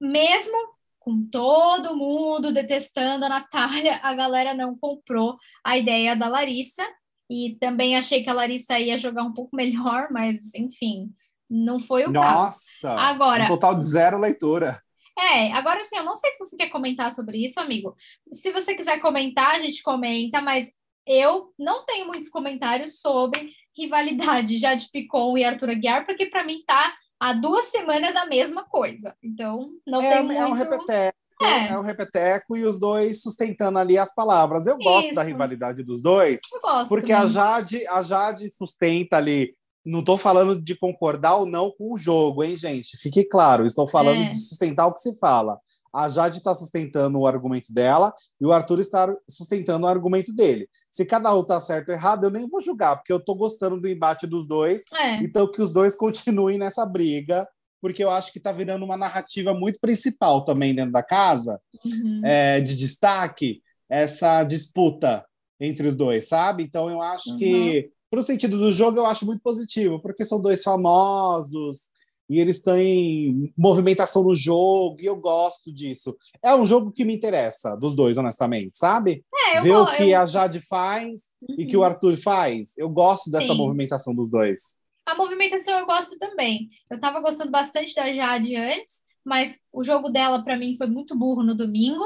mesmo 0.00 0.76
com 0.98 1.24
todo 1.30 1.96
mundo 1.96 2.52
detestando 2.52 3.24
a 3.24 3.28
Natália, 3.28 4.00
a 4.02 4.12
galera 4.14 4.54
não 4.54 4.76
comprou 4.76 5.36
a 5.64 5.78
ideia 5.78 6.16
da 6.16 6.28
Larissa. 6.28 6.82
E 7.30 7.56
também 7.60 7.96
achei 7.96 8.22
que 8.22 8.30
a 8.30 8.34
Larissa 8.34 8.78
ia 8.78 8.98
jogar 8.98 9.22
um 9.22 9.32
pouco 9.32 9.54
melhor, 9.54 10.08
mas 10.10 10.40
enfim, 10.54 11.12
não 11.48 11.78
foi 11.78 12.06
o 12.06 12.12
Nossa, 12.12 12.88
caso. 12.88 13.00
Agora, 13.00 13.44
um 13.44 13.48
total 13.48 13.74
de 13.74 13.84
zero 13.84 14.18
leitura. 14.18 14.80
É, 15.18 15.50
agora 15.52 15.82
sim, 15.82 15.96
eu 15.96 16.04
não 16.04 16.14
sei 16.16 16.30
se 16.32 16.38
você 16.38 16.56
quer 16.56 16.68
comentar 16.68 17.10
sobre 17.12 17.44
isso, 17.44 17.58
amigo. 17.58 17.96
Se 18.32 18.52
você 18.52 18.74
quiser 18.74 19.00
comentar, 19.00 19.56
a 19.56 19.58
gente 19.58 19.82
comenta, 19.82 20.40
mas 20.40 20.68
eu 21.06 21.52
não 21.58 21.84
tenho 21.86 22.06
muitos 22.06 22.28
comentários 22.28 23.00
sobre 23.00 23.52
rivalidade 23.76 24.58
já 24.58 24.74
de 24.74 24.90
Picon 24.90 25.38
e 25.38 25.44
Arthur 25.44 25.70
Aguiar, 25.70 26.04
porque 26.04 26.26
para 26.26 26.44
mim 26.44 26.62
tá 26.66 26.96
há 27.20 27.32
duas 27.32 27.66
semanas 27.66 28.14
a 28.14 28.26
mesma 28.26 28.64
coisa. 28.64 29.14
Então, 29.22 29.70
não 29.86 30.00
é, 30.00 30.12
tem 30.14 30.24
muito... 30.24 30.38
É 30.38 30.46
um 30.46 30.52
repeteco, 30.52 31.18
é. 31.42 31.68
é 31.68 31.78
um 31.78 31.82
repeteco 31.82 32.56
e 32.56 32.64
os 32.64 32.78
dois 32.78 33.22
sustentando 33.22 33.78
ali 33.78 33.98
as 33.98 34.14
palavras. 34.14 34.66
Eu 34.66 34.76
gosto 34.76 35.06
Isso. 35.06 35.14
da 35.14 35.22
rivalidade 35.22 35.82
dos 35.82 36.02
dois, 36.02 36.40
eu 36.52 36.60
gosto 36.60 36.88
porque 36.88 37.12
a 37.12 37.26
Jade, 37.26 37.86
a 37.88 38.02
Jade 38.02 38.50
sustenta 38.50 39.16
ali 39.16 39.50
não 39.86 40.00
estou 40.00 40.18
falando 40.18 40.60
de 40.60 40.74
concordar 40.74 41.36
ou 41.36 41.46
não 41.46 41.70
com 41.70 41.94
o 41.94 41.96
jogo, 41.96 42.42
hein, 42.42 42.56
gente? 42.56 42.98
Fique 42.98 43.24
claro, 43.24 43.64
estou 43.64 43.88
falando 43.88 44.22
é. 44.22 44.28
de 44.28 44.34
sustentar 44.34 44.88
o 44.88 44.92
que 44.92 45.00
se 45.00 45.16
fala. 45.20 45.58
A 45.96 46.08
Jade 46.08 46.38
está 46.38 46.54
sustentando 46.54 47.18
o 47.18 47.26
argumento 47.26 47.72
dela 47.72 48.12
e 48.40 48.44
o 48.44 48.52
Arthur 48.52 48.80
está 48.80 49.10
sustentando 49.28 49.86
o 49.86 49.88
argumento 49.88 50.32
dele. 50.32 50.68
Se 50.90 51.06
cada 51.06 51.34
um 51.34 51.40
está 51.40 51.58
certo 51.58 51.88
ou 51.88 51.94
errado, 51.94 52.24
eu 52.24 52.30
nem 52.30 52.46
vou 52.46 52.60
julgar, 52.60 52.96
porque 52.96 53.12
eu 53.12 53.16
estou 53.16 53.34
gostando 53.34 53.80
do 53.80 53.88
embate 53.88 54.26
dos 54.26 54.46
dois. 54.46 54.82
É. 54.92 55.16
Então, 55.16 55.50
que 55.50 55.62
os 55.62 55.72
dois 55.72 55.96
continuem 55.96 56.58
nessa 56.58 56.84
briga, 56.84 57.48
porque 57.80 58.04
eu 58.04 58.10
acho 58.10 58.30
que 58.30 58.38
está 58.38 58.52
virando 58.52 58.84
uma 58.84 58.96
narrativa 58.96 59.54
muito 59.54 59.78
principal 59.80 60.44
também 60.44 60.74
dentro 60.74 60.92
da 60.92 61.02
casa, 61.02 61.58
uhum. 61.84 62.20
é, 62.24 62.60
de 62.60 62.76
destaque, 62.76 63.62
essa 63.88 64.44
disputa 64.44 65.24
entre 65.58 65.88
os 65.88 65.96
dois, 65.96 66.28
sabe? 66.28 66.62
Então, 66.62 66.90
eu 66.90 67.00
acho 67.00 67.30
uhum. 67.30 67.36
que 67.38 67.90
para 68.10 68.20
o 68.20 68.24
sentido 68.24 68.58
do 68.58 68.72
jogo, 68.72 68.98
eu 68.98 69.06
acho 69.06 69.26
muito 69.26 69.42
positivo, 69.42 70.00
porque 70.00 70.24
são 70.24 70.40
dois 70.40 70.62
famosos 70.62 71.95
e 72.28 72.40
eles 72.40 72.60
têm 72.60 73.52
movimentação 73.56 74.24
no 74.24 74.34
jogo, 74.34 74.96
e 75.00 75.06
eu 75.06 75.16
gosto 75.16 75.72
disso. 75.72 76.16
É 76.42 76.54
um 76.54 76.66
jogo 76.66 76.90
que 76.90 77.04
me 77.04 77.14
interessa, 77.14 77.76
dos 77.76 77.94
dois, 77.94 78.16
honestamente, 78.16 78.76
sabe? 78.76 79.24
É, 79.52 79.60
Ver 79.60 79.72
vou, 79.72 79.84
o 79.84 79.92
que 79.92 80.10
eu... 80.10 80.20
a 80.20 80.26
Jade 80.26 80.60
faz 80.60 81.26
uhum. 81.40 81.56
e 81.58 81.66
que 81.66 81.76
o 81.76 81.84
Arthur 81.84 82.16
faz. 82.16 82.76
Eu 82.76 82.88
gosto 82.88 83.30
dessa 83.30 83.52
Sim. 83.52 83.56
movimentação 83.56 84.14
dos 84.14 84.30
dois. 84.30 84.76
A 85.06 85.14
movimentação 85.14 85.78
eu 85.78 85.86
gosto 85.86 86.18
também. 86.18 86.68
Eu 86.90 86.96
estava 86.96 87.20
gostando 87.20 87.50
bastante 87.50 87.94
da 87.94 88.12
Jade 88.12 88.56
antes, 88.56 89.00
mas 89.24 89.58
o 89.72 89.84
jogo 89.84 90.08
dela, 90.08 90.42
para 90.42 90.56
mim, 90.56 90.76
foi 90.76 90.88
muito 90.88 91.16
burro 91.16 91.44
no 91.44 91.54
domingo. 91.54 92.04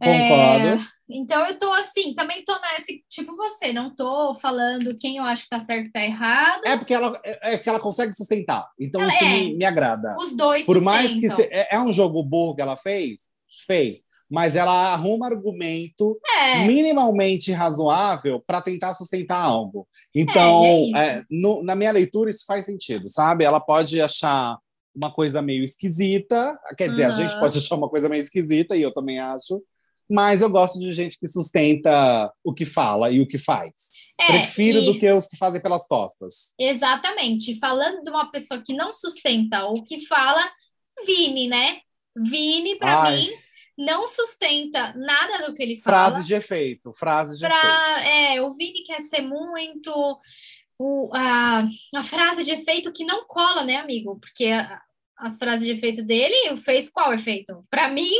Concordo. 0.00 0.82
É, 0.82 0.86
então 1.10 1.44
eu 1.46 1.58
tô 1.58 1.70
assim, 1.72 2.14
também 2.14 2.42
tô 2.44 2.54
nesse, 2.60 3.04
tipo 3.08 3.36
você, 3.36 3.72
não 3.72 3.94
tô 3.94 4.34
falando 4.36 4.96
quem 4.96 5.18
eu 5.18 5.24
acho 5.24 5.42
que 5.44 5.50
tá 5.50 5.60
certo 5.60 5.88
e 5.88 5.92
tá 5.92 6.02
errado. 6.02 6.64
É 6.64 6.76
porque 6.76 6.94
ela 6.94 7.20
é, 7.24 7.54
é 7.54 7.58
que 7.58 7.68
ela 7.68 7.80
consegue 7.80 8.14
sustentar. 8.14 8.66
Então 8.78 9.00
ela, 9.00 9.12
isso 9.12 9.24
é, 9.24 9.28
me, 9.28 9.56
me, 9.56 9.64
agrada. 9.64 10.16
Os 10.18 10.34
dois 10.34 10.64
Por 10.64 10.76
sustentam. 10.76 10.94
mais 10.94 11.14
que 11.14 11.28
se, 11.28 11.42
é, 11.52 11.74
é, 11.74 11.80
um 11.80 11.92
jogo 11.92 12.22
burro 12.22 12.54
que 12.54 12.62
ela 12.62 12.76
fez, 12.76 13.22
fez, 13.66 14.00
mas 14.30 14.56
ela 14.56 14.92
arruma 14.92 15.26
argumento 15.26 16.18
é. 16.38 16.64
minimamente 16.66 17.52
razoável 17.52 18.40
para 18.40 18.62
tentar 18.62 18.94
sustentar 18.94 19.42
algo. 19.42 19.86
Então, 20.14 20.64
é, 20.96 21.24
no, 21.28 21.62
na 21.62 21.74
minha 21.74 21.92
leitura 21.92 22.30
isso 22.30 22.44
faz 22.46 22.64
sentido, 22.64 23.08
sabe? 23.08 23.44
Ela 23.44 23.60
pode 23.60 24.00
achar 24.00 24.56
uma 24.94 25.12
coisa 25.12 25.42
meio 25.42 25.64
esquisita, 25.64 26.58
quer 26.76 26.90
dizer, 26.90 27.04
uhum. 27.04 27.08
a 27.08 27.12
gente 27.12 27.38
pode 27.38 27.58
achar 27.58 27.76
uma 27.76 27.88
coisa 27.88 28.08
meio 28.08 28.20
esquisita 28.20 28.76
e 28.76 28.82
eu 28.82 28.92
também 28.92 29.18
acho 29.18 29.60
mas 30.10 30.42
eu 30.42 30.50
gosto 30.50 30.78
de 30.80 30.92
gente 30.92 31.18
que 31.18 31.28
sustenta 31.28 32.32
o 32.42 32.52
que 32.52 32.66
fala 32.66 33.10
e 33.10 33.20
o 33.20 33.26
que 33.26 33.38
faz. 33.38 33.90
É, 34.20 34.26
Prefiro 34.26 34.80
e... 34.80 34.86
do 34.86 34.98
que 34.98 35.10
os 35.12 35.26
que 35.26 35.36
fazem 35.36 35.62
pelas 35.62 35.86
costas. 35.86 36.52
Exatamente. 36.58 37.58
Falando 37.60 38.02
de 38.02 38.10
uma 38.10 38.30
pessoa 38.30 38.60
que 38.60 38.74
não 38.74 38.92
sustenta 38.92 39.66
o 39.66 39.84
que 39.84 40.04
fala, 40.06 40.50
Vini, 41.06 41.48
né? 41.48 41.78
Vini, 42.16 42.76
para 42.76 43.12
mim, 43.12 43.30
não 43.78 44.08
sustenta 44.08 44.92
nada 44.94 45.46
do 45.46 45.54
que 45.54 45.62
ele 45.62 45.76
fala. 45.78 46.10
Frases 46.10 46.26
de 46.26 46.34
efeito, 46.34 46.92
frases 46.92 47.38
de 47.38 47.46
pra... 47.46 47.90
efeito. 47.90 48.08
É, 48.08 48.42
o 48.42 48.52
Vini 48.52 48.82
quer 48.82 49.00
ser 49.02 49.22
muito 49.22 50.18
o, 50.76 51.10
a, 51.14 51.68
a 51.94 52.02
frase 52.02 52.42
de 52.42 52.50
efeito 52.50 52.92
que 52.92 53.04
não 53.04 53.26
cola, 53.26 53.62
né, 53.64 53.76
amigo? 53.76 54.18
Porque 54.18 54.46
a, 54.46 54.82
as 55.16 55.38
frases 55.38 55.66
de 55.66 55.72
efeito 55.72 56.02
dele 56.02 56.56
fez 56.56 56.90
qual 56.90 57.14
efeito? 57.14 57.64
Para 57.70 57.88
mim, 57.88 58.12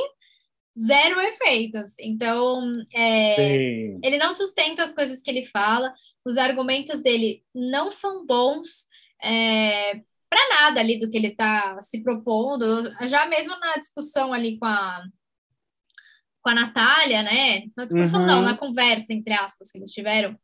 zero 0.79 1.21
efeitos. 1.21 1.93
Então, 1.99 2.73
é, 2.93 3.97
ele 4.03 4.19
não 4.19 4.33
sustenta 4.35 4.85
as 4.85 4.93
coisas 4.93 5.23
que 5.23 5.31
ele 5.31 5.47
fala, 5.47 5.93
os 6.25 6.37
argumentos 6.37 7.03
dele 7.03 7.43
não 7.55 7.91
são 7.91 8.27
bons 8.27 8.89
é, 9.23 9.95
para 10.29 10.49
nada 10.49 10.81
ali 10.81 10.99
do 10.99 11.11
que 11.11 11.17
ele 11.17 11.29
está 11.29 11.81
se 11.83 12.03
propondo. 12.03 12.93
Já 13.09 13.27
mesmo 13.27 13.59
na 13.59 13.77
discussão 13.77 14.33
ali 14.33 14.59
com 14.59 14.67
a, 14.67 15.03
com 16.43 16.51
a 16.51 16.55
Natália, 16.55 17.23
né? 17.23 17.65
Na 17.77 17.85
discussão 17.85 18.21
uhum. 18.21 18.27
não, 18.27 18.43
na 18.43 18.57
conversa, 18.57 19.13
entre 19.13 19.33
aspas, 19.33 19.71
que 19.71 19.79
eles 19.79 19.91
tiveram, 19.91 20.39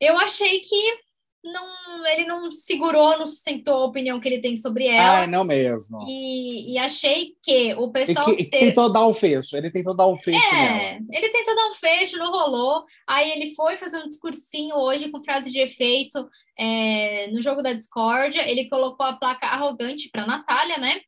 eu 0.00 0.16
achei 0.18 0.60
que 0.60 1.07
não, 1.52 2.06
ele 2.06 2.24
não 2.24 2.50
segurou, 2.52 3.18
não 3.18 3.26
sustentou 3.26 3.74
a 3.74 3.86
opinião 3.86 4.20
que 4.20 4.28
ele 4.28 4.40
tem 4.40 4.56
sobre 4.56 4.86
ela. 4.86 5.22
Ah, 5.22 5.26
não 5.26 5.44
mesmo. 5.44 5.98
E, 6.06 6.72
e 6.72 6.78
achei 6.78 7.34
que 7.42 7.74
o 7.74 7.90
pessoal. 7.90 8.24
Que, 8.26 8.44
teve... 8.44 8.66
tentou 8.66 8.92
dar 8.92 9.06
um 9.06 9.14
fecho, 9.14 9.56
ele 9.56 9.70
tentou 9.70 9.96
dar 9.96 10.06
um 10.06 10.16
fecho. 10.16 10.54
É, 10.54 10.94
nela. 10.94 11.06
ele 11.10 11.28
tentou 11.30 11.54
dar 11.54 11.68
um 11.68 11.74
fecho, 11.74 12.18
não 12.18 12.30
rolou. 12.30 12.84
Aí 13.06 13.30
ele 13.30 13.54
foi 13.54 13.76
fazer 13.76 13.98
um 13.98 14.08
discursinho 14.08 14.74
hoje 14.76 15.08
com 15.08 15.22
frase 15.22 15.50
de 15.50 15.60
efeito 15.60 16.28
é, 16.58 17.28
no 17.32 17.42
jogo 17.42 17.62
da 17.62 17.72
discórdia. 17.72 18.48
Ele 18.48 18.68
colocou 18.68 19.04
a 19.04 19.14
placa 19.14 19.46
arrogante 19.46 20.08
para 20.10 20.26
Natália, 20.26 20.78
né? 20.78 21.00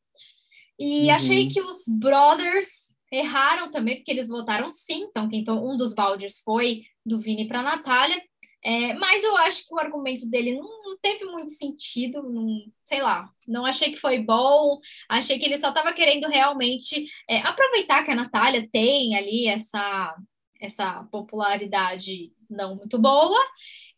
E 0.79 1.07
uhum. 1.07 1.15
achei 1.15 1.47
que 1.47 1.61
os 1.61 1.83
brothers 1.87 2.67
erraram 3.11 3.69
também, 3.69 3.97
porque 3.97 4.11
eles 4.11 4.29
votaram 4.29 4.69
sim. 4.69 5.03
Então, 5.03 5.27
quem, 5.29 5.43
um 5.47 5.77
dos 5.77 5.93
baldes 5.93 6.39
foi 6.39 6.83
do 7.05 7.19
Vini 7.19 7.47
para 7.47 7.61
Natália. 7.61 8.21
É, 8.63 8.93
mas 8.93 9.23
eu 9.23 9.35
acho 9.37 9.65
que 9.65 9.73
o 9.73 9.79
argumento 9.79 10.29
dele 10.29 10.53
não, 10.53 10.83
não 10.83 10.97
teve 11.01 11.25
muito 11.25 11.51
sentido, 11.51 12.21
não, 12.21 12.63
sei 12.85 13.01
lá, 13.01 13.27
não 13.47 13.65
achei 13.65 13.91
que 13.91 13.97
foi 13.97 14.19
bom, 14.19 14.79
achei 15.09 15.39
que 15.39 15.45
ele 15.45 15.57
só 15.57 15.69
estava 15.69 15.93
querendo 15.93 16.27
realmente 16.27 17.05
é, 17.27 17.39
aproveitar 17.39 18.03
que 18.03 18.11
a 18.11 18.15
Natália 18.15 18.67
tem 18.71 19.15
ali 19.15 19.47
essa, 19.47 20.15
essa 20.59 21.03
popularidade 21.11 22.31
não 22.47 22.75
muito 22.75 22.99
boa 22.99 23.39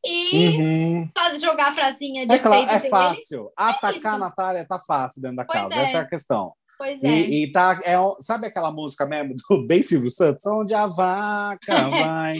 e 0.05 0.57
uhum. 0.57 1.09
jogar 1.39 1.69
a 1.69 1.75
frasinha 1.75 2.25
de 2.25 2.33
É 2.33 2.39
claro, 2.39 2.69
é 2.69 2.79
fácil. 2.89 3.47
É 3.47 3.51
Atacar 3.63 4.13
é 4.13 4.15
a 4.15 4.17
Natália 4.17 4.67
tá 4.67 4.79
fácil 4.79 5.21
dentro 5.21 5.37
da 5.37 5.45
pois 5.45 5.59
casa, 5.59 5.75
é. 5.75 5.83
essa 5.83 5.97
é 5.97 6.01
a 6.01 6.07
questão. 6.07 6.53
Pois 6.83 7.01
é. 7.01 7.07
E, 7.07 7.43
e 7.43 7.51
tá, 7.53 7.79
é, 7.85 7.95
sabe 8.19 8.47
aquela 8.47 8.69
música 8.69 9.05
mesmo 9.05 9.35
do 9.35 9.63
bem 9.65 9.81
Silvio 9.81 10.11
Santos? 10.11 10.45
Onde 10.45 10.73
a 10.73 10.85
vaca 10.85 11.57
vai. 11.89 12.39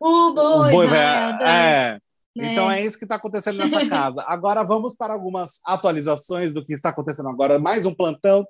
o 0.00 0.32
boi, 0.32 0.68
o 0.68 0.72
boi 0.72 0.86
vai. 0.86 1.42
É. 1.42 1.98
É. 2.38 2.52
Então 2.52 2.70
é 2.70 2.82
isso 2.82 2.96
que 2.96 3.04
está 3.04 3.16
acontecendo 3.16 3.58
nessa 3.58 3.84
casa. 3.90 4.24
Agora 4.26 4.62
vamos 4.62 4.96
para 4.96 5.12
algumas 5.12 5.60
atualizações 5.62 6.54
do 6.54 6.64
que 6.64 6.72
está 6.72 6.88
acontecendo 6.88 7.28
agora. 7.28 7.58
Mais 7.58 7.84
um 7.84 7.92
plantão. 7.92 8.46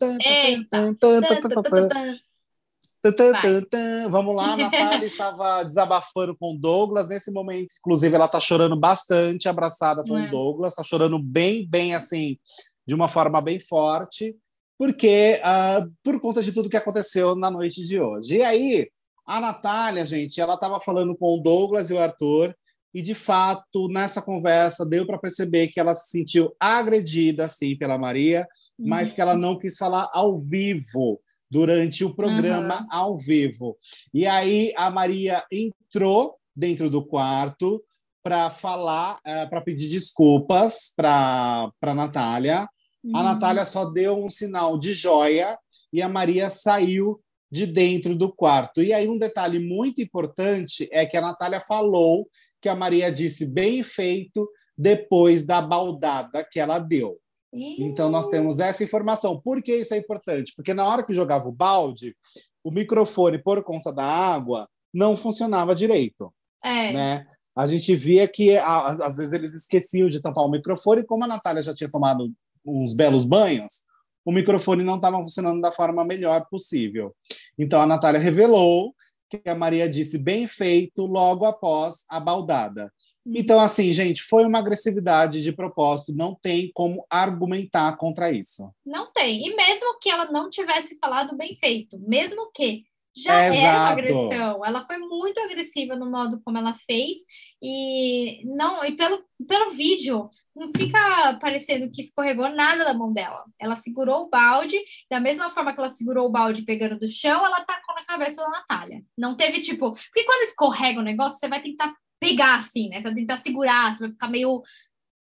Vamos 4.09 4.37
lá, 4.37 4.53
a 4.53 4.57
Natália 4.57 5.05
estava 5.05 5.65
desabafando 5.65 6.37
com 6.37 6.55
o 6.55 6.57
Douglas. 6.57 7.09
Nesse 7.09 7.33
momento, 7.33 7.75
inclusive, 7.81 8.15
ela 8.15 8.27
está 8.27 8.39
chorando 8.39 8.77
bastante, 8.77 9.49
abraçada 9.49 10.05
com 10.05 10.15
o 10.15 10.31
Douglas, 10.31 10.71
está 10.71 10.85
chorando 10.85 11.19
bem, 11.19 11.67
bem 11.69 11.97
assim, 11.97 12.39
de 12.87 12.95
uma 12.95 13.09
forma 13.09 13.41
bem 13.41 13.59
forte 13.59 14.37
porque 14.83 15.39
uh, 15.45 15.89
por 16.03 16.21
conta 16.21 16.43
de 16.43 16.51
tudo 16.51 16.69
que 16.69 16.77
aconteceu 16.77 17.37
na 17.37 17.49
noite 17.49 17.87
de 17.87 18.01
hoje. 18.01 18.39
E 18.39 18.43
aí, 18.43 18.91
a 19.25 19.41
Natália, 19.41 20.05
gente, 20.05 20.41
ela 20.41 20.55
estava 20.55 20.81
falando 20.81 21.17
com 21.17 21.37
o 21.37 21.41
Douglas 21.41 21.89
e 21.89 21.93
o 21.93 22.01
Arthur, 22.01 22.53
e 22.93 23.01
de 23.01 23.15
fato, 23.15 23.87
nessa 23.87 24.21
conversa, 24.21 24.85
deu 24.85 25.07
para 25.07 25.21
perceber 25.21 25.69
que 25.69 25.79
ela 25.79 25.95
se 25.95 26.11
sentiu 26.11 26.53
agredida, 26.59 27.47
sim, 27.47 27.77
pela 27.77 27.97
Maria, 27.97 28.41
uhum. 28.77 28.89
mas 28.89 29.13
que 29.13 29.21
ela 29.21 29.37
não 29.37 29.57
quis 29.57 29.79
falar 29.79 30.11
ao 30.13 30.41
vivo, 30.41 31.21
durante 31.49 32.05
o 32.05 32.13
programa 32.13 32.81
uhum. 32.81 32.87
ao 32.91 33.17
vivo. 33.17 33.79
E 34.13 34.27
aí, 34.27 34.73
a 34.77 34.91
Maria 34.91 35.45
entrou 35.49 36.35
dentro 36.57 36.91
do 36.91 37.07
quarto 37.07 37.81
para 38.21 38.51
falar, 38.51 39.15
uh, 39.15 39.19
eh, 39.27 39.47
para 39.47 39.61
pedir 39.61 39.89
desculpas 39.89 40.93
para 40.97 41.71
a 41.81 41.95
Natália 41.95 42.69
a 43.05 43.19
uhum. 43.19 43.25
Natália 43.25 43.65
só 43.65 43.87
deu 43.87 44.25
um 44.25 44.31
sinal 44.31 44.79
de 44.79 44.93
joia 44.93 45.59
e 45.93 46.01
a 46.01 46.09
Maria 46.09 46.49
saiu 46.49 47.21
de 47.51 47.67
dentro 47.67 48.15
do 48.15 48.33
quarto. 48.33 48.83
E 48.83 48.93
aí, 48.93 49.09
um 49.09 49.19
detalhe 49.19 49.59
muito 49.59 50.01
importante 50.01 50.89
é 50.91 51.05
que 51.05 51.17
a 51.17 51.21
Natália 51.21 51.61
falou 51.61 52.29
que 52.61 52.69
a 52.69 52.75
Maria 52.75 53.11
disse 53.11 53.45
bem 53.45 53.83
feito 53.83 54.49
depois 54.79 55.45
da 55.45 55.61
baldada 55.61 56.47
que 56.51 56.61
ela 56.61 56.79
deu. 56.79 57.19
Então 57.53 58.09
nós 58.09 58.29
temos 58.31 58.61
essa 58.61 58.83
informação. 58.83 59.39
Por 59.39 59.63
que 59.63 59.75
isso 59.77 59.93
é 59.93 59.99
importante? 59.99 60.55
Porque 60.57 60.73
na 60.73 60.87
hora 60.87 61.05
que 61.05 61.13
jogava 61.13 61.47
o 61.47 61.53
balde, 61.53 62.17
o 62.65 62.71
microfone, 62.71 63.37
por 63.43 63.63
conta 63.63 63.93
da 63.93 64.05
água, 64.05 64.67
não 64.93 65.17
funcionava 65.17 65.75
direito. 65.75 66.33
É. 66.65 66.93
Né? 66.93 67.27
A 67.55 67.67
gente 67.67 67.95
via 67.95 68.27
que 68.27 68.57
às 68.57 69.17
vezes 69.17 69.33
eles 69.33 69.55
esqueciam 69.55 70.09
de 70.09 70.23
tampar 70.23 70.45
o 70.45 70.51
microfone, 70.51 71.03
e 71.03 71.07
como 71.07 71.25
a 71.25 71.27
Natália 71.27 71.63
já 71.63 71.75
tinha 71.75 71.91
tomado 71.91 72.33
uns 72.65 72.95
belos 72.95 73.25
banhos, 73.25 73.83
o 74.25 74.33
microfone 74.33 74.85
não 74.85 74.97
estava 74.97 75.17
funcionando 75.19 75.61
da 75.61 75.73
forma 75.73 76.05
melhor 76.05 76.47
possível. 76.49 77.15
Então 77.59 77.81
a 77.81 77.87
Natália 77.87 78.21
revelou 78.21 78.95
que 79.29 79.49
a 79.49 79.55
Maria 79.55 79.89
disse 79.89 80.19
bem 80.19 80.47
feito 80.47 81.07
logo 81.07 81.45
após 81.45 82.05
a 82.09 82.21
baldada. 82.21 82.93
Então, 83.25 83.61
assim, 83.61 83.93
gente, 83.93 84.21
foi 84.21 84.45
uma 84.45 84.59
agressividade 84.59 85.43
de 85.43 85.53
propósito, 85.53 86.13
não 86.13 86.35
tem 86.35 86.71
como 86.75 87.07
argumentar 87.09 87.97
contra 87.97 88.33
isso. 88.33 88.69
Não 88.85 89.13
tem. 89.13 89.47
E 89.47 89.55
mesmo 89.55 89.99
que 90.01 90.11
ela 90.11 90.31
não 90.33 90.51
tivesse 90.51 90.99
falado 90.99 91.37
bem 91.37 91.57
feito, 91.57 91.99
mesmo 92.01 92.51
que 92.53 92.83
já 93.15 93.47
Exato. 93.47 93.67
era 93.67 93.79
uma 93.79 93.89
agressão, 93.91 94.65
ela 94.65 94.87
foi 94.87 94.99
muito 94.99 95.39
agressiva 95.41 95.97
no 95.97 96.11
modo 96.11 96.41
como 96.45 96.59
ela 96.59 96.75
fez, 96.87 97.19
e 97.63 98.43
não, 98.45 98.85
e 98.85 98.93
pelo, 98.93 99.23
pelo 99.47 99.71
vídeo, 99.73 100.29
não 100.55 100.71
fica 100.77 101.39
parecendo 101.41 101.91
que 101.91 102.03
escorregou 102.03 102.49
nada 102.49 102.85
da 102.85 102.95
mão 102.95 103.13
dela. 103.13 103.45
Ela 103.59 103.77
segurou 103.77 104.23
o 104.23 104.29
balde, 104.29 104.79
da 105.11 105.21
mesma 105.21 105.51
forma 105.51 105.73
que 105.73 105.79
ela 105.79 105.89
segurou 105.89 106.27
o 106.27 106.31
balde 106.31 106.65
pegando 106.65 106.99
do 106.99 107.07
chão, 107.07 107.45
ela 107.45 107.65
tacou 107.65 107.95
na 107.95 108.05
cabeça 108.05 108.37
da 108.43 108.49
Natália. 108.49 109.03
Não 109.17 109.37
teve 109.37 109.61
tipo. 109.61 109.93
Porque 109.93 110.25
quando 110.25 110.43
escorrega 110.43 111.01
o 111.01 111.05
negócio, 111.05 111.39
você 111.39 111.49
vai 111.49 111.63
tentar 111.63 111.95
pegar 112.19 112.57
assim, 112.57 112.89
né? 112.89 112.97
Você 112.97 113.09
vai 113.09 113.15
tentar 113.15 113.41
segurar, 113.43 113.97
você 113.97 114.05
vai 114.05 114.13
ficar 114.13 114.29
meio, 114.29 114.63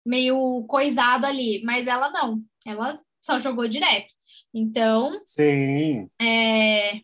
meio 0.06 0.66
coisado 0.68 1.26
ali. 1.26 1.62
Mas 1.64 1.88
ela 1.88 2.10
não. 2.10 2.42
Ela 2.66 3.00
só 3.22 3.39
jogou 3.39 3.68
direto. 3.68 4.14
Então. 4.54 5.22
Sim. 5.26 6.10
É... 6.20 7.02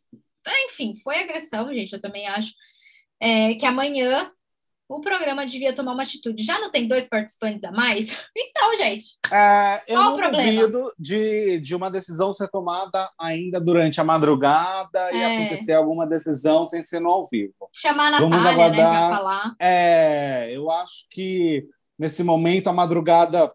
Enfim, 0.66 0.94
foi 1.04 1.20
agressão, 1.20 1.68
gente. 1.74 1.94
Eu 1.94 2.02
também 2.02 2.28
acho 2.28 2.54
é, 3.20 3.56
que 3.56 3.66
amanhã 3.66 4.32
o 4.90 5.02
programa 5.02 5.46
devia 5.46 5.76
tomar 5.76 5.94
uma 5.94 6.04
atitude. 6.04 6.44
Já 6.44 6.60
não 6.60 6.72
tem 6.72 6.88
dois 6.88 7.08
participantes 7.08 7.64
a 7.64 7.72
mais? 7.72 8.18
Então, 8.58 8.76
gente. 8.76 9.18
É, 9.32 9.84
eu 9.88 10.02
não 10.02 10.32
duvido 10.32 10.92
de, 10.98 11.60
de 11.60 11.76
uma 11.76 11.92
decisão 11.92 12.34
ser 12.34 12.48
tomada 12.48 13.10
ainda 13.20 13.60
durante 13.60 14.02
a 14.02 14.04
madrugada 14.04 15.00
é. 15.12 15.16
e 15.16 15.24
acontecer 15.24 15.74
alguma 15.74 16.08
decisão 16.08 16.66
sem 16.66 16.82
ser 16.82 17.00
no 17.00 17.10
ao 17.10 17.28
vivo. 17.28 17.54
Chamar 17.72 18.08
a 18.08 18.12
Natália, 18.12 18.30
Vamos 18.30 18.46
aguardar. 18.46 18.94
né, 18.94 19.08
pra 19.08 19.18
falar. 19.18 19.56
É, 19.60 20.50
eu 20.52 20.72
acho 20.72 21.08
que 21.12 21.68
nesse 22.00 22.24
momento 22.24 22.68
a 22.68 22.74
madrugada 22.74 23.54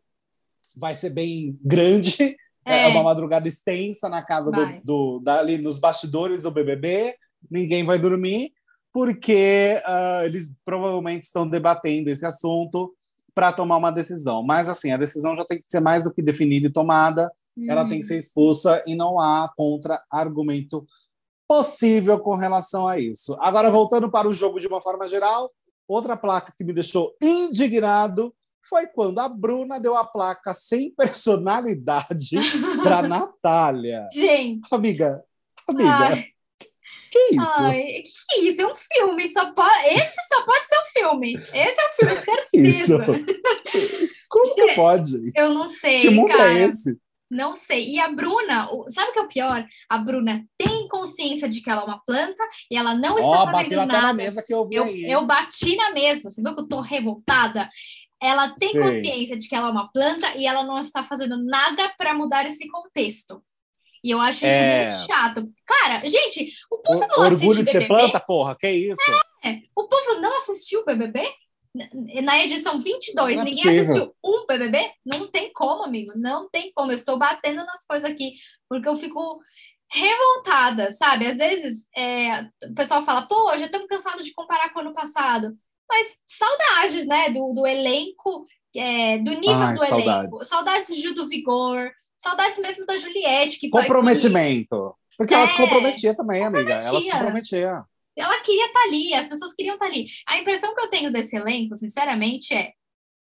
vai 0.77 0.95
ser 0.95 1.11
bem 1.11 1.59
grande. 1.65 2.37
É, 2.65 2.85
é 2.85 2.89
uma 2.89 3.03
madrugada 3.03 3.49
extensa 3.49 4.09
na 4.09 4.25
casa 4.25 4.51
do, 4.51 4.81
do, 4.85 5.21
dali 5.21 5.59
nos 5.59 5.79
bastidores 5.79 6.43
do 6.43 6.51
BBB. 6.51 7.15
Ninguém 7.51 7.85
vai 7.85 7.99
dormir 7.99 8.53
porque 8.93 9.81
uh, 9.87 10.25
eles 10.25 10.55
provavelmente 10.65 11.23
estão 11.23 11.49
debatendo 11.49 12.11
esse 12.11 12.27
assunto 12.27 12.95
para 13.35 13.53
tomar 13.53 13.79
uma 13.79 13.91
decisão. 13.91 14.43
Mas, 14.43 14.69
assim, 14.69 14.93
a 14.93 14.99
decisão 14.99 15.35
já 15.35 15.45
tem 15.45 15.59
que 15.59 15.67
ser 15.67 15.81
mais 15.81 16.05
do 16.05 16.13
que 16.13 16.23
definida 16.23 16.67
e 16.67 16.73
tomada, 16.73 17.33
hum. 17.57 17.67
ela 17.69 17.89
tem 17.89 18.01
que 18.01 18.07
ser 18.07 18.19
expulsa 18.19 18.83
e 18.87 18.95
não 18.95 19.19
há 19.19 19.51
contra-argumento 19.57 20.85
possível 21.49 22.19
com 22.21 22.37
relação 22.37 22.87
a 22.87 22.99
isso. 22.99 23.37
Agora, 23.41 23.71
voltando 23.71 24.11
para 24.11 24.29
o 24.29 24.35
jogo 24.35 24.61
de 24.61 24.67
uma 24.67 24.83
forma 24.83 25.09
geral, 25.09 25.51
outra 25.89 26.17
placa 26.17 26.53
que 26.57 26.65
me 26.65 26.73
deixou 26.73 27.15
indignado 27.21 28.35
foi 28.69 28.87
quando 28.87 29.19
a 29.19 29.29
Bruna 29.29 29.81
deu 29.81 29.97
a 29.97 30.05
placa 30.05 30.55
sem 30.55 30.95
personalidade 30.95 32.37
para 32.83 33.03
Natália. 33.03 34.09
Gente. 34.13 34.73
Amiga, 34.73 35.23
amiga. 35.69 35.91
Ai. 35.91 36.33
Que 37.11 37.35
isso? 37.35 37.55
Ai, 37.59 38.03
que 38.31 38.41
isso? 38.41 38.63
É 38.63 38.67
um 38.67 38.75
filme. 38.75 39.29
Só 39.29 39.53
pode... 39.53 39.87
Esse 39.89 40.17
só 40.29 40.45
pode 40.47 40.67
ser 40.67 40.79
um 40.79 40.87
filme. 40.87 41.35
Esse 41.35 41.55
é 41.55 41.89
um 41.89 41.93
filme, 41.95 42.17
certeza. 42.25 42.49
Isso? 42.55 42.99
Como 44.31 44.55
que 44.55 44.75
pode? 44.75 45.33
Eu 45.37 45.53
não 45.53 45.69
sei. 45.69 46.01
Que 46.01 46.11
mundo 46.11 46.33
é 46.33 46.37
cara. 46.37 46.55
é 46.55 46.63
esse? 46.63 46.99
Não 47.33 47.55
sei. 47.55 47.89
E 47.89 47.99
a 47.99 48.11
Bruna, 48.11 48.69
sabe 48.89 49.11
o 49.11 49.13
que 49.15 49.19
é 49.19 49.23
o 49.23 49.29
pior? 49.29 49.67
A 49.89 49.99
Bruna 49.99 50.45
tem 50.59 50.87
consciência 50.87 51.49
de 51.49 51.63
que 51.63 51.71
ela 51.71 51.81
é 51.81 51.85
uma 51.85 52.03
planta 52.05 52.45
e 52.71 52.77
ela 52.77 52.95
não 52.95 53.19
está 53.19 53.45
oh, 53.45 53.51
fazendo 53.51 53.87
nada. 53.87 54.03
na 54.03 54.13
mesa 54.13 54.43
que 54.47 54.53
eu 54.53 54.69
vi 54.69 54.77
eu, 54.77 54.85
aí, 54.85 55.11
eu 55.11 55.25
bati 55.25 55.75
na 55.75 55.93
mesa. 55.93 56.31
Você 56.31 56.43
viu 56.43 56.55
que 56.55 56.61
eu 56.61 56.69
tô 56.69 56.81
revoltada? 56.83 57.71
Ela 58.23 58.51
tem 58.51 58.71
Sei. 58.71 58.81
consciência 58.81 59.37
de 59.37 59.49
que 59.49 59.55
ela 59.55 59.69
é 59.69 59.73
uma 59.73 59.91
planta 59.91 60.37
e 60.37 60.47
ela 60.47 60.63
não 60.63 60.81
está 60.81 61.03
fazendo 61.03 61.43
nada 61.43 61.93
para 61.99 62.15
mudar 62.15 62.47
esse 62.47 62.69
contexto. 62.69 63.43
E 64.05 64.11
eu 64.11 64.21
acho 64.21 64.39
isso 64.39 64.47
é... 64.47 64.91
muito 64.91 65.07
chato. 65.07 65.53
Cara, 65.67 66.07
gente, 66.07 66.53
o 66.71 66.79
povo 66.79 67.01
não 67.01 67.19
o, 67.19 67.23
assiste 67.23 67.35
Orgulho 67.35 67.65
de 67.65 67.71
ser 67.71 67.89
planta, 67.89 68.21
porra, 68.21 68.57
que 68.59 68.71
isso? 68.71 69.03
É, 69.45 69.61
o 69.77 69.89
povo 69.89 70.21
não 70.21 70.37
assistiu 70.39 70.81
o 70.81 70.85
BBB? 70.85 71.29
Na 72.23 72.39
edição 72.45 72.79
22, 72.81 73.37
não 73.37 73.43
é 73.43 73.45
ninguém 73.45 73.63
possível. 73.63 73.83
assistiu 73.83 74.15
um 74.23 74.47
BBB? 74.47 74.93
Não 75.05 75.27
tem 75.27 75.53
como, 75.53 75.83
amigo, 75.83 76.13
não 76.17 76.49
tem 76.51 76.71
como. 76.75 76.93
Eu 76.93 76.97
estou 76.97 77.19
batendo 77.19 77.65
nas 77.65 77.85
coisas 77.87 78.09
aqui, 78.09 78.35
porque 78.69 78.89
eu 78.89 78.97
fico 78.97 79.41
revoltada, 79.91 80.93
sabe? 80.93 81.27
Às 81.27 81.37
vezes 81.37 81.79
é, 81.97 82.43
o 82.67 82.75
pessoal 82.75 83.05
fala, 83.05 83.23
pô, 83.23 83.57
já 83.59 83.67
estamos 83.67 83.89
cansados 83.89 84.25
de 84.25 84.33
comparar 84.33 84.71
com 84.73 84.81
o 84.81 84.83
ano 84.83 84.93
passado. 84.93 85.57
Mas 85.93 86.17
saudades, 86.27 87.07
né, 87.07 87.29
do, 87.31 87.53
do 87.53 87.67
elenco, 87.67 88.47
é, 88.75 89.19
do 89.19 89.33
nível 89.33 89.57
Ai, 89.57 89.75
do 89.75 89.85
saudades. 89.85 90.07
elenco. 90.07 90.45
Saudades 90.45 90.87
de 90.87 91.01
Gil 91.01 91.15
do 91.15 91.29
Vigor, 91.29 91.93
Saudades 92.23 92.59
mesmo 92.59 92.87
da 92.87 92.97
Juliette. 92.97 93.59
Que 93.59 93.69
Comprometimento. 93.69 94.95
Que... 95.11 95.17
Porque 95.19 95.35
é, 95.35 95.37
ela 95.37 95.47
se 95.49 95.57
comprometia 95.57 96.15
também, 96.15 96.43
comprometia. 96.43 96.77
amiga. 96.77 96.89
Ela 96.89 97.01
se 97.01 97.11
comprometia. 97.11 97.85
Ela 98.17 98.41
queria 98.41 98.67
estar 98.67 98.81
tá 98.81 98.87
ali, 98.87 99.15
as 99.15 99.29
pessoas 99.29 99.55
queriam 99.55 99.75
estar 99.75 99.87
tá 99.87 99.93
ali. 99.93 100.07
A 100.29 100.39
impressão 100.39 100.75
que 100.75 100.81
eu 100.81 100.89
tenho 100.89 101.13
desse 101.13 101.35
elenco, 101.37 101.75
sinceramente, 101.75 102.55
é 102.55 102.73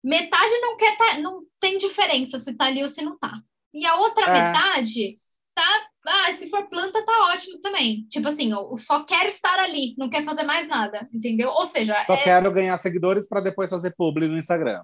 metade 0.02 0.60
não 0.60 0.76
quer 0.76 0.96
tá, 0.98 1.18
não 1.18 1.42
tem 1.58 1.78
diferença 1.78 2.38
se 2.38 2.52
tá 2.54 2.66
ali 2.66 2.82
ou 2.82 2.88
se 2.88 3.02
não 3.02 3.18
tá. 3.18 3.40
E 3.72 3.86
a 3.86 3.96
outra 3.96 4.26
é. 4.26 4.32
metade 4.32 5.12
tá, 5.54 5.86
ah, 6.06 6.32
se 6.32 6.50
for 6.50 6.68
planta 6.68 7.04
tá 7.04 7.32
ótimo 7.32 7.58
também. 7.60 8.06
Tipo 8.10 8.28
assim, 8.28 8.52
eu 8.52 8.76
só 8.76 9.04
quero 9.04 9.26
estar 9.26 9.58
ali, 9.58 9.94
não 9.96 10.08
quer 10.08 10.24
fazer 10.24 10.42
mais 10.42 10.68
nada, 10.68 11.08
entendeu? 11.12 11.50
Ou 11.50 11.66
seja, 11.66 11.94
só 12.04 12.14
é... 12.14 12.22
quero 12.22 12.52
ganhar 12.52 12.76
seguidores 12.76 13.28
para 13.28 13.40
depois 13.40 13.70
fazer 13.70 13.94
publi 13.96 14.28
no 14.28 14.36
Instagram. 14.36 14.82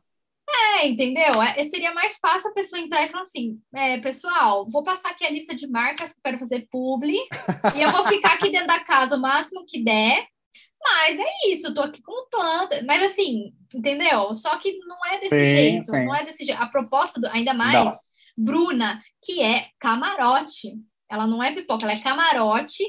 É, 0.81 0.87
entendeu? 0.87 1.43
É, 1.43 1.63
seria 1.65 1.93
mais 1.93 2.19
fácil 2.19 2.51
a 2.51 2.55
pessoa 2.55 2.81
entrar 2.81 3.05
e 3.05 3.09
falar 3.09 3.25
assim: 3.25 3.61
é, 3.75 3.99
pessoal, 3.99 4.67
vou 4.69 4.83
passar 4.83 5.11
aqui 5.11 5.25
a 5.27 5.31
lista 5.31 5.55
de 5.55 5.69
marcas 5.69 6.13
que 6.13 6.19
eu 6.19 6.23
quero 6.25 6.39
fazer 6.39 6.67
publi, 6.71 7.19
e 7.77 7.83
eu 7.83 7.91
vou 7.91 8.05
ficar 8.07 8.35
aqui 8.35 8.51
dentro 8.51 8.67
da 8.67 8.81
casa 8.81 9.17
o 9.17 9.21
máximo 9.21 9.65
que 9.67 9.83
der. 9.83 10.27
Mas 10.83 11.19
é 11.19 11.53
isso, 11.53 11.67
eu 11.67 11.75
tô 11.75 11.83
aqui 11.83 12.03
com 12.03 12.29
planta. 12.31 12.83
Mas 12.87 13.05
assim, 13.05 13.53
entendeu? 13.75 14.35
Só 14.35 14.57
que 14.57 14.79
não 14.79 14.97
é 15.07 15.13
desse 15.13 15.29
sim, 15.29 15.45
jeito, 15.45 15.91
sim. 15.91 16.05
não 16.05 16.15
é 16.15 16.25
desse 16.25 16.45
jeito. 16.45 16.61
A 16.61 16.67
proposta, 16.67 17.21
do, 17.21 17.27
ainda 17.29 17.53
mais, 17.53 17.85
não. 17.85 17.99
Bruna, 18.37 19.03
que 19.23 19.43
é 19.43 19.69
camarote. 19.79 20.79
Ela 21.11 21.27
não 21.27 21.43
é 21.43 21.53
pipoca, 21.53 21.85
ela 21.85 21.93
é 21.93 22.01
camarote. 22.01 22.85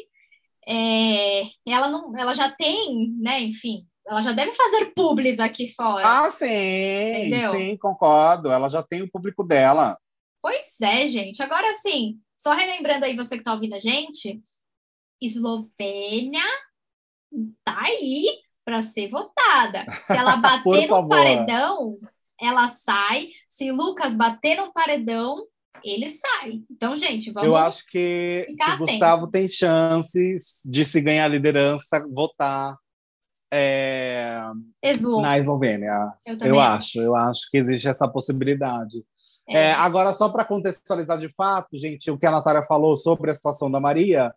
É, 0.68 1.44
ela 1.66 1.90
não, 1.90 2.16
ela 2.16 2.36
já 2.36 2.52
tem, 2.52 3.10
né, 3.18 3.42
enfim, 3.42 3.86
ela 4.08 4.22
já 4.22 4.32
deve 4.32 4.52
fazer 4.52 4.94
publis 4.94 5.40
aqui 5.40 5.74
fora. 5.74 6.06
Ah, 6.06 6.30
sim, 6.30 6.46
Entendeu? 6.46 7.52
sim, 7.52 7.78
concordo. 7.78 8.52
Ela 8.52 8.70
já 8.70 8.84
tem 8.84 9.02
o 9.02 9.10
público 9.10 9.44
dela. 9.44 9.98
Pois 10.42 10.80
é, 10.82 11.06
gente. 11.06 11.42
Agora 11.42 11.68
sim, 11.82 12.20
só 12.36 12.54
relembrando 12.54 13.06
aí 13.06 13.16
você 13.16 13.36
que 13.36 13.42
está 13.42 13.54
ouvindo 13.54 13.76
a 13.76 13.80
gente, 13.80 14.42
Eslovênia 15.22 16.44
tá 17.64 17.80
aí 17.80 18.26
para 18.66 18.82
ser 18.82 19.08
votada. 19.08 19.86
Se 20.08 20.18
ela 20.18 20.36
bater 20.38 20.88
no 20.88 21.08
paredão, 21.08 21.92
ela 22.40 22.70
sai. 22.70 23.30
Se 23.48 23.72
Lucas 23.72 24.14
bater 24.16 24.58
no 24.58 24.74
paredão, 24.74 25.38
ele 25.84 26.10
sai. 26.10 26.62
Então, 26.70 26.96
gente, 26.96 27.32
vamos. 27.32 27.48
Eu 27.48 27.56
acho 27.56 27.86
que, 27.88 28.46
que 28.48 28.78
Gustavo 28.78 29.28
tem 29.28 29.48
chances 29.48 30.62
de 30.66 30.86
se 30.86 31.02
ganhar 31.02 31.26
a 31.26 31.30
liderança, 31.30 32.06
votar 32.10 32.78
é, 33.54 34.42
na 35.22 35.38
Eslovênia. 35.38 36.14
Eu, 36.26 36.38
eu 36.40 36.60
acho, 36.60 37.00
eu 37.02 37.16
acho 37.16 37.50
que 37.52 37.58
existe 37.58 37.88
essa 37.88 38.08
possibilidade. 38.08 39.04
É. 39.50 39.66
É, 39.66 39.72
agora, 39.76 40.14
só 40.14 40.30
para 40.30 40.46
contextualizar 40.46 41.20
de 41.20 41.30
fato, 41.34 41.78
gente, 41.78 42.10
o 42.10 42.18
que 42.18 42.26
a 42.26 42.32
Natália 42.32 42.64
falou 42.64 42.96
sobre 42.96 43.30
a 43.30 43.36
situação 43.36 43.70
da 43.70 43.80
Maria, 43.80 44.34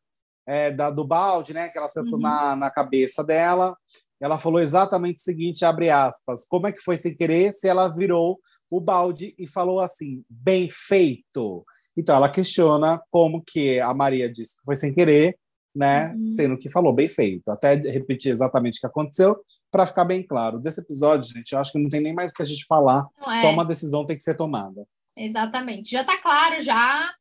é, 0.46 0.72
da, 0.72 0.90
do 0.90 1.06
balde, 1.06 1.54
né, 1.54 1.68
que 1.68 1.78
ela 1.78 1.86
acertou 1.86 2.14
uhum. 2.14 2.20
na, 2.20 2.56
na 2.56 2.70
cabeça 2.70 3.22
dela, 3.22 3.76
ela 4.20 4.38
falou 4.38 4.60
exatamente 4.60 5.18
o 5.18 5.22
seguinte, 5.22 5.64
abre 5.64 5.90
aspas, 5.90 6.44
como 6.46 6.66
é 6.66 6.72
que 6.72 6.80
foi 6.80 6.96
sem 6.96 7.14
querer 7.14 7.52
se 7.52 7.68
ela 7.68 7.88
virou 7.88 8.38
o 8.70 8.80
balde 8.80 9.34
e 9.38 9.46
falou 9.46 9.80
assim, 9.80 10.24
bem 10.28 10.68
feito. 10.70 11.64
Então, 11.96 12.16
ela 12.16 12.28
questiona 12.28 13.00
como 13.10 13.42
que 13.42 13.78
a 13.80 13.94
Maria 13.94 14.30
disse 14.30 14.56
que 14.56 14.64
foi 14.64 14.76
sem 14.76 14.92
querer, 14.92 15.36
né? 15.74 16.12
Uhum. 16.14 16.32
Sendo 16.32 16.58
que 16.58 16.68
falou 16.68 16.92
bem 16.92 17.08
feito. 17.08 17.48
Até 17.50 17.74
repetir 17.74 18.30
exatamente 18.30 18.78
o 18.78 18.80
que 18.80 18.86
aconteceu, 18.86 19.36
para 19.70 19.86
ficar 19.86 20.04
bem 20.04 20.22
claro. 20.22 20.60
Desse 20.60 20.80
episódio, 20.80 21.32
gente, 21.32 21.52
eu 21.52 21.58
acho 21.58 21.72
que 21.72 21.78
não 21.78 21.88
tem 21.88 22.00
nem 22.00 22.14
mais 22.14 22.30
o 22.30 22.34
que 22.34 22.42
a 22.42 22.46
gente 22.46 22.64
falar, 22.64 23.06
é. 23.26 23.38
só 23.38 23.50
uma 23.50 23.64
decisão 23.64 24.06
tem 24.06 24.16
que 24.16 24.22
ser 24.22 24.36
tomada. 24.36 24.86
Exatamente. 25.16 25.90
Já 25.90 26.04
tá 26.04 26.16
claro 26.20 26.60
já 26.60 27.12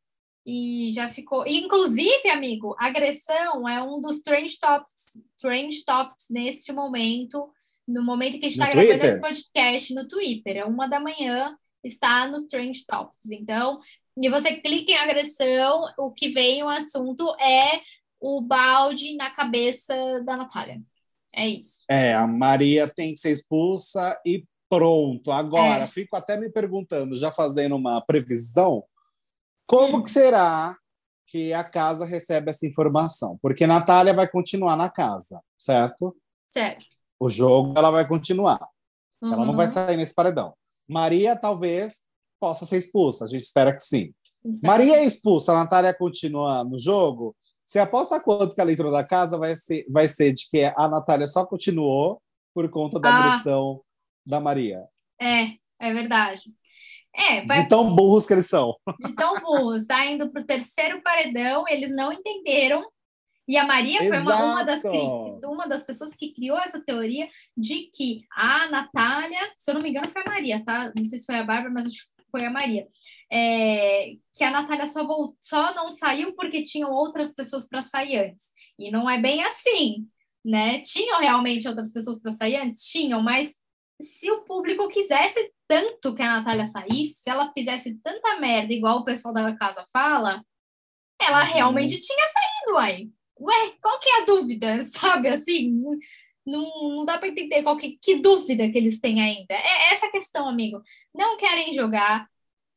e 0.45 0.91
já 0.93 1.09
ficou. 1.09 1.45
Inclusive, 1.47 2.29
amigo, 2.29 2.75
agressão 2.77 3.67
é 3.67 3.81
um 3.81 3.99
dos 3.99 4.21
trend 4.21 4.59
topics, 4.59 4.93
trend 5.39 5.83
topics 5.85 6.25
neste 6.29 6.71
momento, 6.71 7.51
no 7.87 8.03
momento 8.03 8.39
que 8.39 8.45
a 8.45 8.49
gente 8.49 8.59
está 8.59 8.65
gravando 8.65 8.87
Twitter? 8.87 9.09
esse 9.09 9.21
podcast 9.21 9.93
no 9.93 10.07
Twitter. 10.07 10.57
É 10.57 10.65
uma 10.65 10.87
da 10.87 10.99
manhã, 10.99 11.55
está 11.83 12.27
nos 12.27 12.45
trend 12.45 12.85
topics. 12.85 13.31
Então, 13.31 13.79
e 14.17 14.29
você 14.29 14.55
clica 14.55 14.91
em 14.91 14.97
agressão, 14.97 15.85
o 15.97 16.11
que 16.11 16.29
vem 16.29 16.63
o 16.63 16.69
assunto 16.69 17.35
é 17.39 17.81
o 18.19 18.41
balde 18.41 19.15
na 19.15 19.29
cabeça 19.31 19.93
da 20.25 20.37
Natália. 20.37 20.81
É 21.35 21.47
isso. 21.47 21.83
É, 21.89 22.13
a 22.13 22.27
Maria 22.27 22.87
tem 22.87 23.11
que 23.11 23.19
ser 23.19 23.31
expulsa 23.31 24.19
e 24.25 24.45
pronto. 24.69 25.31
Agora, 25.31 25.83
é. 25.83 25.87
fico 25.87 26.15
até 26.15 26.37
me 26.37 26.49
perguntando, 26.49 27.15
já 27.15 27.31
fazendo 27.31 27.75
uma 27.75 28.01
previsão, 28.01 28.83
como 29.67 29.97
hum. 29.97 30.03
que 30.03 30.11
será 30.11 30.77
que 31.27 31.51
a 31.53 31.63
casa 31.63 32.05
recebe 32.05 32.51
essa 32.51 32.67
informação? 32.67 33.39
Porque 33.41 33.65
Natália 33.65 34.13
vai 34.13 34.27
continuar 34.27 34.75
na 34.75 34.89
casa, 34.89 35.41
certo? 35.57 36.15
Certo. 36.51 37.02
O 37.23 37.29
jogo 37.29 37.73
ela 37.77 37.89
vai 37.89 38.05
continuar. 38.05 38.59
Uhum. 39.21 39.31
Ela 39.31 39.45
não 39.45 39.55
vai 39.55 39.67
uhum. 39.67 39.71
sair 39.71 39.95
nesse 39.95 40.13
paredão. 40.13 40.53
Maria 40.85 41.37
talvez 41.37 42.01
possa 42.37 42.65
ser 42.65 42.79
expulsa. 42.79 43.23
A 43.23 43.29
gente 43.29 43.45
espera 43.45 43.71
que 43.73 43.79
sim. 43.79 44.13
Maria 44.61 44.97
é 44.97 45.05
expulsa, 45.05 45.53
a 45.53 45.55
Natália 45.55 45.93
continua 45.93 46.65
no 46.65 46.77
jogo. 46.77 47.33
Você 47.65 47.79
aposta 47.79 48.19
quanto 48.19 48.53
que 48.53 48.59
a 48.59 48.65
leitura 48.65 48.91
da 48.91 49.05
casa 49.05 49.37
vai 49.37 49.55
ser, 49.55 49.85
vai 49.89 50.09
ser 50.09 50.33
de 50.33 50.49
que 50.49 50.65
a 50.65 50.85
Natália 50.89 51.25
só 51.25 51.45
continuou 51.45 52.21
por 52.53 52.69
conta 52.69 52.99
da 52.99 53.09
ah. 53.09 53.23
agressão 53.23 53.79
da 54.25 54.41
Maria? 54.41 54.83
É, 55.17 55.53
é 55.79 55.93
verdade. 55.93 56.43
É, 57.15 57.45
vai... 57.45 57.63
De 57.63 57.69
tão 57.69 57.95
burros 57.95 58.27
que 58.27 58.33
eles 58.33 58.47
são. 58.47 58.75
De 58.99 59.15
tão 59.15 59.33
burros. 59.35 59.85
Tá 59.85 60.05
indo 60.05 60.29
para 60.29 60.41
o 60.41 60.45
terceiro 60.45 61.01
paredão, 61.01 61.63
eles 61.69 61.89
não 61.95 62.11
entenderam. 62.11 62.83
E 63.47 63.57
a 63.57 63.65
Maria 63.65 63.99
foi 63.99 64.19
uma, 64.19 64.35
uma, 64.35 64.63
das, 64.63 64.81
uma 65.43 65.67
das 65.67 65.83
pessoas 65.83 66.15
que 66.15 66.33
criou 66.33 66.57
essa 66.57 66.79
teoria 66.79 67.27
de 67.57 67.89
que 67.93 68.25
a 68.31 68.69
Natália, 68.69 69.39
se 69.59 69.69
eu 69.69 69.75
não 69.75 69.81
me 69.81 69.89
engano, 69.89 70.09
foi 70.09 70.21
a 70.25 70.29
Maria, 70.29 70.63
tá? 70.63 70.91
Não 70.95 71.05
sei 71.05 71.19
se 71.19 71.25
foi 71.25 71.35
a 71.35 71.43
Bárbara, 71.43 71.73
mas 71.73 71.87
acho 71.87 71.97
que 71.97 72.23
foi 72.31 72.45
a 72.45 72.49
Maria. 72.49 72.87
É, 73.31 74.13
que 74.33 74.43
a 74.43 74.51
Natália 74.51 74.87
só, 74.87 75.05
voltou, 75.05 75.37
só 75.41 75.73
não 75.75 75.91
saiu 75.91 76.33
porque 76.35 76.63
tinham 76.63 76.91
outras 76.91 77.33
pessoas 77.33 77.67
para 77.67 77.81
sair 77.81 78.29
antes. 78.29 78.43
E 78.79 78.89
não 78.89 79.09
é 79.09 79.19
bem 79.19 79.43
assim, 79.43 80.07
né? 80.43 80.81
Tinham 80.81 81.19
realmente 81.19 81.67
outras 81.67 81.91
pessoas 81.91 82.21
para 82.21 82.33
sair 82.33 82.55
antes? 82.57 82.85
Tinham, 82.85 83.21
mas 83.21 83.53
se 84.01 84.31
o 84.31 84.43
público 84.43 84.87
quisesse 84.87 85.51
tanto 85.67 86.15
que 86.15 86.21
a 86.21 86.37
Natália 86.39 86.67
saísse, 86.67 87.21
se 87.21 87.29
ela 87.29 87.51
fizesse 87.51 87.99
tanta 88.03 88.39
merda, 88.39 88.73
igual 88.73 88.99
o 88.99 89.05
pessoal 89.05 89.33
da 89.33 89.55
casa 89.55 89.85
fala, 89.91 90.43
ela 91.21 91.45
uhum. 91.45 91.53
realmente 91.53 91.99
tinha 91.99 92.25
saído 92.27 92.77
aí. 92.77 93.11
Ué, 93.43 93.73
qual 93.81 93.99
que 93.99 94.09
é 94.09 94.21
a 94.21 94.25
dúvida? 94.25 94.85
Sabe 94.87 95.27
assim? 95.27 95.71
Não, 96.45 96.95
não 96.95 97.05
dá 97.05 97.17
para 97.17 97.27
entender 97.27 97.63
qual 97.63 97.77
que, 97.77 97.97
que 98.01 98.15
dúvida 98.19 98.69
que 98.69 98.77
eles 98.77 98.99
têm 98.99 99.21
ainda. 99.21 99.53
É 99.53 99.93
essa 99.93 100.09
questão, 100.09 100.47
amigo. 100.47 100.81
Não 101.13 101.37
querem 101.37 101.73
jogar, 101.73 102.27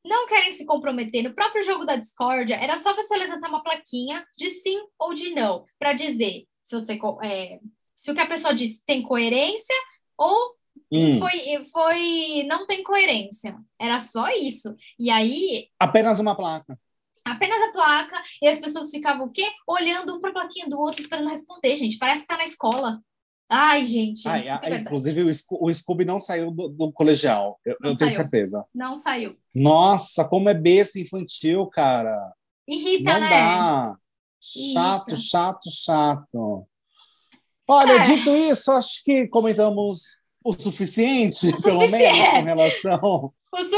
não 0.05 0.27
querem 0.27 0.53
se 0.53 0.65
comprometer. 0.65 1.23
No 1.23 1.35
próprio 1.35 1.63
jogo 1.63 1.85
da 1.85 1.97
discórdia, 1.97 2.57
era 2.57 2.79
só 2.79 2.95
você 2.95 3.17
levantar 3.17 3.49
uma 3.49 3.63
plaquinha 3.63 4.25
de 4.37 4.51
sim 4.51 4.81
ou 4.99 5.15
de 5.15 5.31
não, 5.31 5.65
para 5.79 5.93
dizer 5.93 6.47
se, 6.63 6.81
você, 6.81 6.99
é, 7.23 7.61
se 7.95 8.11
o 8.11 8.15
que 8.15 8.21
a 8.21 8.29
pessoa 8.29 8.55
disse 8.55 8.83
tem 8.85 9.03
coerência 9.03 9.75
ou 10.19 10.57
hum. 10.93 11.19
foi, 11.19 11.65
foi 11.73 12.45
não 12.49 12.67
tem 12.67 12.83
coerência. 12.83 13.57
Era 13.79 14.01
só 14.01 14.29
isso. 14.31 14.75
E 14.99 15.11
aí. 15.11 15.69
Apenas 15.79 16.19
uma 16.19 16.37
placa. 16.37 16.79
Apenas 17.27 17.61
a 17.61 17.73
placa, 17.73 18.23
e 18.41 18.47
as 18.47 18.61
pessoas 18.61 18.89
ficavam 18.89 19.27
o 19.27 19.31
quê? 19.31 19.45
Olhando 19.67 20.15
um 20.15 20.21
para 20.21 20.31
a 20.31 20.35
plaquinha 20.35 20.69
do 20.69 20.79
outro, 20.79 21.01
esperando 21.03 21.29
responder, 21.29 21.75
gente. 21.75 21.99
Parece 21.99 22.23
que 22.23 22.29
tá 22.29 22.37
na 22.37 22.45
escola. 22.45 23.01
Ai, 23.49 23.85
gente. 23.85 24.29
Ai, 24.29 24.49
é 24.49 24.77
inclusive, 24.77 25.23
o, 25.23 25.31
o 25.67 25.75
Scooby 25.75 26.05
não 26.05 26.21
saiu 26.21 26.53
do, 26.53 26.69
do 26.69 26.93
colegial, 26.93 27.59
eu, 27.65 27.77
eu 27.83 27.97
tenho 27.97 28.11
certeza. 28.13 28.65
Não 28.73 28.97
saiu. 28.97 29.37
Nossa, 29.53 30.25
como 30.25 30.49
é 30.49 30.55
besta 30.55 31.01
infantil, 31.01 31.67
cara. 31.67 32.17
Irrita, 32.69 33.15
não 33.15 33.21
né? 33.21 33.31
Dá. 33.31 33.97
Chato, 34.41 35.09
Irrita. 35.09 35.23
chato, 35.23 35.71
chato. 35.71 36.67
Olha, 37.69 37.93
é. 37.93 38.03
dito 38.05 38.31
isso, 38.37 38.71
acho 38.71 39.03
que 39.03 39.27
comentamos 39.27 40.01
o 40.45 40.53
suficiente, 40.53 41.49
o 41.49 41.63
pelo 41.63 41.81
suficiente. 41.81 42.13
menos, 42.13 42.29
com 42.29 42.45
relação 42.45 43.35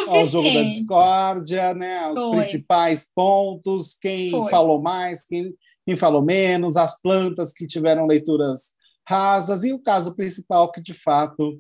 ao 0.09 0.27
jogo 0.27 0.53
da 0.53 0.63
discórdia, 0.63 1.75
né? 1.75 2.11
Os 2.11 2.21
Foi. 2.21 2.31
principais 2.39 3.09
pontos, 3.15 3.97
quem 4.01 4.31
Foi. 4.31 4.51
falou 4.51 4.81
mais, 4.81 5.23
quem, 5.23 5.55
quem 5.87 5.97
falou 5.97 6.23
menos, 6.23 6.77
as 6.77 7.01
plantas 7.01 7.53
que 7.53 7.67
tiveram 7.67 8.07
leituras 8.07 8.73
rasas 9.09 9.65
e 9.65 9.73
o 9.73 9.83
caso 9.83 10.15
principal 10.15 10.71
que 10.71 10.83
de 10.83 10.93
fato 10.93 11.59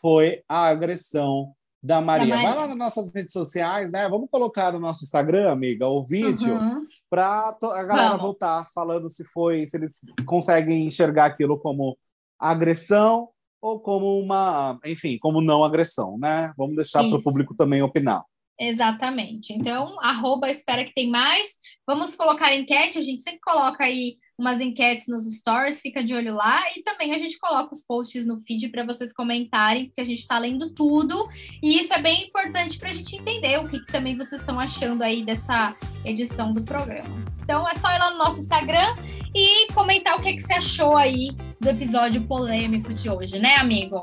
foi 0.00 0.42
a 0.48 0.66
agressão 0.66 1.54
da 1.82 2.00
Maria. 2.00 2.26
da 2.28 2.34
Maria. 2.36 2.50
Vai 2.50 2.58
lá 2.58 2.68
nas 2.68 2.76
nossas 2.76 3.12
redes 3.14 3.32
sociais, 3.32 3.90
né? 3.92 4.08
Vamos 4.08 4.28
colocar 4.30 4.72
no 4.72 4.80
nosso 4.80 5.04
Instagram, 5.04 5.50
amiga, 5.50 5.86
o 5.88 6.02
vídeo 6.04 6.54
uhum. 6.54 6.86
para 7.08 7.56
a 7.62 7.84
galera 7.84 8.08
Vamos. 8.08 8.22
voltar 8.22 8.68
falando 8.74 9.08
se 9.08 9.24
foi, 9.24 9.66
se 9.66 9.76
eles 9.76 10.00
conseguem 10.26 10.86
enxergar 10.86 11.26
aquilo 11.26 11.58
como 11.58 11.96
agressão 12.38 13.28
ou 13.60 13.80
como 13.80 14.18
uma, 14.18 14.78
enfim, 14.84 15.18
como 15.18 15.40
não 15.40 15.62
agressão, 15.64 16.18
né? 16.18 16.52
Vamos 16.56 16.76
deixar 16.76 17.00
para 17.00 17.18
o 17.18 17.22
público 17.22 17.54
também 17.54 17.82
opinar. 17.82 18.24
Exatamente. 18.58 19.54
Então, 19.54 19.98
arroba 20.00 20.50
espera 20.50 20.84
que 20.84 20.92
tem 20.92 21.08
mais. 21.08 21.48
Vamos 21.86 22.14
colocar 22.14 22.54
enquete, 22.54 22.98
a 22.98 23.02
gente 23.02 23.22
sempre 23.22 23.40
coloca 23.40 23.84
aí 23.84 24.18
umas 24.40 24.58
enquetes 24.58 25.06
nos 25.06 25.26
stories, 25.26 25.82
fica 25.82 26.02
de 26.02 26.14
olho 26.14 26.34
lá. 26.34 26.60
E 26.74 26.82
também 26.82 27.14
a 27.14 27.18
gente 27.18 27.38
coloca 27.38 27.74
os 27.74 27.82
posts 27.82 28.24
no 28.24 28.38
feed 28.38 28.70
para 28.70 28.84
vocês 28.84 29.12
comentarem, 29.12 29.86
porque 29.86 30.00
a 30.00 30.04
gente 30.04 30.20
está 30.20 30.38
lendo 30.38 30.72
tudo. 30.72 31.28
E 31.62 31.78
isso 31.78 31.92
é 31.92 32.00
bem 32.00 32.26
importante 32.26 32.78
para 32.78 32.88
a 32.88 32.92
gente 32.92 33.14
entender 33.14 33.58
o 33.60 33.68
que, 33.68 33.78
que, 33.78 33.92
também 33.92 34.16
vocês 34.16 34.40
estão 34.40 34.58
achando 34.58 35.02
aí 35.02 35.22
dessa 35.22 35.76
edição 36.04 36.54
do 36.54 36.62
programa. 36.62 37.24
Então 37.42 37.68
é 37.68 37.74
só 37.74 37.90
ir 37.90 37.98
lá 37.98 38.10
no 38.12 38.18
nosso 38.18 38.40
Instagram 38.40 38.96
e 39.34 39.70
comentar 39.74 40.18
o 40.18 40.22
que, 40.22 40.32
que 40.32 40.40
você 40.40 40.54
achou 40.54 40.96
aí 40.96 41.30
do 41.60 41.68
episódio 41.68 42.22
polêmico 42.22 42.94
de 42.94 43.10
hoje, 43.10 43.38
né, 43.38 43.56
amigo? 43.56 44.02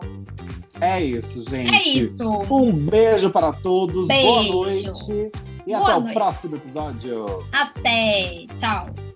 É 0.79 1.03
isso, 1.03 1.43
gente. 1.49 1.73
É 1.73 1.87
isso. 1.87 2.23
Um 2.51 2.71
beijo 2.71 3.31
para 3.31 3.51
todos. 3.51 4.07
Beijo. 4.07 4.27
Boa 4.27 4.43
noite. 4.43 5.31
E 5.65 5.71
Boa 5.71 5.81
até 5.81 5.93
noite. 5.93 6.11
o 6.11 6.13
próximo 6.13 6.55
episódio. 6.57 7.47
Até. 7.51 8.45
Tchau. 8.55 9.06